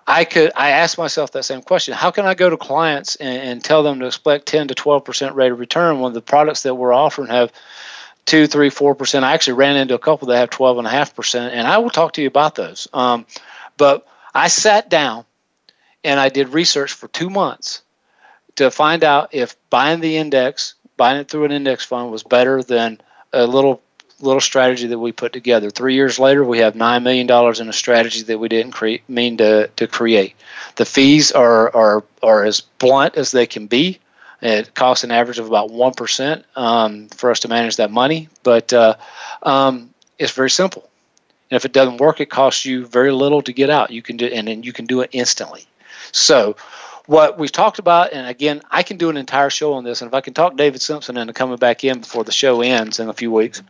I 0.06 0.26
could. 0.26 0.52
I 0.58 0.72
asked 0.72 0.98
myself 0.98 1.32
that 1.32 1.44
same 1.44 1.62
question: 1.62 1.94
How 1.94 2.12
can 2.12 2.26
I 2.26 2.34
go 2.34 2.50
to 2.50 2.58
clients 2.58 3.16
and, 3.16 3.42
and 3.42 3.64
tell 3.64 3.82
them 3.82 4.02
to 4.02 4.08
expect 4.08 4.46
10 4.48 4.68
to 4.68 4.76
12 4.76 5.06
percent 5.06 5.36
rate 5.36 5.54
of 5.54 5.60
return 5.60 6.02
when 6.02 6.12
the 6.12 6.22
products 6.22 6.64
that 6.64 6.76
we're 6.76 6.92
offering 6.92 7.30
have 7.30 7.54
two, 8.26 8.46
three, 8.46 8.70
four 8.70 8.94
percent? 8.94 9.24
I 9.24 9.34
actually 9.34 9.54
ran 9.54 9.78
into 9.78 9.96
a 9.96 10.00
couple 10.00 10.28
that 10.28 10.38
have 10.38 10.50
12 10.50 10.80
and 10.80 10.88
a 10.88 10.92
half 10.92 11.16
percent, 11.16 11.54
and 11.54 11.66
I 11.66 11.78
will 11.78 11.90
talk 11.90 12.12
to 12.14 12.22
you 12.22 12.28
about 12.28 12.56
those. 12.56 12.90
Um, 12.92 13.26
but 13.78 14.06
I 14.36 14.50
sat 14.50 14.90
down 14.90 15.24
and 16.04 16.20
I 16.20 16.28
did 16.28 16.50
research 16.50 16.92
for 16.92 17.08
two 17.08 17.30
months 17.30 17.84
to 18.58 18.70
find 18.70 19.06
out 19.06 19.30
if 19.34 19.56
buying 19.70 20.02
the 20.02 20.18
index, 20.18 20.76
buying 20.98 21.22
it 21.22 21.30
through 21.30 21.46
an 21.46 21.54
index 21.54 21.86
fund, 21.86 22.12
was 22.12 22.24
better 22.24 22.62
than 22.62 23.00
a 23.32 23.48
little 23.48 23.82
little 24.24 24.42
strategy 24.42 24.88
that 24.88 25.00
we 25.00 25.12
put 25.12 25.34
together. 25.34 25.70
Three 25.70 25.96
years 25.96 26.18
later, 26.18 26.44
we 26.44 26.60
have 26.60 26.74
$9 26.74 27.04
million 27.04 27.30
in 27.62 27.70
a 27.70 27.74
strategy 27.74 28.24
that 28.24 28.40
we 28.40 28.48
didn't 28.48 28.76
mean 29.08 29.38
to, 29.38 29.68
to 29.68 29.88
create. 29.88 30.36
The 30.76 30.86
fees 30.86 31.32
are, 31.32 31.76
are, 31.76 32.04
are 32.22 32.44
as 32.44 32.62
blunt 32.62 33.16
as 33.16 33.32
they 33.32 33.46
can 33.46 33.68
be. 33.68 34.00
It 34.42 34.76
costs 34.76 35.04
an 35.04 35.12
average 35.12 35.40
of 35.40 35.48
about 35.48 35.70
1% 35.70 36.44
um, 36.56 37.08
for 37.10 37.32
us 37.32 37.40
to 37.42 37.48
manage 37.48 37.78
that 37.78 37.92
money, 37.92 38.28
but 38.44 38.74
uh, 38.74 38.96
um, 39.44 39.94
it's 40.20 40.34
very 40.34 40.50
simple. 40.50 40.90
And 41.50 41.56
if 41.56 41.66
it 41.66 41.72
doesn't 41.72 41.98
work, 41.98 42.20
it 42.20 42.30
costs 42.30 42.66
you 42.66 42.86
very 42.86 43.12
little 43.12 43.42
to 43.44 43.54
get 43.54 43.70
out. 43.70 43.92
You 43.92 44.02
can 44.02 44.18
do, 44.18 44.26
and 44.26 44.48
then 44.48 44.64
you 44.64 44.74
can 44.74 44.86
do 44.86 45.02
it 45.02 45.10
instantly. 45.14 45.66
So, 46.12 46.58
what 47.06 47.38
we've 47.38 47.52
talked 47.52 47.80
about, 47.80 48.14
and 48.14 48.28
again, 48.28 48.62
I 48.72 48.84
can 48.84 48.98
do 48.98 49.10
an 49.10 49.18
entire 49.18 49.50
show 49.50 49.74
on 49.74 49.84
this, 49.84 50.02
and 50.02 50.10
if 50.10 50.14
I 50.14 50.22
can 50.22 50.34
talk 50.34 50.56
David 50.56 50.82
Simpson 50.82 51.18
into 51.18 51.34
coming 51.34 51.58
back 51.58 51.84
in 51.84 52.00
before 52.00 52.24
the 52.24 52.32
show 52.32 52.62
ends 52.62 53.00
in 53.00 53.10
a 53.10 53.14
few 53.14 53.32
weeks, 53.32 53.62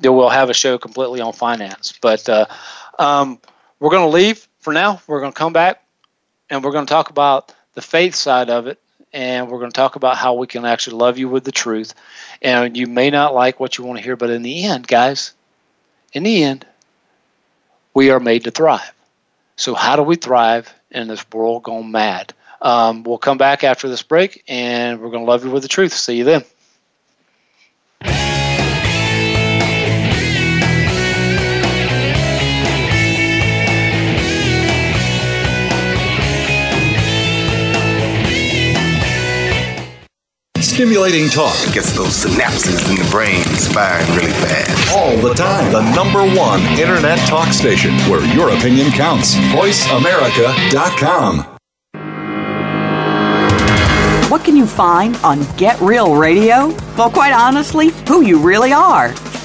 then 0.00 0.14
we'll 0.14 0.28
have 0.28 0.50
a 0.50 0.54
show 0.54 0.78
completely 0.78 1.20
on 1.20 1.32
finance. 1.32 1.94
But 2.00 2.28
uh, 2.28 2.46
um, 2.98 3.40
we're 3.80 3.90
going 3.90 4.08
to 4.08 4.14
leave 4.14 4.46
for 4.60 4.72
now. 4.72 5.00
We're 5.06 5.20
going 5.20 5.32
to 5.32 5.38
come 5.38 5.52
back 5.52 5.82
and 6.50 6.62
we're 6.62 6.72
going 6.72 6.86
to 6.86 6.90
talk 6.90 7.10
about 7.10 7.54
the 7.74 7.82
faith 7.82 8.14
side 8.14 8.50
of 8.50 8.66
it. 8.66 8.80
And 9.12 9.48
we're 9.48 9.58
going 9.58 9.70
to 9.70 9.76
talk 9.76 9.96
about 9.96 10.18
how 10.18 10.34
we 10.34 10.46
can 10.46 10.66
actually 10.66 10.98
love 10.98 11.16
you 11.16 11.30
with 11.30 11.44
the 11.44 11.52
truth. 11.52 11.94
And 12.42 12.76
you 12.76 12.86
may 12.86 13.08
not 13.08 13.34
like 13.34 13.58
what 13.58 13.78
you 13.78 13.84
want 13.84 13.98
to 13.98 14.04
hear, 14.04 14.16
but 14.16 14.28
in 14.28 14.42
the 14.42 14.64
end, 14.64 14.86
guys, 14.86 15.32
in 16.12 16.24
the 16.24 16.42
end, 16.42 16.66
we 17.94 18.10
are 18.10 18.20
made 18.20 18.44
to 18.44 18.50
thrive. 18.50 18.92
So, 19.56 19.74
how 19.74 19.96
do 19.96 20.02
we 20.02 20.16
thrive 20.16 20.72
in 20.90 21.08
this 21.08 21.24
world 21.32 21.62
gone 21.62 21.90
mad? 21.90 22.34
Um, 22.60 23.02
we'll 23.02 23.18
come 23.18 23.38
back 23.38 23.64
after 23.64 23.88
this 23.88 24.02
break 24.02 24.44
and 24.46 25.00
we're 25.00 25.10
going 25.10 25.24
to 25.24 25.30
love 25.30 25.44
you 25.44 25.50
with 25.50 25.62
the 25.62 25.68
truth. 25.68 25.94
See 25.94 26.16
you 26.16 26.24
then. 26.24 26.44
Stimulating 40.78 41.26
talk 41.28 41.56
it 41.66 41.74
gets 41.74 41.90
those 41.92 42.24
synapses 42.24 42.88
in 42.88 42.94
the 42.94 43.02
brain 43.10 43.42
firing 43.74 44.06
really 44.14 44.30
fast. 44.30 44.96
All 44.96 45.16
the 45.16 45.34
time. 45.34 45.72
The 45.72 45.82
number 45.92 46.22
one 46.38 46.60
internet 46.78 47.18
talk 47.26 47.52
station 47.52 47.94
where 48.08 48.24
your 48.32 48.50
opinion 48.50 48.92
counts. 48.92 49.34
VoiceAmerica.com. 49.34 51.40
What 54.30 54.44
can 54.44 54.54
you 54.54 54.68
find 54.68 55.16
on 55.24 55.42
Get 55.56 55.80
Real 55.80 56.14
Radio? 56.14 56.68
Well, 56.96 57.10
quite 57.10 57.32
honestly, 57.32 57.90
who 58.06 58.22
you 58.22 58.38
really 58.38 58.72
are. 58.72 59.12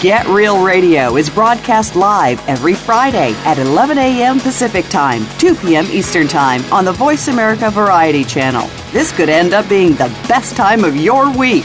Get 0.00 0.26
Real 0.26 0.62
Radio 0.62 1.16
is 1.16 1.30
broadcast 1.30 1.96
live 1.96 2.46
every 2.46 2.74
Friday 2.74 3.32
at 3.46 3.56
11 3.58 3.96
a.m. 3.96 4.38
Pacific 4.38 4.86
Time, 4.90 5.24
2 5.38 5.54
p.m. 5.54 5.86
Eastern 5.86 6.28
Time 6.28 6.62
on 6.70 6.84
the 6.84 6.92
Voice 6.92 7.28
America 7.28 7.70
Variety 7.70 8.22
Channel. 8.22 8.68
This 8.92 9.10
could 9.10 9.30
end 9.30 9.54
up 9.54 9.66
being 9.70 9.92
the 9.92 10.14
best 10.28 10.54
time 10.54 10.84
of 10.84 10.96
your 10.96 11.34
week. 11.34 11.64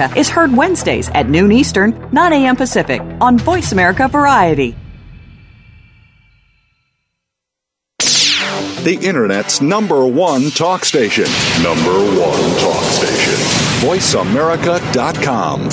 is 0.15 0.29
heard 0.29 0.55
Wednesdays 0.55 1.09
at 1.09 1.29
noon 1.29 1.51
Eastern, 1.51 2.09
9 2.11 2.33
a.m. 2.33 2.55
Pacific 2.55 3.01
on 3.19 3.37
Voice 3.37 3.71
America 3.71 4.07
Variety. 4.07 4.75
The 8.83 8.97
Internet's 9.03 9.61
number 9.61 10.07
one 10.07 10.49
talk 10.49 10.85
station. 10.85 11.25
Number 11.61 11.93
one 12.19 12.59
talk 12.59 12.83
station. 12.85 13.35
VoiceAmerica.com. 13.87 15.69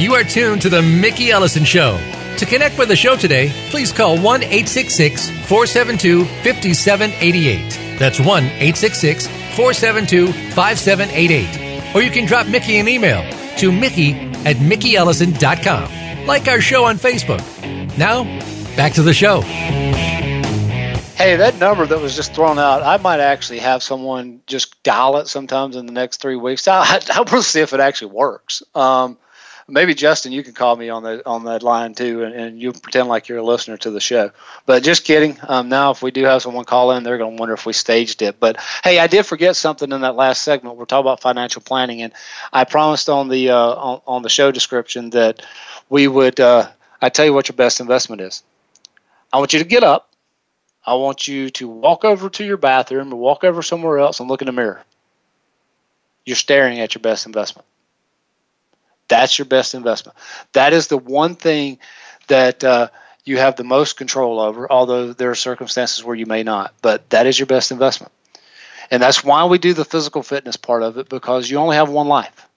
You 0.00 0.14
are 0.14 0.24
tuned 0.24 0.62
to 0.62 0.70
the 0.70 0.80
Mickey 0.80 1.30
Ellison 1.30 1.64
Show. 1.64 2.00
To 2.40 2.46
connect 2.46 2.78
with 2.78 2.88
the 2.88 2.96
show 2.96 3.16
today, 3.16 3.52
please 3.68 3.92
call 3.92 4.18
1 4.18 4.42
866 4.42 5.28
472 5.28 6.24
5788. 6.24 7.98
That's 7.98 8.18
1 8.18 8.44
866 8.44 9.26
472 9.26 10.32
5788. 10.54 11.94
Or 11.94 12.00
you 12.00 12.10
can 12.10 12.24
drop 12.24 12.46
Mickey 12.46 12.78
an 12.78 12.88
email 12.88 13.30
to 13.58 13.70
Mickey 13.70 14.14
at 14.46 14.56
MickeyEllison.com. 14.56 16.26
Like 16.26 16.48
our 16.48 16.62
show 16.62 16.86
on 16.86 16.96
Facebook. 16.96 17.44
Now, 17.98 18.24
back 18.74 18.94
to 18.94 19.02
the 19.02 19.12
show. 19.12 19.42
Hey, 21.20 21.36
that 21.36 21.58
number 21.58 21.84
that 21.84 22.00
was 22.00 22.16
just 22.16 22.34
thrown 22.34 22.58
out, 22.58 22.82
I 22.82 22.96
might 22.96 23.20
actually 23.20 23.58
have 23.58 23.82
someone 23.82 24.40
just 24.46 24.82
dial 24.82 25.18
it 25.18 25.28
sometimes 25.28 25.76
in 25.76 25.84
the 25.84 25.92
next 25.92 26.22
three 26.22 26.36
weeks. 26.36 26.66
I, 26.66 27.02
I, 27.10 27.40
see 27.42 27.60
if 27.60 27.74
it 27.74 27.80
actually 27.80 28.12
works. 28.12 28.62
Um, 28.74 29.18
maybe 29.70 29.94
Justin, 29.94 30.32
you 30.32 30.42
can 30.42 30.52
call 30.52 30.76
me 30.76 30.88
on 30.90 31.02
the 31.02 31.26
on 31.26 31.44
that 31.44 31.62
line 31.62 31.94
too, 31.94 32.24
and, 32.24 32.34
and 32.34 32.60
you 32.60 32.72
pretend 32.72 33.08
like 33.08 33.28
you're 33.28 33.38
a 33.38 33.42
listener 33.42 33.76
to 33.78 33.90
the 33.90 34.00
show. 34.00 34.30
But 34.66 34.82
just 34.82 35.04
kidding. 35.04 35.38
Um, 35.42 35.68
now, 35.68 35.90
if 35.90 36.02
we 36.02 36.10
do 36.10 36.24
have 36.24 36.42
someone 36.42 36.64
call 36.64 36.92
in, 36.92 37.02
they're 37.02 37.18
going 37.18 37.36
to 37.36 37.40
wonder 37.40 37.54
if 37.54 37.66
we 37.66 37.72
staged 37.72 38.22
it. 38.22 38.40
But 38.40 38.58
hey, 38.84 38.98
I 38.98 39.06
did 39.06 39.26
forget 39.26 39.56
something 39.56 39.90
in 39.90 40.02
that 40.02 40.16
last 40.16 40.42
segment. 40.42 40.76
We're 40.76 40.84
talking 40.84 41.06
about 41.06 41.20
financial 41.20 41.62
planning, 41.62 42.02
and 42.02 42.12
I 42.52 42.64
promised 42.64 43.08
on 43.08 43.28
the 43.28 43.50
uh, 43.50 43.56
on, 43.56 44.02
on 44.06 44.22
the 44.22 44.28
show 44.28 44.50
description 44.52 45.10
that 45.10 45.44
we 45.88 46.08
would. 46.08 46.40
Uh, 46.40 46.68
I 47.00 47.08
tell 47.08 47.24
you 47.24 47.32
what 47.32 47.48
your 47.48 47.56
best 47.56 47.80
investment 47.80 48.20
is. 48.22 48.42
I 49.32 49.38
want 49.38 49.52
you 49.52 49.58
to 49.60 49.64
get 49.64 49.84
up. 49.84 50.10
I 50.84 50.94
want 50.94 51.28
you 51.28 51.50
to 51.50 51.68
walk 51.68 52.04
over 52.04 52.28
to 52.30 52.44
your 52.44 52.56
bathroom 52.56 53.12
or 53.12 53.16
walk 53.16 53.44
over 53.44 53.62
somewhere 53.62 53.98
else 53.98 54.20
and 54.20 54.28
look 54.28 54.42
in 54.42 54.46
the 54.46 54.52
mirror. 54.52 54.82
You're 56.24 56.36
staring 56.36 56.80
at 56.80 56.94
your 56.94 57.02
best 57.02 57.26
investment. 57.26 57.66
That's 59.10 59.38
your 59.38 59.44
best 59.44 59.74
investment. 59.74 60.16
That 60.52 60.72
is 60.72 60.86
the 60.86 60.96
one 60.96 61.34
thing 61.34 61.78
that 62.28 62.62
uh, 62.62 62.88
you 63.24 63.38
have 63.38 63.56
the 63.56 63.64
most 63.64 63.96
control 63.96 64.38
over, 64.38 64.70
although 64.70 65.12
there 65.12 65.30
are 65.30 65.34
circumstances 65.34 66.04
where 66.04 66.14
you 66.14 66.26
may 66.26 66.44
not. 66.44 66.72
But 66.80 67.10
that 67.10 67.26
is 67.26 67.38
your 67.38 67.46
best 67.46 67.72
investment. 67.72 68.12
And 68.88 69.02
that's 69.02 69.24
why 69.24 69.44
we 69.44 69.58
do 69.58 69.74
the 69.74 69.84
physical 69.84 70.22
fitness 70.22 70.56
part 70.56 70.84
of 70.84 70.96
it 70.96 71.08
because 71.08 71.50
you 71.50 71.58
only 71.58 71.74
have 71.74 71.90
one 71.90 72.06
life. 72.06 72.48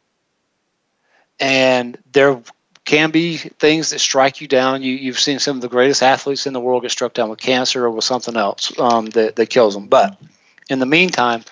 And 1.40 1.98
there 2.12 2.40
can 2.86 3.10
be 3.10 3.38
things 3.38 3.90
that 3.90 4.00
strike 4.00 4.40
you 4.40 4.48
down. 4.48 4.84
You, 4.84 4.94
you've 4.94 5.20
seen 5.20 5.40
some 5.40 5.58
of 5.58 5.62
the 5.62 5.70
greatest 5.70 6.04
athletes 6.04 6.46
in 6.46 6.54
the 6.54 6.60
world 6.60 6.84
get 6.84 6.92
struck 6.92 7.16
down 7.16 7.30
with 7.30 7.40
cancer 7.40 7.86
or 7.86 7.90
with 7.90 8.04
something 8.04 8.38
else 8.38 8.78
um, 8.80 9.08
that, 9.08 9.38
that 9.38 9.50
kills 9.50 9.74
them. 9.74 9.88
But 9.88 10.22
in 10.70 10.78
the 10.78 10.86
meantime, 10.86 11.44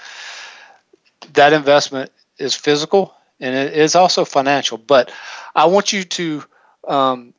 that 1.34 1.54
investment 1.54 2.12
is 2.38 2.54
physical 2.54 3.16
and 3.42 3.56
it 3.56 3.74
is 3.74 3.96
also 3.96 4.24
financial. 4.24 4.78
But 4.78 5.12
I 5.56 5.66
want 5.66 5.92
you 5.92 6.04
to 6.04 6.44
um, 6.88 7.34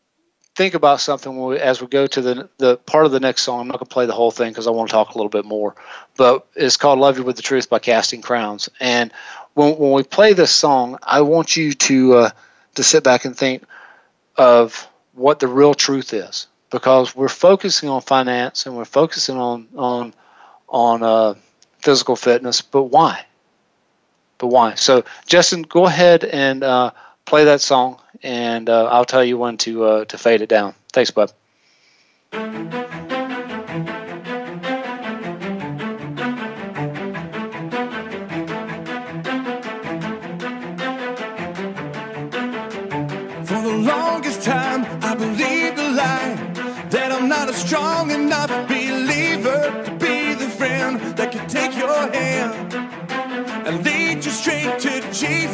think 0.54 0.74
about 0.74 1.00
something 1.00 1.52
as 1.54 1.80
we 1.80 1.86
go 1.86 2.06
to 2.06 2.20
the 2.20 2.48
the 2.58 2.76
part 2.76 3.06
of 3.06 3.12
the 3.12 3.20
next 3.20 3.42
song. 3.42 3.60
I'm 3.60 3.68
not 3.68 3.78
going 3.78 3.86
to 3.86 3.92
play 3.92 4.06
the 4.06 4.12
whole 4.12 4.30
thing 4.30 4.50
because 4.50 4.66
I 4.66 4.70
want 4.70 4.90
to 4.90 4.92
talk 4.92 5.14
a 5.14 5.18
little 5.18 5.30
bit 5.30 5.44
more. 5.44 5.74
But 6.16 6.46
it's 6.54 6.76
called 6.76 6.98
"Love 6.98 7.18
You 7.18 7.24
with 7.24 7.36
the 7.36 7.42
Truth" 7.42 7.70
by 7.70 7.78
Casting 7.78 8.22
Crowns. 8.22 8.68
And 8.80 9.12
when 9.54 9.78
when 9.78 9.92
we 9.92 10.02
play 10.02 10.32
this 10.32 10.50
song, 10.50 10.98
I 11.02 11.22
want 11.22 11.56
you 11.56 11.72
to 11.72 12.14
uh, 12.14 12.30
to 12.74 12.82
sit 12.82 13.04
back 13.04 13.24
and 13.24 13.36
think 13.36 13.64
of 14.36 14.88
what 15.14 15.40
the 15.40 15.48
real 15.48 15.74
truth 15.74 16.12
is, 16.12 16.46
because 16.70 17.14
we're 17.14 17.28
focusing 17.28 17.88
on 17.88 18.00
finance 18.00 18.66
and 18.66 18.76
we're 18.76 18.84
focusing 18.84 19.36
on 19.36 19.68
on 19.76 20.14
on 20.68 21.02
uh, 21.02 21.34
physical 21.78 22.16
fitness. 22.16 22.62
But 22.62 22.84
why? 22.84 23.24
But 24.42 24.48
why? 24.48 24.74
So, 24.74 25.04
Justin, 25.24 25.62
go 25.62 25.86
ahead 25.86 26.24
and 26.24 26.64
uh, 26.64 26.90
play 27.26 27.44
that 27.44 27.60
song, 27.60 28.00
and 28.24 28.68
uh, 28.68 28.86
I'll 28.86 29.04
tell 29.04 29.24
you 29.24 29.38
when 29.38 29.56
to 29.58 29.84
uh, 29.84 30.04
to 30.06 30.18
fade 30.18 30.42
it 30.42 30.48
down. 30.48 30.74
Thanks, 30.92 31.12
bud. 31.12 31.32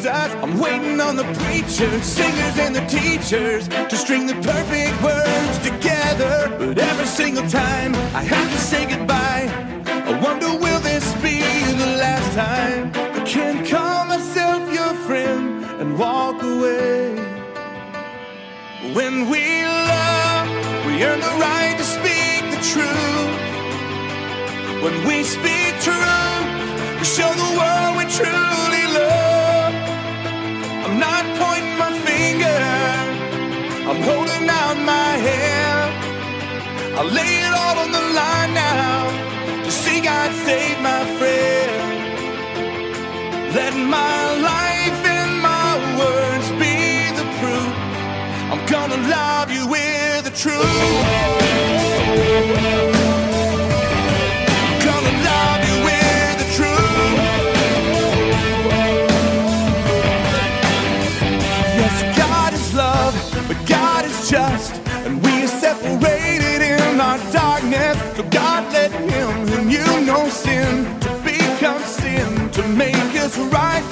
Jesus. 0.09 0.35
I'm 0.43 0.59
waiting 0.59 1.01
on 1.01 1.17
the 1.17 1.25
preachers, 1.25 2.05
singers, 2.05 2.59
and 2.59 2.75
the 2.75 2.85
teachers 2.87 3.69
to 3.69 3.97
string 3.97 4.27
the 4.27 4.35
perfect 4.35 5.03
words 5.03 5.59
together. 5.59 6.55
But 6.59 6.79
every 6.79 7.07
single 7.07 7.49
time 7.49 7.95
I 8.15 8.23
have 8.23 8.51
to 8.51 8.59
say 8.59 8.87
goodbye, 8.87 9.49
I 9.87 10.21
wonder 10.21 10.49
will 10.49 10.81
this 10.81 11.13
be 11.23 11.41
the 11.77 11.97
last 11.99 12.35
time 12.35 12.91
I 12.95 13.25
can't 13.25 13.67
call 13.67 14.07
myself 14.07 14.73
your 14.73 14.95
friend 15.07 15.65
and 15.81 15.99
walk 15.99 16.43
away. 16.43 17.15
When 18.95 19.29
we 19.29 19.65
love, 19.65 20.49
we 20.87 21.05
earn 21.05 21.21
the 21.21 21.35
right 21.47 21.77
to 21.77 21.85
speak 21.85 22.43
the 22.55 22.61
truth. 22.73 23.39
When 24.83 25.07
we 25.07 25.23
speak 25.25 25.73
truth, 25.87 26.49
we 26.99 27.05
show 27.05 27.31
the 27.45 27.51
world 27.59 27.97
we 27.99 28.05
truly 28.19 28.78
I'm 33.99 34.05
holding 34.05 34.49
out 34.49 34.77
my 34.87 35.11
hand. 35.27 35.91
I 36.97 37.03
lay 37.03 37.35
it 37.47 37.53
all 37.53 37.79
on 37.85 37.91
the 37.91 38.05
line 38.21 38.55
now 38.55 39.65
to 39.65 39.71
see 39.73 40.01
God 40.01 40.31
save 40.47 40.79
my 40.81 41.05
friend. 41.19 42.15
Let 43.57 43.75
my 43.75 44.37
life 44.53 45.01
and 45.19 45.43
my 45.43 45.99
words 45.99 46.49
be 46.63 47.11
the 47.19 47.27
proof. 47.41 47.75
I'm 48.53 48.65
gonna 48.67 49.01
love 49.09 49.51
you 49.51 49.67
with 49.67 50.25
the 50.27 50.31
truth. 50.31 50.69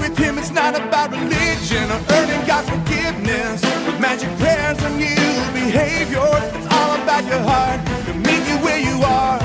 With 0.00 0.16
Him. 0.18 0.38
It's 0.38 0.50
not 0.50 0.74
about 0.74 1.10
religion 1.10 1.90
or 1.90 2.00
earning 2.10 2.46
God's 2.46 2.68
forgiveness 2.70 3.62
magic 4.00 4.30
prayers 4.38 4.78
and 4.82 4.96
new 4.96 5.34
behavior. 5.52 6.28
It's 6.56 6.66
all 6.74 6.92
about 7.02 7.24
your 7.24 7.40
heart 7.40 7.80
to 8.06 8.14
meet 8.14 8.42
you 8.50 8.58
where 8.64 8.78
you 8.78 9.02
are. 9.02 9.38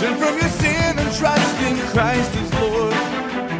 Turn 0.00 0.14
from 0.16 0.34
your 0.38 0.52
sin 0.62 0.98
and 0.98 1.10
trust 1.16 1.56
in 1.66 1.76
Christ 1.92 2.30
as 2.36 2.50
Lord. 2.60 2.94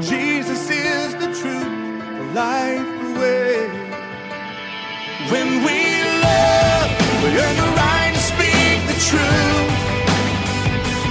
Jesus 0.02 0.70
is 0.70 1.14
the 1.14 1.28
truth, 1.40 1.72
the 2.18 2.26
life, 2.34 2.86
the 3.02 3.10
way. 3.20 3.68
When 5.32 5.48
we 5.66 5.78
love, 6.26 6.88
we 7.22 7.28
earn 7.44 7.56
the 7.64 7.70
right 7.82 8.12
to 8.14 8.22
speak 8.32 8.78
the 8.92 8.98
truth. 9.10 9.70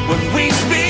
When 0.09 0.21
we 0.35 0.49
speak 0.51 0.88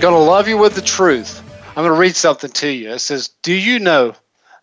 To 0.00 0.08
love 0.16 0.48
you 0.48 0.56
with 0.56 0.74
the 0.74 0.80
truth. 0.80 1.42
I'm 1.76 1.84
to 1.84 1.92
read 1.92 2.16
something 2.16 2.50
to 2.50 2.68
you. 2.68 2.90
It 2.90 2.98
says, 3.00 3.28
Do 3.42 3.52
you 3.52 3.78
know 3.78 4.14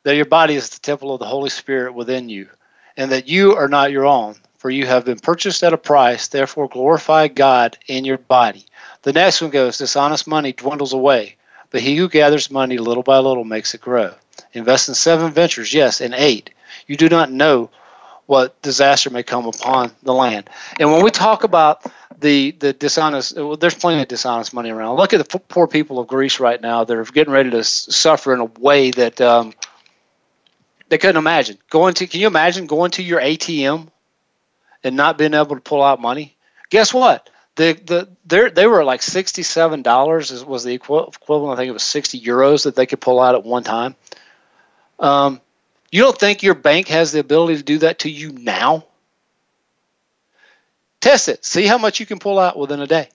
that 0.04 0.16
your 0.16 0.26
body 0.26 0.56
is 0.56 0.70
the 0.70 0.80
temple 0.80 1.14
of 1.14 1.20
the 1.20 1.26
Holy 1.26 1.52
Spirit 1.52 1.94
within 1.94 2.28
you, 2.28 2.50
and 2.98 3.12
that 3.12 3.28
you 3.28 3.56
are 3.56 3.70
not 3.70 3.92
your 3.92 4.06
own? 4.06 4.36
For 4.58 4.70
you 4.70 4.88
have 4.88 5.06
been 5.06 5.20
purchased 5.20 5.64
at 5.64 5.72
a 5.74 5.78
price, 5.78 6.28
therefore 6.28 6.68
glorify 6.68 7.28
God 7.30 7.78
in 7.88 8.04
your 8.04 8.18
body. 8.18 8.66
The 9.04 9.14
next 9.14 9.42
one 9.42 9.52
goes, 9.52 9.78
Dishonest 9.78 10.28
money 10.28 10.52
dwindles 10.52 10.92
away, 10.92 11.38
but 11.70 11.82
he 11.82 11.96
who 11.96 12.10
gathers 12.10 12.52
money 12.52 12.78
little 12.78 13.04
by 13.04 13.20
little 13.20 13.46
makes 13.46 13.74
it 13.74 13.82
grow. 13.82 14.16
Invest 14.54 14.90
in 14.90 14.96
seven 14.96 15.32
ventures, 15.32 15.74
yes, 15.74 16.02
in 16.02 16.14
eight. 16.14 16.50
You 16.88 16.98
do 16.98 17.08
not 17.08 17.32
know 17.32 17.70
what 18.28 18.62
disaster 18.62 19.10
may 19.10 19.24
come 19.24 19.48
upon 19.48 19.92
the 20.04 20.14
land. 20.14 20.50
And 20.80 20.92
when 20.92 21.04
we 21.04 21.10
talk 21.10 21.44
about 21.44 21.84
the 22.20 22.52
the 22.52 22.74
dishonest, 22.74 23.36
well, 23.36 23.58
there's 23.58 23.74
plenty 23.74 24.02
of 24.02 24.08
dishonest 24.08 24.54
money 24.54 24.70
around. 24.70 24.98
Look 24.98 25.14
at 25.14 25.28
the 25.28 25.40
poor 25.40 25.68
people 25.68 26.00
of 26.00 26.08
Greece 26.08 26.40
right 26.40 26.62
now; 26.62 26.84
they're 26.84 27.04
getting 27.06 27.34
ready 27.34 27.50
to 27.52 27.64
suffer 27.64 28.34
in 28.34 28.40
a 28.40 28.46
way 28.46 28.92
that 28.92 29.20
um, 29.20 29.54
they 30.90 30.98
couldn't 30.98 31.18
imagine. 31.18 31.58
Going 31.70 31.96
to, 31.96 32.08
can 32.08 32.20
you 32.20 32.28
imagine 32.28 32.68
going 32.68 32.92
to 32.92 33.04
your 33.04 33.22
ATM 33.22 33.88
and 34.84 34.96
not 34.96 35.18
being 35.18 35.34
able 35.34 35.56
to 35.56 35.62
pull 35.62 35.84
out 35.84 36.02
money? 36.02 36.36
Guess 36.70 36.94
what? 36.94 37.30
The 37.56 37.74
the 38.26 38.52
they 38.54 38.68
were 38.68 38.84
like 38.84 39.02
sixty 39.02 39.42
seven 39.42 39.82
dollars 39.82 40.44
was 40.44 40.64
the 40.64 40.74
equivalent. 40.74 41.54
I 41.54 41.56
think 41.56 41.70
it 41.70 41.74
was 41.74 41.84
sixty 41.84 42.20
euros 42.20 42.66
that 42.66 42.76
they 42.76 42.86
could 42.86 43.00
pull 43.02 43.20
out 43.20 43.36
at 43.36 43.44
one 43.44 43.64
time. 43.64 43.96
Um, 45.00 45.42
you 45.92 46.02
don't 46.02 46.18
think 46.18 46.44
your 46.44 46.56
bank 46.56 46.88
has 46.90 47.12
the 47.12 47.20
ability 47.20 47.58
to 47.58 47.64
do 47.64 47.78
that 47.80 48.00
to 48.00 48.10
you 48.10 48.32
now? 48.32 48.86
Test 51.00 51.30
it. 51.30 51.46
See 51.46 51.66
how 51.66 51.78
much 51.78 52.00
you 52.00 52.06
can 52.06 52.20
pull 52.20 52.40
out 52.40 52.58
within 52.58 52.82
a 52.82 52.88
day. 52.88 53.10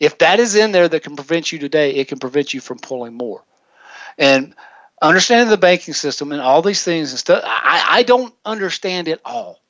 If 0.00 0.18
that 0.18 0.40
is 0.40 0.56
in 0.56 0.72
there 0.72 0.88
that 0.88 1.02
can 1.02 1.14
prevent 1.14 1.52
you 1.52 1.58
today, 1.58 1.94
it 1.94 2.08
can 2.08 2.18
prevent 2.18 2.52
you 2.52 2.60
from 2.60 2.78
pulling 2.78 3.14
more. 3.14 3.44
And 4.18 4.54
understanding 5.00 5.48
the 5.48 5.56
banking 5.56 5.94
system 5.94 6.32
and 6.32 6.40
all 6.40 6.62
these 6.62 6.82
things 6.82 7.10
and 7.10 7.18
stuff, 7.18 7.42
I, 7.44 7.84
I 7.88 8.02
don't 8.02 8.34
understand 8.44 9.08
it 9.08 9.20
all. 9.24 9.60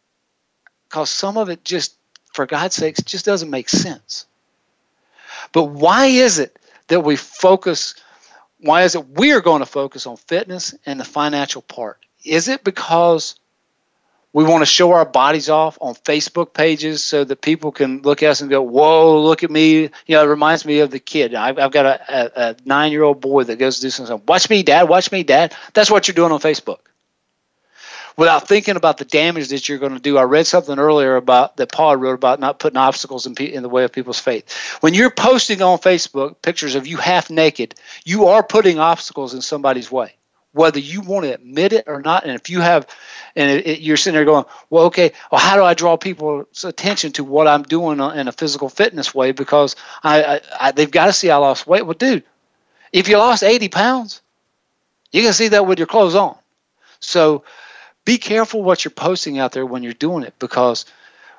Because 0.89 1.11
some 1.11 1.37
of 1.37 1.51
it 1.51 1.65
just, 1.65 1.97
for 2.33 2.47
God's 2.47 2.77
sakes, 2.77 3.03
just 3.03 3.25
doesn't 3.25 3.51
make 3.51 3.69
sense. 3.69 4.27
But 5.53 5.65
why 5.65 6.07
is 6.07 6.39
it 6.39 6.59
that 6.89 7.01
we 7.01 7.17
focus 7.17 7.95
why 8.65 8.83
is 8.83 8.95
it 8.95 9.09
we 9.11 9.33
are 9.33 9.41
going 9.41 9.61
to 9.61 9.67
focus 9.67 10.07
on 10.07 10.17
fitness 10.17 10.75
and 10.87 10.99
the 10.99 11.05
financial 11.05 11.63
part? 11.63 11.99
Is 12.25 12.49
it 12.49 12.65
because 12.65 13.39
we 14.33 14.43
want 14.43 14.63
to 14.63 14.67
show 14.67 14.93
our 14.93 15.05
bodies 15.05 15.49
off 15.51 15.77
on 15.81 15.95
Facebook 15.95 16.55
pages 16.55 17.05
so 17.05 17.25
that 17.25 17.41
people 17.43 17.71
can 17.71 18.03
look 18.03 18.23
at 18.23 18.31
us 18.31 18.41
and 18.41 18.49
go, 18.49 18.63
"Whoa, 18.63 19.21
look 19.21 19.45
at 19.45 19.51
me!" 19.51 19.83
You 19.83 19.91
know, 20.09 20.23
it 20.25 20.29
reminds 20.29 20.65
me 20.65 20.81
of 20.81 20.91
the 20.91 20.99
kid. 20.99 21.35
I've, 21.35 21.59
I've 21.59 21.73
got 21.73 21.87
a, 21.87 22.01
a, 22.09 22.51
a 22.51 22.57
nine-year-old 22.65 23.21
boy 23.21 23.45
that 23.45 23.57
goes 23.57 23.77
to 23.77 23.83
do 23.83 23.91
something. 23.91 24.23
Watch 24.27 24.49
me, 24.49 24.63
Dad. 24.63 24.89
Watch 24.89 25.13
me, 25.13 25.23
Dad. 25.23 25.55
That's 25.75 25.91
what 25.91 26.09
you're 26.09 26.15
doing 26.15 26.33
on 26.33 26.41
Facebook 26.41 26.79
without 28.17 28.47
thinking 28.47 28.77
about 28.77 28.99
the 28.99 29.05
damage 29.05 29.49
that 29.49 29.69
you're 29.69 29.79
going 29.79 29.95
to 29.95 30.01
do. 30.01 30.17
I 30.19 30.23
read 30.23 30.47
something 30.47 30.79
earlier 30.79 31.17
about 31.17 31.57
that 31.57 31.73
Paul 31.73 31.97
wrote 31.97 32.15
about 32.15 32.41
not 32.41 32.59
putting 32.59 32.77
obstacles 32.77 33.27
in, 33.27 33.37
in 33.37 33.63
the 33.63 33.69
way 33.69 33.85
of 33.85 33.93
people's 33.93 34.21
faith. 34.21 34.77
When 34.81 34.95
you're 34.95 35.11
posting 35.11 35.63
on 35.63 35.79
Facebook 35.79 36.41
pictures 36.43 36.75
of 36.75 36.87
you 36.87 36.97
half 36.97 37.31
naked, 37.31 37.75
you 38.05 38.27
are 38.27 38.43
putting 38.43 38.79
obstacles 38.79 39.35
in 39.35 39.41
somebody's 39.41 39.91
way, 39.91 40.15
whether 40.53 40.79
you 40.79 41.01
want 41.01 41.25
to 41.25 41.35
admit 41.35 41.73
it 41.73 41.85
or 41.87 42.01
not. 42.01 42.25
And 42.25 42.35
if 42.35 42.49
you 42.51 42.61
have, 42.61 42.87
and 43.35 43.51
it, 43.51 43.67
it, 43.67 43.81
you're 43.81 43.97
sitting 43.97 44.15
there 44.15 44.25
going, 44.25 44.45
well, 44.71 44.85
okay, 44.85 45.13
well, 45.33 45.41
how 45.41 45.57
do 45.57 45.65
I 45.65 45.75
draw 45.75 45.97
people's 45.97 46.65
attention 46.65 47.13
to 47.13 47.25
what 47.25 47.49
I'm 47.49 47.63
doing 47.63 47.99
in 47.99 48.29
a 48.29 48.33
physical 48.33 48.69
fitness 48.69 49.15
way? 49.15 49.33
Because 49.33 49.75
I, 50.03 50.23
I, 50.23 50.41
I 50.61 50.73
they've 50.73 50.91
got 50.91 51.07
to 51.07 51.13
see 51.13 51.31
I 51.31 51.37
lost 51.37 51.67
weight. 51.67 51.83
Well, 51.83 51.95
dude, 51.95 52.25
if 52.93 53.09
you 53.09 53.19
lost 53.19 53.43
80 53.43 53.69
pounds, 53.71 54.23
you 55.11 55.23
can 55.23 55.33
see 55.33 55.49
that 55.49 55.67
with 55.67 55.79
your 55.79 55.87
clothes 55.87 56.15
on. 56.15 56.37
So 57.01 57.45
be 58.05 58.19
careful 58.19 58.63
what 58.63 58.85
you're 58.85 58.93
posting 58.93 59.39
out 59.39 59.53
there 59.53 59.67
when 59.67 59.83
you're 59.83 59.93
doing 59.93 60.25
it 60.25 60.35
because 60.39 60.85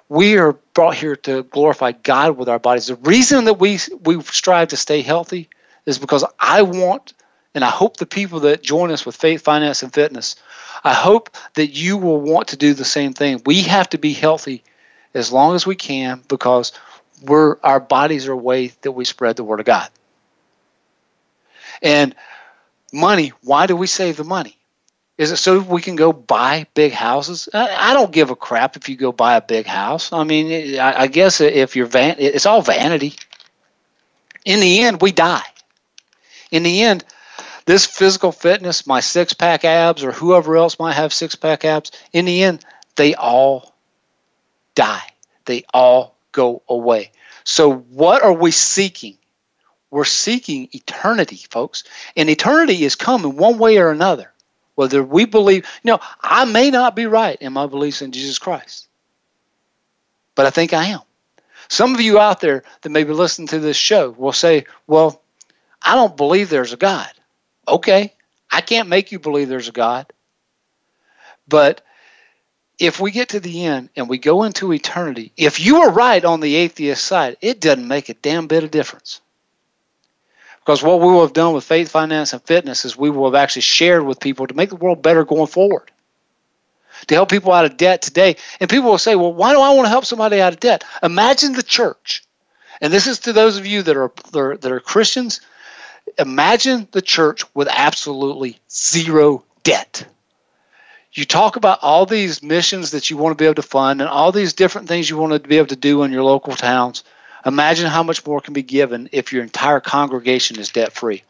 we 0.09 0.37
are 0.37 0.53
brought 0.73 0.95
here 0.95 1.15
to 1.15 1.43
glorify 1.43 1.91
God 1.91 2.37
with 2.37 2.49
our 2.49 2.59
bodies. 2.59 2.87
The 2.87 2.95
reason 2.95 3.45
that 3.45 3.55
we 3.55 3.79
we 4.03 4.21
strive 4.23 4.69
to 4.69 4.77
stay 4.77 5.01
healthy 5.01 5.49
is 5.85 5.99
because 5.99 6.23
I 6.39 6.61
want 6.63 7.13
and 7.53 7.63
I 7.63 7.69
hope 7.69 7.97
the 7.97 8.05
people 8.05 8.41
that 8.41 8.61
join 8.61 8.91
us 8.91 9.05
with 9.05 9.15
faith, 9.15 9.41
finance, 9.41 9.81
and 9.81 9.93
fitness, 9.93 10.35
I 10.83 10.93
hope 10.93 11.35
that 11.53 11.67
you 11.67 11.97
will 11.97 12.19
want 12.19 12.49
to 12.49 12.57
do 12.57 12.73
the 12.73 12.85
same 12.85 13.13
thing. 13.13 13.41
We 13.45 13.61
have 13.63 13.89
to 13.91 13.97
be 13.97 14.13
healthy 14.13 14.63
as 15.13 15.31
long 15.31 15.55
as 15.55 15.65
we 15.65 15.75
can 15.75 16.21
because 16.27 16.73
we're 17.23 17.57
our 17.63 17.79
bodies 17.79 18.27
are 18.27 18.33
a 18.33 18.37
way 18.37 18.73
that 18.81 18.91
we 18.91 19.05
spread 19.05 19.37
the 19.37 19.43
word 19.43 19.59
of 19.59 19.65
God. 19.65 19.89
And 21.81 22.15
money, 22.93 23.31
why 23.41 23.67
do 23.67 23.75
we 23.75 23.87
save 23.87 24.17
the 24.17 24.23
money? 24.23 24.57
Is 25.17 25.31
it 25.31 25.37
so 25.37 25.59
we 25.59 25.81
can 25.81 25.95
go 25.95 26.11
buy 26.11 26.67
big 26.73 26.91
houses? 26.91 27.47
I 27.53 27.93
don't 27.93 28.11
give 28.11 28.31
a 28.31 28.35
crap 28.35 28.75
if 28.75 28.89
you 28.89 28.97
go 28.97 29.13
buy 29.13 29.35
a 29.35 29.41
big 29.41 29.65
house. 29.65 30.11
I 30.11 30.23
mean, 30.25 30.77
I 30.77 31.07
guess 31.07 31.39
if 31.39 31.75
you're 31.75 31.85
van, 31.85 32.17
it's 32.19 32.45
all 32.45 32.61
vanity. 32.61 33.13
In 34.43 34.59
the 34.59 34.81
end, 34.81 35.01
we 35.01 35.11
die. 35.11 35.45
In 36.51 36.63
the 36.63 36.83
end, 36.83 37.05
this 37.65 37.85
physical 37.85 38.31
fitness, 38.31 38.85
my 38.85 38.99
six 38.99 39.33
pack 39.33 39.63
abs, 39.63 40.03
or 40.03 40.11
whoever 40.11 40.57
else 40.57 40.77
might 40.77 40.93
have 40.93 41.13
six 41.13 41.33
pack 41.33 41.65
abs, 41.65 41.91
in 42.13 42.25
the 42.25 42.43
end, 42.43 42.63
they 42.95 43.15
all 43.15 43.73
die. 44.75 45.07
They 45.45 45.63
all 45.73 46.15
go 46.31 46.61
away. 46.67 47.11
So, 47.43 47.73
what 47.73 48.21
are 48.21 48.33
we 48.33 48.51
seeking? 48.51 49.17
We're 49.91 50.03
seeking 50.03 50.67
eternity, 50.73 51.45
folks. 51.49 51.83
And 52.17 52.29
eternity 52.29 52.83
is 52.83 52.95
coming 52.95 53.37
one 53.37 53.57
way 53.57 53.77
or 53.77 53.91
another. 53.91 54.31
Whether 54.75 55.03
we 55.03 55.25
believe, 55.25 55.65
you 55.83 55.91
know, 55.91 55.99
I 56.21 56.45
may 56.45 56.69
not 56.69 56.95
be 56.95 57.05
right 57.05 57.37
in 57.41 57.53
my 57.53 57.65
beliefs 57.65 58.01
in 58.01 58.11
Jesus 58.11 58.39
Christ, 58.39 58.87
but 60.35 60.45
I 60.45 60.49
think 60.49 60.73
I 60.73 60.85
am. 60.85 61.01
Some 61.67 61.95
of 61.95 62.01
you 62.01 62.19
out 62.19 62.41
there 62.41 62.63
that 62.81 62.89
may 62.89 63.03
be 63.03 63.13
listening 63.13 63.47
to 63.49 63.59
this 63.59 63.77
show 63.77 64.11
will 64.11 64.33
say, 64.33 64.65
well, 64.85 65.21
I 65.81 65.95
don't 65.95 66.17
believe 66.17 66.49
there's 66.49 66.73
a 66.73 66.77
God. 66.77 67.09
Okay, 67.67 68.13
I 68.51 68.61
can't 68.61 68.89
make 68.89 69.11
you 69.11 69.19
believe 69.19 69.49
there's 69.49 69.69
a 69.69 69.73
God. 69.73 70.11
But 71.47 71.81
if 72.77 72.99
we 72.99 73.11
get 73.11 73.29
to 73.29 73.39
the 73.39 73.65
end 73.65 73.89
and 73.95 74.09
we 74.09 74.17
go 74.17 74.43
into 74.43 74.73
eternity, 74.73 75.31
if 75.37 75.59
you 75.59 75.77
are 75.77 75.91
right 75.91 76.23
on 76.23 76.39
the 76.41 76.55
atheist 76.55 77.05
side, 77.05 77.37
it 77.41 77.61
doesn't 77.61 77.87
make 77.87 78.09
a 78.09 78.13
damn 78.13 78.47
bit 78.47 78.63
of 78.63 78.71
difference. 78.71 79.21
Because 80.65 80.81
what 80.81 80.99
we 80.99 81.05
will 81.05 81.21
have 81.21 81.33
done 81.33 81.53
with 81.53 81.63
faith, 81.63 81.91
finance, 81.91 82.33
and 82.33 82.41
fitness 82.41 82.85
is 82.85 82.97
we 82.97 83.11
will 83.11 83.25
have 83.25 83.35
actually 83.35 83.61
shared 83.61 84.03
with 84.03 84.19
people 84.19 84.47
to 84.47 84.55
make 84.55 84.69
the 84.69 84.75
world 84.75 85.03
better 85.03 85.23
going 85.23 85.45
forward. 85.45 85.91
To 87.07 87.13
help 87.13 87.29
people 87.29 87.51
out 87.51 87.65
of 87.65 87.77
debt 87.77 88.01
today. 88.01 88.37
And 88.59 88.67
people 88.67 88.89
will 88.89 88.97
say, 88.97 89.15
well, 89.15 89.31
why 89.31 89.53
do 89.53 89.59
I 89.59 89.75
want 89.75 89.85
to 89.85 89.89
help 89.89 90.05
somebody 90.05 90.41
out 90.41 90.53
of 90.53 90.59
debt? 90.59 90.83
Imagine 91.03 91.53
the 91.53 91.61
church. 91.61 92.23
And 92.81 92.91
this 92.91 93.05
is 93.05 93.19
to 93.19 93.33
those 93.33 93.57
of 93.57 93.67
you 93.67 93.83
that 93.83 93.95
are, 93.95 94.11
that 94.31 94.39
are, 94.39 94.57
that 94.57 94.71
are 94.71 94.79
Christians. 94.79 95.39
Imagine 96.17 96.87
the 96.91 97.01
church 97.01 97.43
with 97.53 97.67
absolutely 97.69 98.57
zero 98.71 99.43
debt. 99.61 100.07
You 101.13 101.25
talk 101.25 101.57
about 101.57 101.79
all 101.83 102.07
these 102.07 102.41
missions 102.41 102.91
that 102.91 103.11
you 103.11 103.17
want 103.17 103.37
to 103.37 103.41
be 103.41 103.45
able 103.45 103.55
to 103.55 103.61
fund 103.61 104.01
and 104.01 104.09
all 104.09 104.31
these 104.31 104.53
different 104.53 104.87
things 104.87 105.09
you 105.09 105.17
want 105.17 105.31
to 105.33 105.47
be 105.47 105.57
able 105.57 105.67
to 105.67 105.75
do 105.75 106.01
in 106.01 106.11
your 106.11 106.23
local 106.23 106.55
towns. 106.55 107.03
Imagine 107.45 107.87
how 107.87 108.01
much 108.01 108.25
more 108.25 108.41
can 108.41 108.53
be 108.53 108.63
given 108.63 109.09
if 109.11 109.31
your 109.31 109.43
entire 109.43 109.79
congregation 109.79 110.59
is 110.59 110.69
debt 110.69 110.93
free. 110.93 111.23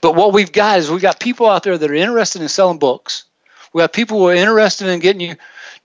But 0.00 0.14
what 0.14 0.32
we've 0.32 0.52
got 0.52 0.78
is 0.78 0.90
we've 0.90 1.02
got 1.02 1.20
people 1.20 1.48
out 1.48 1.62
there 1.62 1.76
that 1.76 1.90
are 1.90 1.94
interested 1.94 2.40
in 2.40 2.48
selling 2.48 2.78
books. 2.78 3.24
We 3.72 3.82
have 3.82 3.92
people 3.92 4.18
who 4.18 4.28
are 4.28 4.34
interested 4.34 4.88
in 4.88 5.00
getting 5.00 5.20
you 5.20 5.36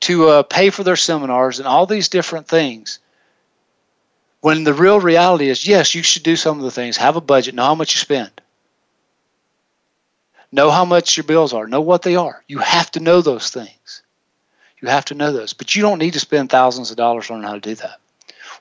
to 0.02 0.30
uh, 0.30 0.44
pay 0.44 0.70
for 0.70 0.84
their 0.84 0.96
seminars 0.96 1.60
and 1.60 1.68
all 1.68 1.86
these 1.86 2.10
different 2.10 2.48
things. 2.48 3.00
When 4.42 4.64
the 4.64 4.74
real 4.74 5.00
reality 5.00 5.50
is, 5.50 5.68
yes, 5.68 5.96
you 5.96 6.04
should 6.04 6.24
do 6.24 6.36
some 6.36 6.58
of 6.58 6.64
the 6.64 6.72
things. 6.72 6.98
Have 6.98 7.16
a 7.16 7.22
budget. 7.22 7.56
Know 7.56 7.64
how 7.64 7.76
much 7.76 7.96
you 7.96 8.00
spend. 8.00 8.32
Know 10.52 10.72
how 10.72 10.86
much 10.86 11.18
your 11.18 11.26
bills 11.26 11.54
are. 11.54 11.68
Know 11.68 11.82
what 11.82 12.04
they 12.04 12.16
are. 12.16 12.44
You 12.48 12.60
have 12.60 12.92
to 12.92 13.00
know 13.00 13.22
those 13.22 13.50
things. 13.50 14.04
You 14.80 14.88
have 14.88 15.06
to 15.06 15.16
know 15.16 15.34
those. 15.34 15.54
But 15.54 15.76
you 15.76 15.82
don't 15.82 16.00
need 16.00 16.14
to 16.14 16.20
spend 16.20 16.50
thousands 16.50 16.92
of 16.92 16.98
dollars 16.98 17.30
learning 17.30 17.48
how 17.48 17.56
to 17.56 17.60
do 17.60 17.76
that. 17.76 18.00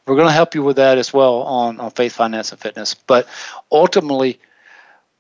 We're 0.07 0.15
going 0.15 0.29
to 0.29 0.33
help 0.33 0.55
you 0.55 0.63
with 0.63 0.77
that 0.77 0.99
as 0.99 1.13
well 1.13 1.43
on, 1.43 1.81
on 1.81 1.91
faith, 1.91 2.13
finance, 2.13 2.53
and 2.53 2.61
fitness. 2.61 2.95
But 2.95 3.27
ultimately, 3.73 4.39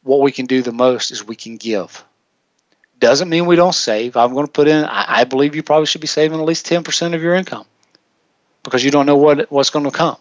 what 0.02 0.20
we 0.20 0.30
can 0.30 0.46
do 0.46 0.62
the 0.62 0.72
most 0.72 1.10
is 1.10 1.24
we 1.26 1.34
can 1.34 1.56
give. 1.56 2.04
Doesn't 3.00 3.28
mean 3.28 3.46
we 3.46 3.56
don't 3.56 3.74
save. 3.74 4.16
I'm 4.16 4.32
going 4.32 4.46
to 4.46 4.52
put 4.52 4.68
in, 4.68 4.84
I, 4.84 5.20
I 5.20 5.24
believe 5.24 5.56
you 5.56 5.62
probably 5.62 5.86
should 5.86 6.00
be 6.00 6.06
saving 6.06 6.38
at 6.38 6.46
least 6.46 6.66
10% 6.66 7.14
of 7.14 7.22
your 7.22 7.34
income 7.34 7.66
because 8.62 8.84
you 8.84 8.90
don't 8.90 9.06
know 9.06 9.16
what 9.16 9.50
what's 9.50 9.70
going 9.70 9.84
to 9.84 9.90
come. 9.90 10.16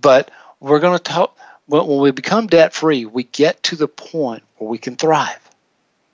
But 0.00 0.30
we're 0.60 0.80
going 0.80 0.96
to 0.98 1.02
talk, 1.02 1.36
when 1.66 1.86
we 2.00 2.10
become 2.10 2.46
debt 2.46 2.72
free, 2.72 3.04
we 3.04 3.24
get 3.24 3.62
to 3.64 3.76
the 3.76 3.88
point 3.88 4.42
where 4.56 4.68
we 4.68 4.78
can 4.78 4.96
thrive. 4.96 5.40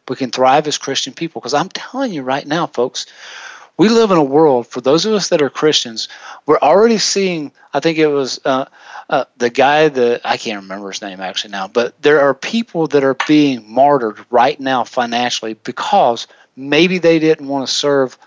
We 0.09 0.17
can 0.17 0.31
thrive 0.31 0.67
as 0.67 0.77
Christian 0.77 1.13
people 1.13 1.41
because 1.41 1.55
I'm 1.55 1.69
telling 1.69 2.13
you 2.13 2.23
right 2.23 2.47
now, 2.47 2.67
folks, 2.67 3.07
We 3.81 3.89
live 3.89 4.11
in 4.11 4.19
a 4.19 4.23
world, 4.23 4.67
for 4.67 4.83
those 4.83 5.07
of 5.07 5.15
us 5.15 5.31
that 5.31 5.41
are 5.41 5.49
Christians, 5.49 6.11
we're 6.45 6.59
already 6.59 6.99
seeing, 6.99 7.51
I 7.73 7.81
think 7.81 7.97
it 7.97 8.09
was 8.09 8.39
uh, 8.45 8.67
uh, 9.09 9.25
the 9.39 9.49
guy 9.49 9.89
that, 9.89 10.21
I 10.23 10.37
can't 10.37 10.61
remember 10.61 10.91
his 10.91 11.01
name 11.01 11.19
actually 11.23 11.53
now, 11.53 11.67
but 11.67 11.95
there 12.03 12.21
are 12.21 12.35
people 12.35 12.89
that 12.89 13.05
are 13.05 13.17
being 13.27 13.65
martyred 13.73 14.19
right 14.29 14.61
now 14.61 14.85
financially 14.85 15.55
because 15.55 16.27
maybe 16.57 16.99
they 16.99 17.19
didn't 17.19 17.49
want 17.49 17.67
to 17.67 17.75
serve 17.75 18.19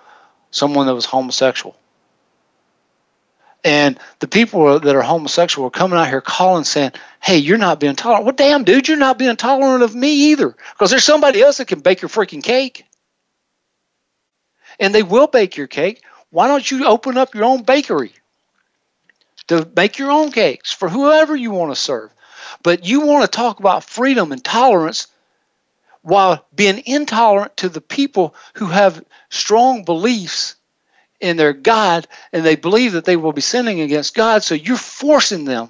someone 0.50 0.88
that 0.88 0.96
was 0.96 1.06
homosexual. 1.06 1.76
And 3.64 4.00
the 4.22 4.28
people 4.28 4.80
that 4.80 4.96
are 4.96 5.04
homosexual 5.04 5.68
are 5.68 5.70
coming 5.70 6.00
out 6.00 6.08
here 6.08 6.20
calling, 6.20 6.64
saying, 6.64 6.94
Hey, 7.22 7.38
you're 7.38 7.60
not 7.60 7.80
being 7.80 7.96
tolerant. 7.96 8.26
Well, 8.26 8.36
damn, 8.36 8.64
dude, 8.64 8.88
you're 8.88 8.98
not 8.98 9.20
being 9.20 9.36
tolerant 9.36 9.84
of 9.84 9.94
me 9.94 10.32
either. 10.32 10.56
Because 10.72 10.90
there's 10.90 11.04
somebody 11.04 11.44
else 11.44 11.58
that 11.58 11.68
can 11.68 11.82
bake 11.82 12.02
your 12.02 12.10
freaking 12.10 12.42
cake. 12.42 12.88
And 14.80 14.94
they 14.94 15.04
will 15.04 15.28
bake 15.28 15.58
your 15.58 15.68
cake. 15.68 16.04
Why 16.30 16.48
don't 16.48 16.70
you 16.70 16.86
open 16.86 17.18
up 17.18 17.36
your 17.36 17.46
own 17.46 17.64
bakery 17.64 18.14
to 19.48 19.68
make 19.76 19.98
your 19.98 20.12
own 20.12 20.32
cakes 20.32 20.72
for 20.72 20.90
whoever 20.90 21.36
you 21.36 21.52
want 21.52 21.72
to 21.72 21.80
serve? 21.80 22.12
But 22.64 22.86
you 22.86 23.02
want 23.02 23.24
to 23.24 23.36
talk 23.36 23.60
about 23.60 23.84
freedom 23.84 24.32
and 24.32 24.44
tolerance 24.44 25.08
while 26.02 26.46
being 26.54 26.84
intolerant 26.86 27.56
to 27.58 27.70
the 27.70 27.82
people 27.82 28.36
who 28.56 28.66
have 28.66 29.04
strong 29.30 29.84
beliefs 29.84 30.56
in 31.20 31.38
their 31.38 31.54
God 31.54 32.08
and 32.34 32.46
they 32.46 32.56
believe 32.56 32.92
that 32.94 33.06
they 33.06 33.16
will 33.16 33.32
be 33.32 33.42
sinning 33.42 33.80
against 33.80 34.14
God, 34.14 34.44
so 34.44 34.56
you're 34.56 34.76
forcing 34.76 35.46
them 35.46 35.70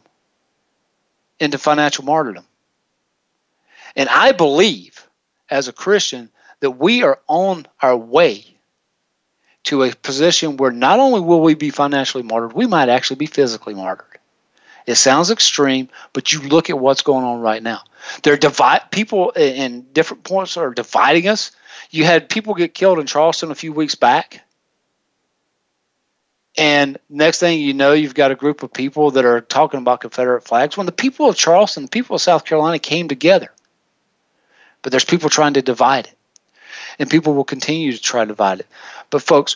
into 1.39 1.57
financial 1.57 2.03
martyrdom. 2.03 2.45
And 3.95 4.09
I 4.09 4.31
believe, 4.31 5.07
as 5.49 5.67
a 5.67 5.73
Christian, 5.73 6.29
that 6.61 6.71
we 6.71 7.03
are 7.03 7.19
on 7.27 7.67
our 7.81 7.95
way 7.95 8.52
to 9.63 9.83
a 9.83 9.93
position 9.95 10.57
where 10.57 10.71
not 10.71 10.99
only 10.99 11.21
will 11.21 11.41
we 11.41 11.55
be 11.55 11.69
financially 11.69 12.23
martyred, 12.23 12.53
we 12.53 12.67
might 12.67 12.89
actually 12.89 13.17
be 13.17 13.25
physically 13.25 13.73
martyred. 13.73 14.07
It 14.85 14.95
sounds 14.95 15.31
extreme, 15.31 15.89
but 16.11 16.33
you 16.33 16.41
look 16.41 16.69
at 16.69 16.77
what's 16.77 17.03
going 17.03 17.23
on 17.23 17.39
right 17.39 17.63
now. 17.63 17.81
They're 18.21 18.35
divide 18.35 18.91
people 18.91 19.29
in 19.31 19.87
different 19.93 20.25
points 20.25 20.57
are 20.57 20.73
dividing 20.73 21.29
us. 21.29 21.51
You 21.89 22.03
had 22.03 22.29
people 22.29 22.53
get 22.53 22.73
killed 22.73 22.99
in 22.99 23.07
Charleston 23.07 23.51
a 23.51 23.55
few 23.55 23.71
weeks 23.71 23.95
back 23.95 24.41
and 26.57 26.99
next 27.09 27.39
thing 27.39 27.59
you 27.59 27.73
know, 27.73 27.93
you've 27.93 28.13
got 28.13 28.31
a 28.31 28.35
group 28.35 28.61
of 28.61 28.71
people 28.71 29.11
that 29.11 29.25
are 29.25 29.41
talking 29.41 29.79
about 29.79 30.01
Confederate 30.01 30.43
flags 30.43 30.77
when 30.77 30.85
the 30.85 30.91
people 30.91 31.27
of 31.27 31.35
Charleston, 31.35 31.83
the 31.83 31.89
people 31.89 32.15
of 32.15 32.21
South 32.21 32.45
Carolina 32.45 32.79
came 32.79 33.07
together. 33.07 33.51
But 34.81 34.91
there's 34.91 35.05
people 35.05 35.29
trying 35.29 35.55
to 35.55 35.61
divide 35.61 36.07
it. 36.07 36.17
And 36.99 37.09
people 37.09 37.33
will 37.33 37.43
continue 37.43 37.91
to 37.91 38.01
try 38.01 38.21
to 38.21 38.27
divide 38.27 38.61
it. 38.61 38.67
But 39.09 39.21
folks, 39.21 39.55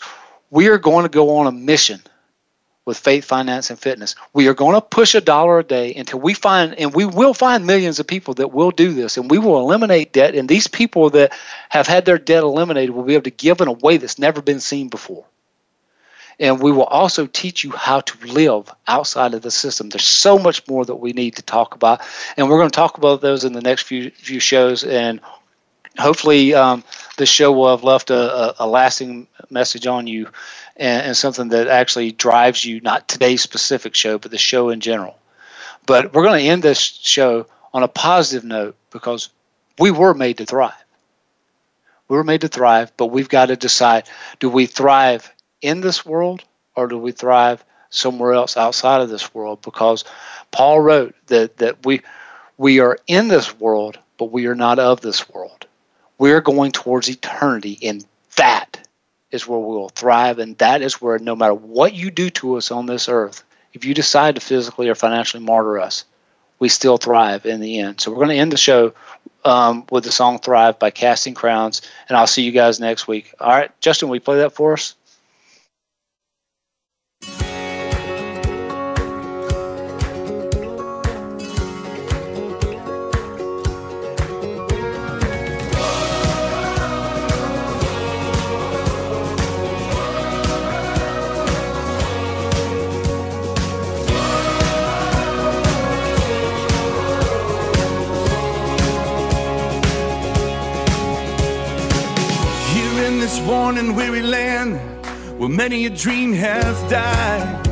we 0.49 0.67
are 0.67 0.77
going 0.77 1.03
to 1.03 1.09
go 1.09 1.37
on 1.37 1.47
a 1.47 1.51
mission 1.51 2.01
with 2.85 2.97
faith, 2.97 3.25
finance, 3.25 3.69
and 3.69 3.77
fitness. 3.77 4.15
We 4.33 4.47
are 4.47 4.53
going 4.53 4.75
to 4.75 4.81
push 4.81 5.13
a 5.13 5.19
dollar 5.19 5.59
a 5.59 5.63
day 5.63 5.93
until 5.93 6.19
we 6.19 6.33
find, 6.33 6.73
and 6.75 6.93
we 6.93 7.05
will 7.05 7.33
find 7.33 7.65
millions 7.65 7.99
of 7.99 8.07
people 8.07 8.33
that 8.35 8.53
will 8.53 8.71
do 8.71 8.93
this, 8.93 9.17
and 9.17 9.29
we 9.29 9.37
will 9.37 9.59
eliminate 9.59 10.13
debt. 10.13 10.35
And 10.35 10.47
these 10.47 10.67
people 10.67 11.09
that 11.09 11.33
have 11.69 11.85
had 11.85 12.05
their 12.05 12.17
debt 12.17 12.43
eliminated 12.43 12.91
will 12.91 13.03
be 13.03 13.15
able 13.15 13.23
to 13.23 13.29
give 13.29 13.59
in 13.59 13.67
a 13.67 13.73
way 13.73 13.97
that's 13.97 14.17
never 14.17 14.41
been 14.41 14.61
seen 14.61 14.87
before 14.87 15.25
and 16.39 16.61
we 16.61 16.71
will 16.71 16.83
also 16.83 17.25
teach 17.25 17.63
you 17.63 17.71
how 17.71 18.01
to 18.01 18.27
live 18.27 18.71
outside 18.87 19.33
of 19.33 19.41
the 19.41 19.51
system. 19.51 19.89
There's 19.89 20.05
so 20.05 20.37
much 20.37 20.67
more 20.67 20.85
that 20.85 20.95
we 20.95 21.13
need 21.13 21.35
to 21.37 21.41
talk 21.41 21.75
about, 21.75 22.01
and 22.35 22.49
we're 22.49 22.57
going 22.57 22.69
to 22.69 22.75
talk 22.75 22.97
about 22.97 23.21
those 23.21 23.43
in 23.43 23.53
the 23.53 23.61
next 23.61 23.83
few 23.83 24.11
few 24.11 24.39
shows. 24.39 24.83
And 24.83 25.19
hopefully, 25.97 26.53
um, 26.53 26.83
this 27.17 27.29
show 27.29 27.51
will 27.51 27.69
have 27.69 27.83
left 27.83 28.09
a, 28.09 28.15
a, 28.15 28.55
a 28.59 28.67
lasting 28.67 29.27
message 29.49 29.87
on 29.87 30.07
you, 30.07 30.27
and, 30.75 31.07
and, 31.07 31.17
something 31.17 31.49
that 31.49 31.67
actually 31.67 32.11
drives 32.11 32.63
you. 32.63 32.81
Not 32.81 33.07
today's 33.07 33.41
specific 33.41 33.95
show, 33.95 34.17
but 34.17 34.31
the 34.31 34.37
show 34.37 34.69
in 34.69 34.79
general. 34.79 35.17
But 35.85 36.13
we're 36.13 36.23
going 36.23 36.43
to 36.43 36.49
end 36.49 36.63
this 36.63 36.79
show 36.79 37.47
on 37.73 37.83
a 37.83 37.87
positive 37.87 38.43
note 38.43 38.75
because 38.91 39.29
we 39.79 39.91
were 39.91 40.13
made 40.13 40.37
to 40.37 40.45
thrive. 40.45 40.73
We 42.07 42.17
were 42.17 42.23
made 42.23 42.41
to 42.41 42.47
thrive, 42.47 42.91
but 42.97 43.07
we've 43.07 43.29
got 43.29 43.47
to 43.47 43.55
decide: 43.55 44.09
do 44.39 44.49
we 44.49 44.65
thrive 44.65 45.31
in 45.61 45.81
this 45.81 46.05
world 46.05 46.43
or 46.75 46.87
do 46.87 46.97
we 46.97 47.11
thrive 47.11 47.65
somewhere 47.89 48.33
else 48.33 48.55
outside 48.55 49.01
of 49.01 49.09
this 49.09 49.33
world? 49.33 49.61
Because 49.61 50.05
Paul 50.51 50.79
wrote 50.79 51.15
that, 51.27 51.57
that 51.57 51.85
we, 51.85 52.01
we 52.57 52.79
are 52.79 52.97
in 53.07 53.27
this 53.27 53.59
world, 53.59 53.99
but 54.17 54.31
we 54.31 54.45
are 54.45 54.55
not 54.55 54.79
of 54.79 55.01
this 55.01 55.29
world. 55.29 55.66
We 56.17 56.31
are 56.31 56.41
going 56.41 56.71
towards 56.71 57.09
eternity, 57.09 57.77
and 57.83 58.05
that 58.35 58.87
is 59.31 59.47
where 59.47 59.59
we 59.59 59.75
will 59.75 59.89
thrive, 59.89 60.39
and 60.39 60.57
that 60.57 60.81
is 60.81 61.01
where 61.01 61.19
no 61.19 61.35
matter 61.35 61.53
what 61.53 61.93
you 61.93 62.11
do 62.11 62.29
to 62.31 62.57
us 62.57 62.71
on 62.71 62.85
this 62.85 63.09
earth, 63.09 63.43
if 63.73 63.85
you 63.85 63.93
decide 63.93 64.35
to 64.35 64.41
physically 64.41 64.89
or 64.89 64.95
financially 64.95 65.43
martyr 65.43 65.79
us, 65.79 66.05
we 66.59 66.69
still 66.69 66.97
thrive 66.97 67.45
in 67.45 67.59
the 67.59 67.79
end. 67.79 68.01
So 68.01 68.09
we're 68.11 68.17
going 68.17 68.29
to 68.29 68.35
end 68.35 68.51
the 68.51 68.57
show 68.57 68.93
um, 69.45 69.85
with 69.91 70.03
the 70.03 70.11
song 70.11 70.39
Thrive 70.39 70.79
by 70.79 70.91
Casting 70.91 71.33
Crowns, 71.33 71.81
and 72.09 72.17
I'll 72.17 72.27
see 72.27 72.43
you 72.43 72.51
guys 72.51 72.79
next 72.79 73.07
week. 73.07 73.33
All 73.39 73.49
right, 73.49 73.71
Justin, 73.79 74.09
will 74.09 74.15
you 74.15 74.21
play 74.21 74.37
that 74.37 74.53
for 74.53 74.73
us? 74.73 74.95
And 103.87 103.95
weary 103.95 104.21
land 104.21 104.75
where 105.39 105.47
many 105.49 105.85
a 105.85 105.89
dream 105.89 106.33
has 106.33 106.75
died. 106.91 107.65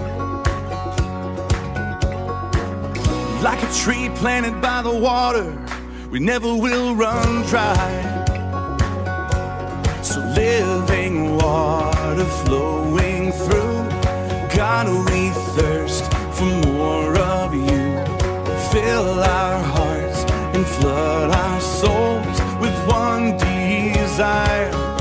Like 3.44 3.62
a 3.62 3.74
tree 3.74 4.10
planted 4.16 4.62
by 4.62 4.82
the 4.82 4.96
water, 4.96 5.46
we 6.10 6.20
never 6.20 6.56
will 6.56 6.96
run 6.96 7.44
dry. 7.48 7.76
So 10.02 10.22
living 10.36 11.36
water 11.36 12.26
flowing 12.46 13.34
through, 13.34 13.78
God, 14.56 14.88
we 15.10 15.32
thirst 15.58 16.06
for 16.36 16.46
more 16.68 17.18
of 17.18 17.54
you. 17.54 17.84
Fill 18.72 19.20
our 19.20 19.60
hearts 19.62 20.24
and 20.56 20.66
flood 20.66 21.32
our 21.32 21.60
souls 21.60 22.40
with 22.62 22.76
one 22.88 23.38
desire 23.38 24.95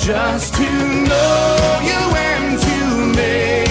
just 0.00 0.54
to 0.54 0.62
know 0.62 1.80
you 1.82 2.16
and 2.16 2.58
to 2.58 3.06
make 3.14 3.69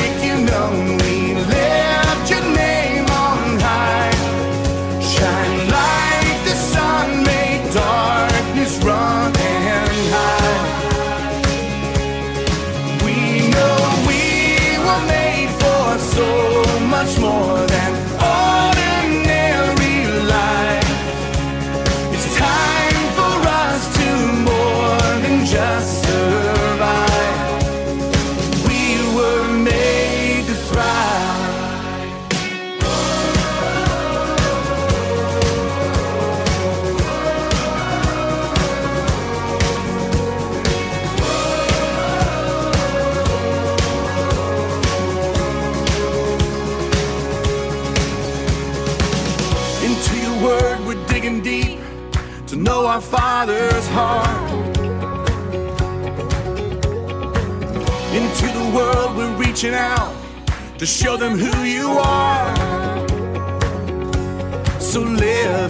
reaching 59.61 59.77
out 59.77 60.15
to 60.77 60.85
show 60.85 61.17
them 61.17 61.37
who 61.37 61.63
you 61.63 61.89
are. 61.89 62.55
So 64.79 65.01
living 65.01 65.68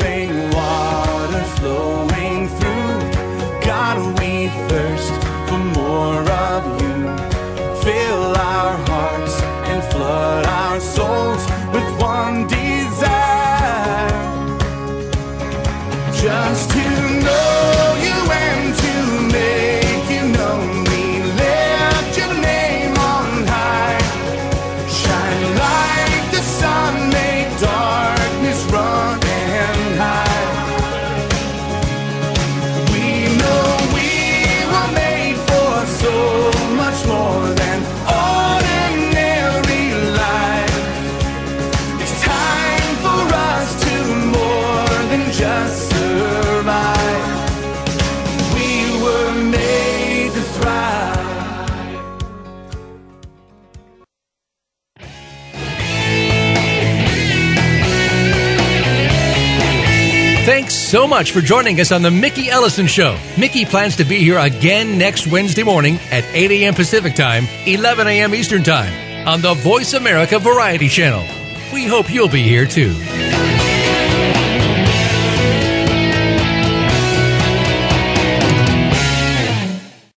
much 61.20 61.32
for 61.34 61.42
joining 61.42 61.82
us 61.82 61.92
on 61.92 62.02
the 62.02 62.10
Mickey 62.10 62.50
Ellison 62.50 62.88
Show. 62.88 63.20
Mickey 63.38 63.66
plans 63.66 63.98
to 63.98 64.06
be 64.06 64.20
here 64.20 64.38
again 64.40 64.98
next 64.98 65.28
Wednesday 65.28 65.64
morning 65.64 66.00
at 66.12 66.24
8 66.34 66.50
a.m. 66.50 66.74
Pacific 66.74 67.14
Time, 67.14 67.44
11 67.66 68.08
a.m. 68.08 68.34
Eastern 68.34 68.64
Time 68.64 69.28
on 69.28 69.42
the 69.42 69.54
Voice 69.56 69.96
America 69.96 70.40
Variety 70.40 70.88
Channel. 70.88 71.26
We 71.74 71.84
hope 71.84 72.10
you'll 72.10 72.30
be 72.30 72.44
here 72.44 72.66
too. 72.66 72.96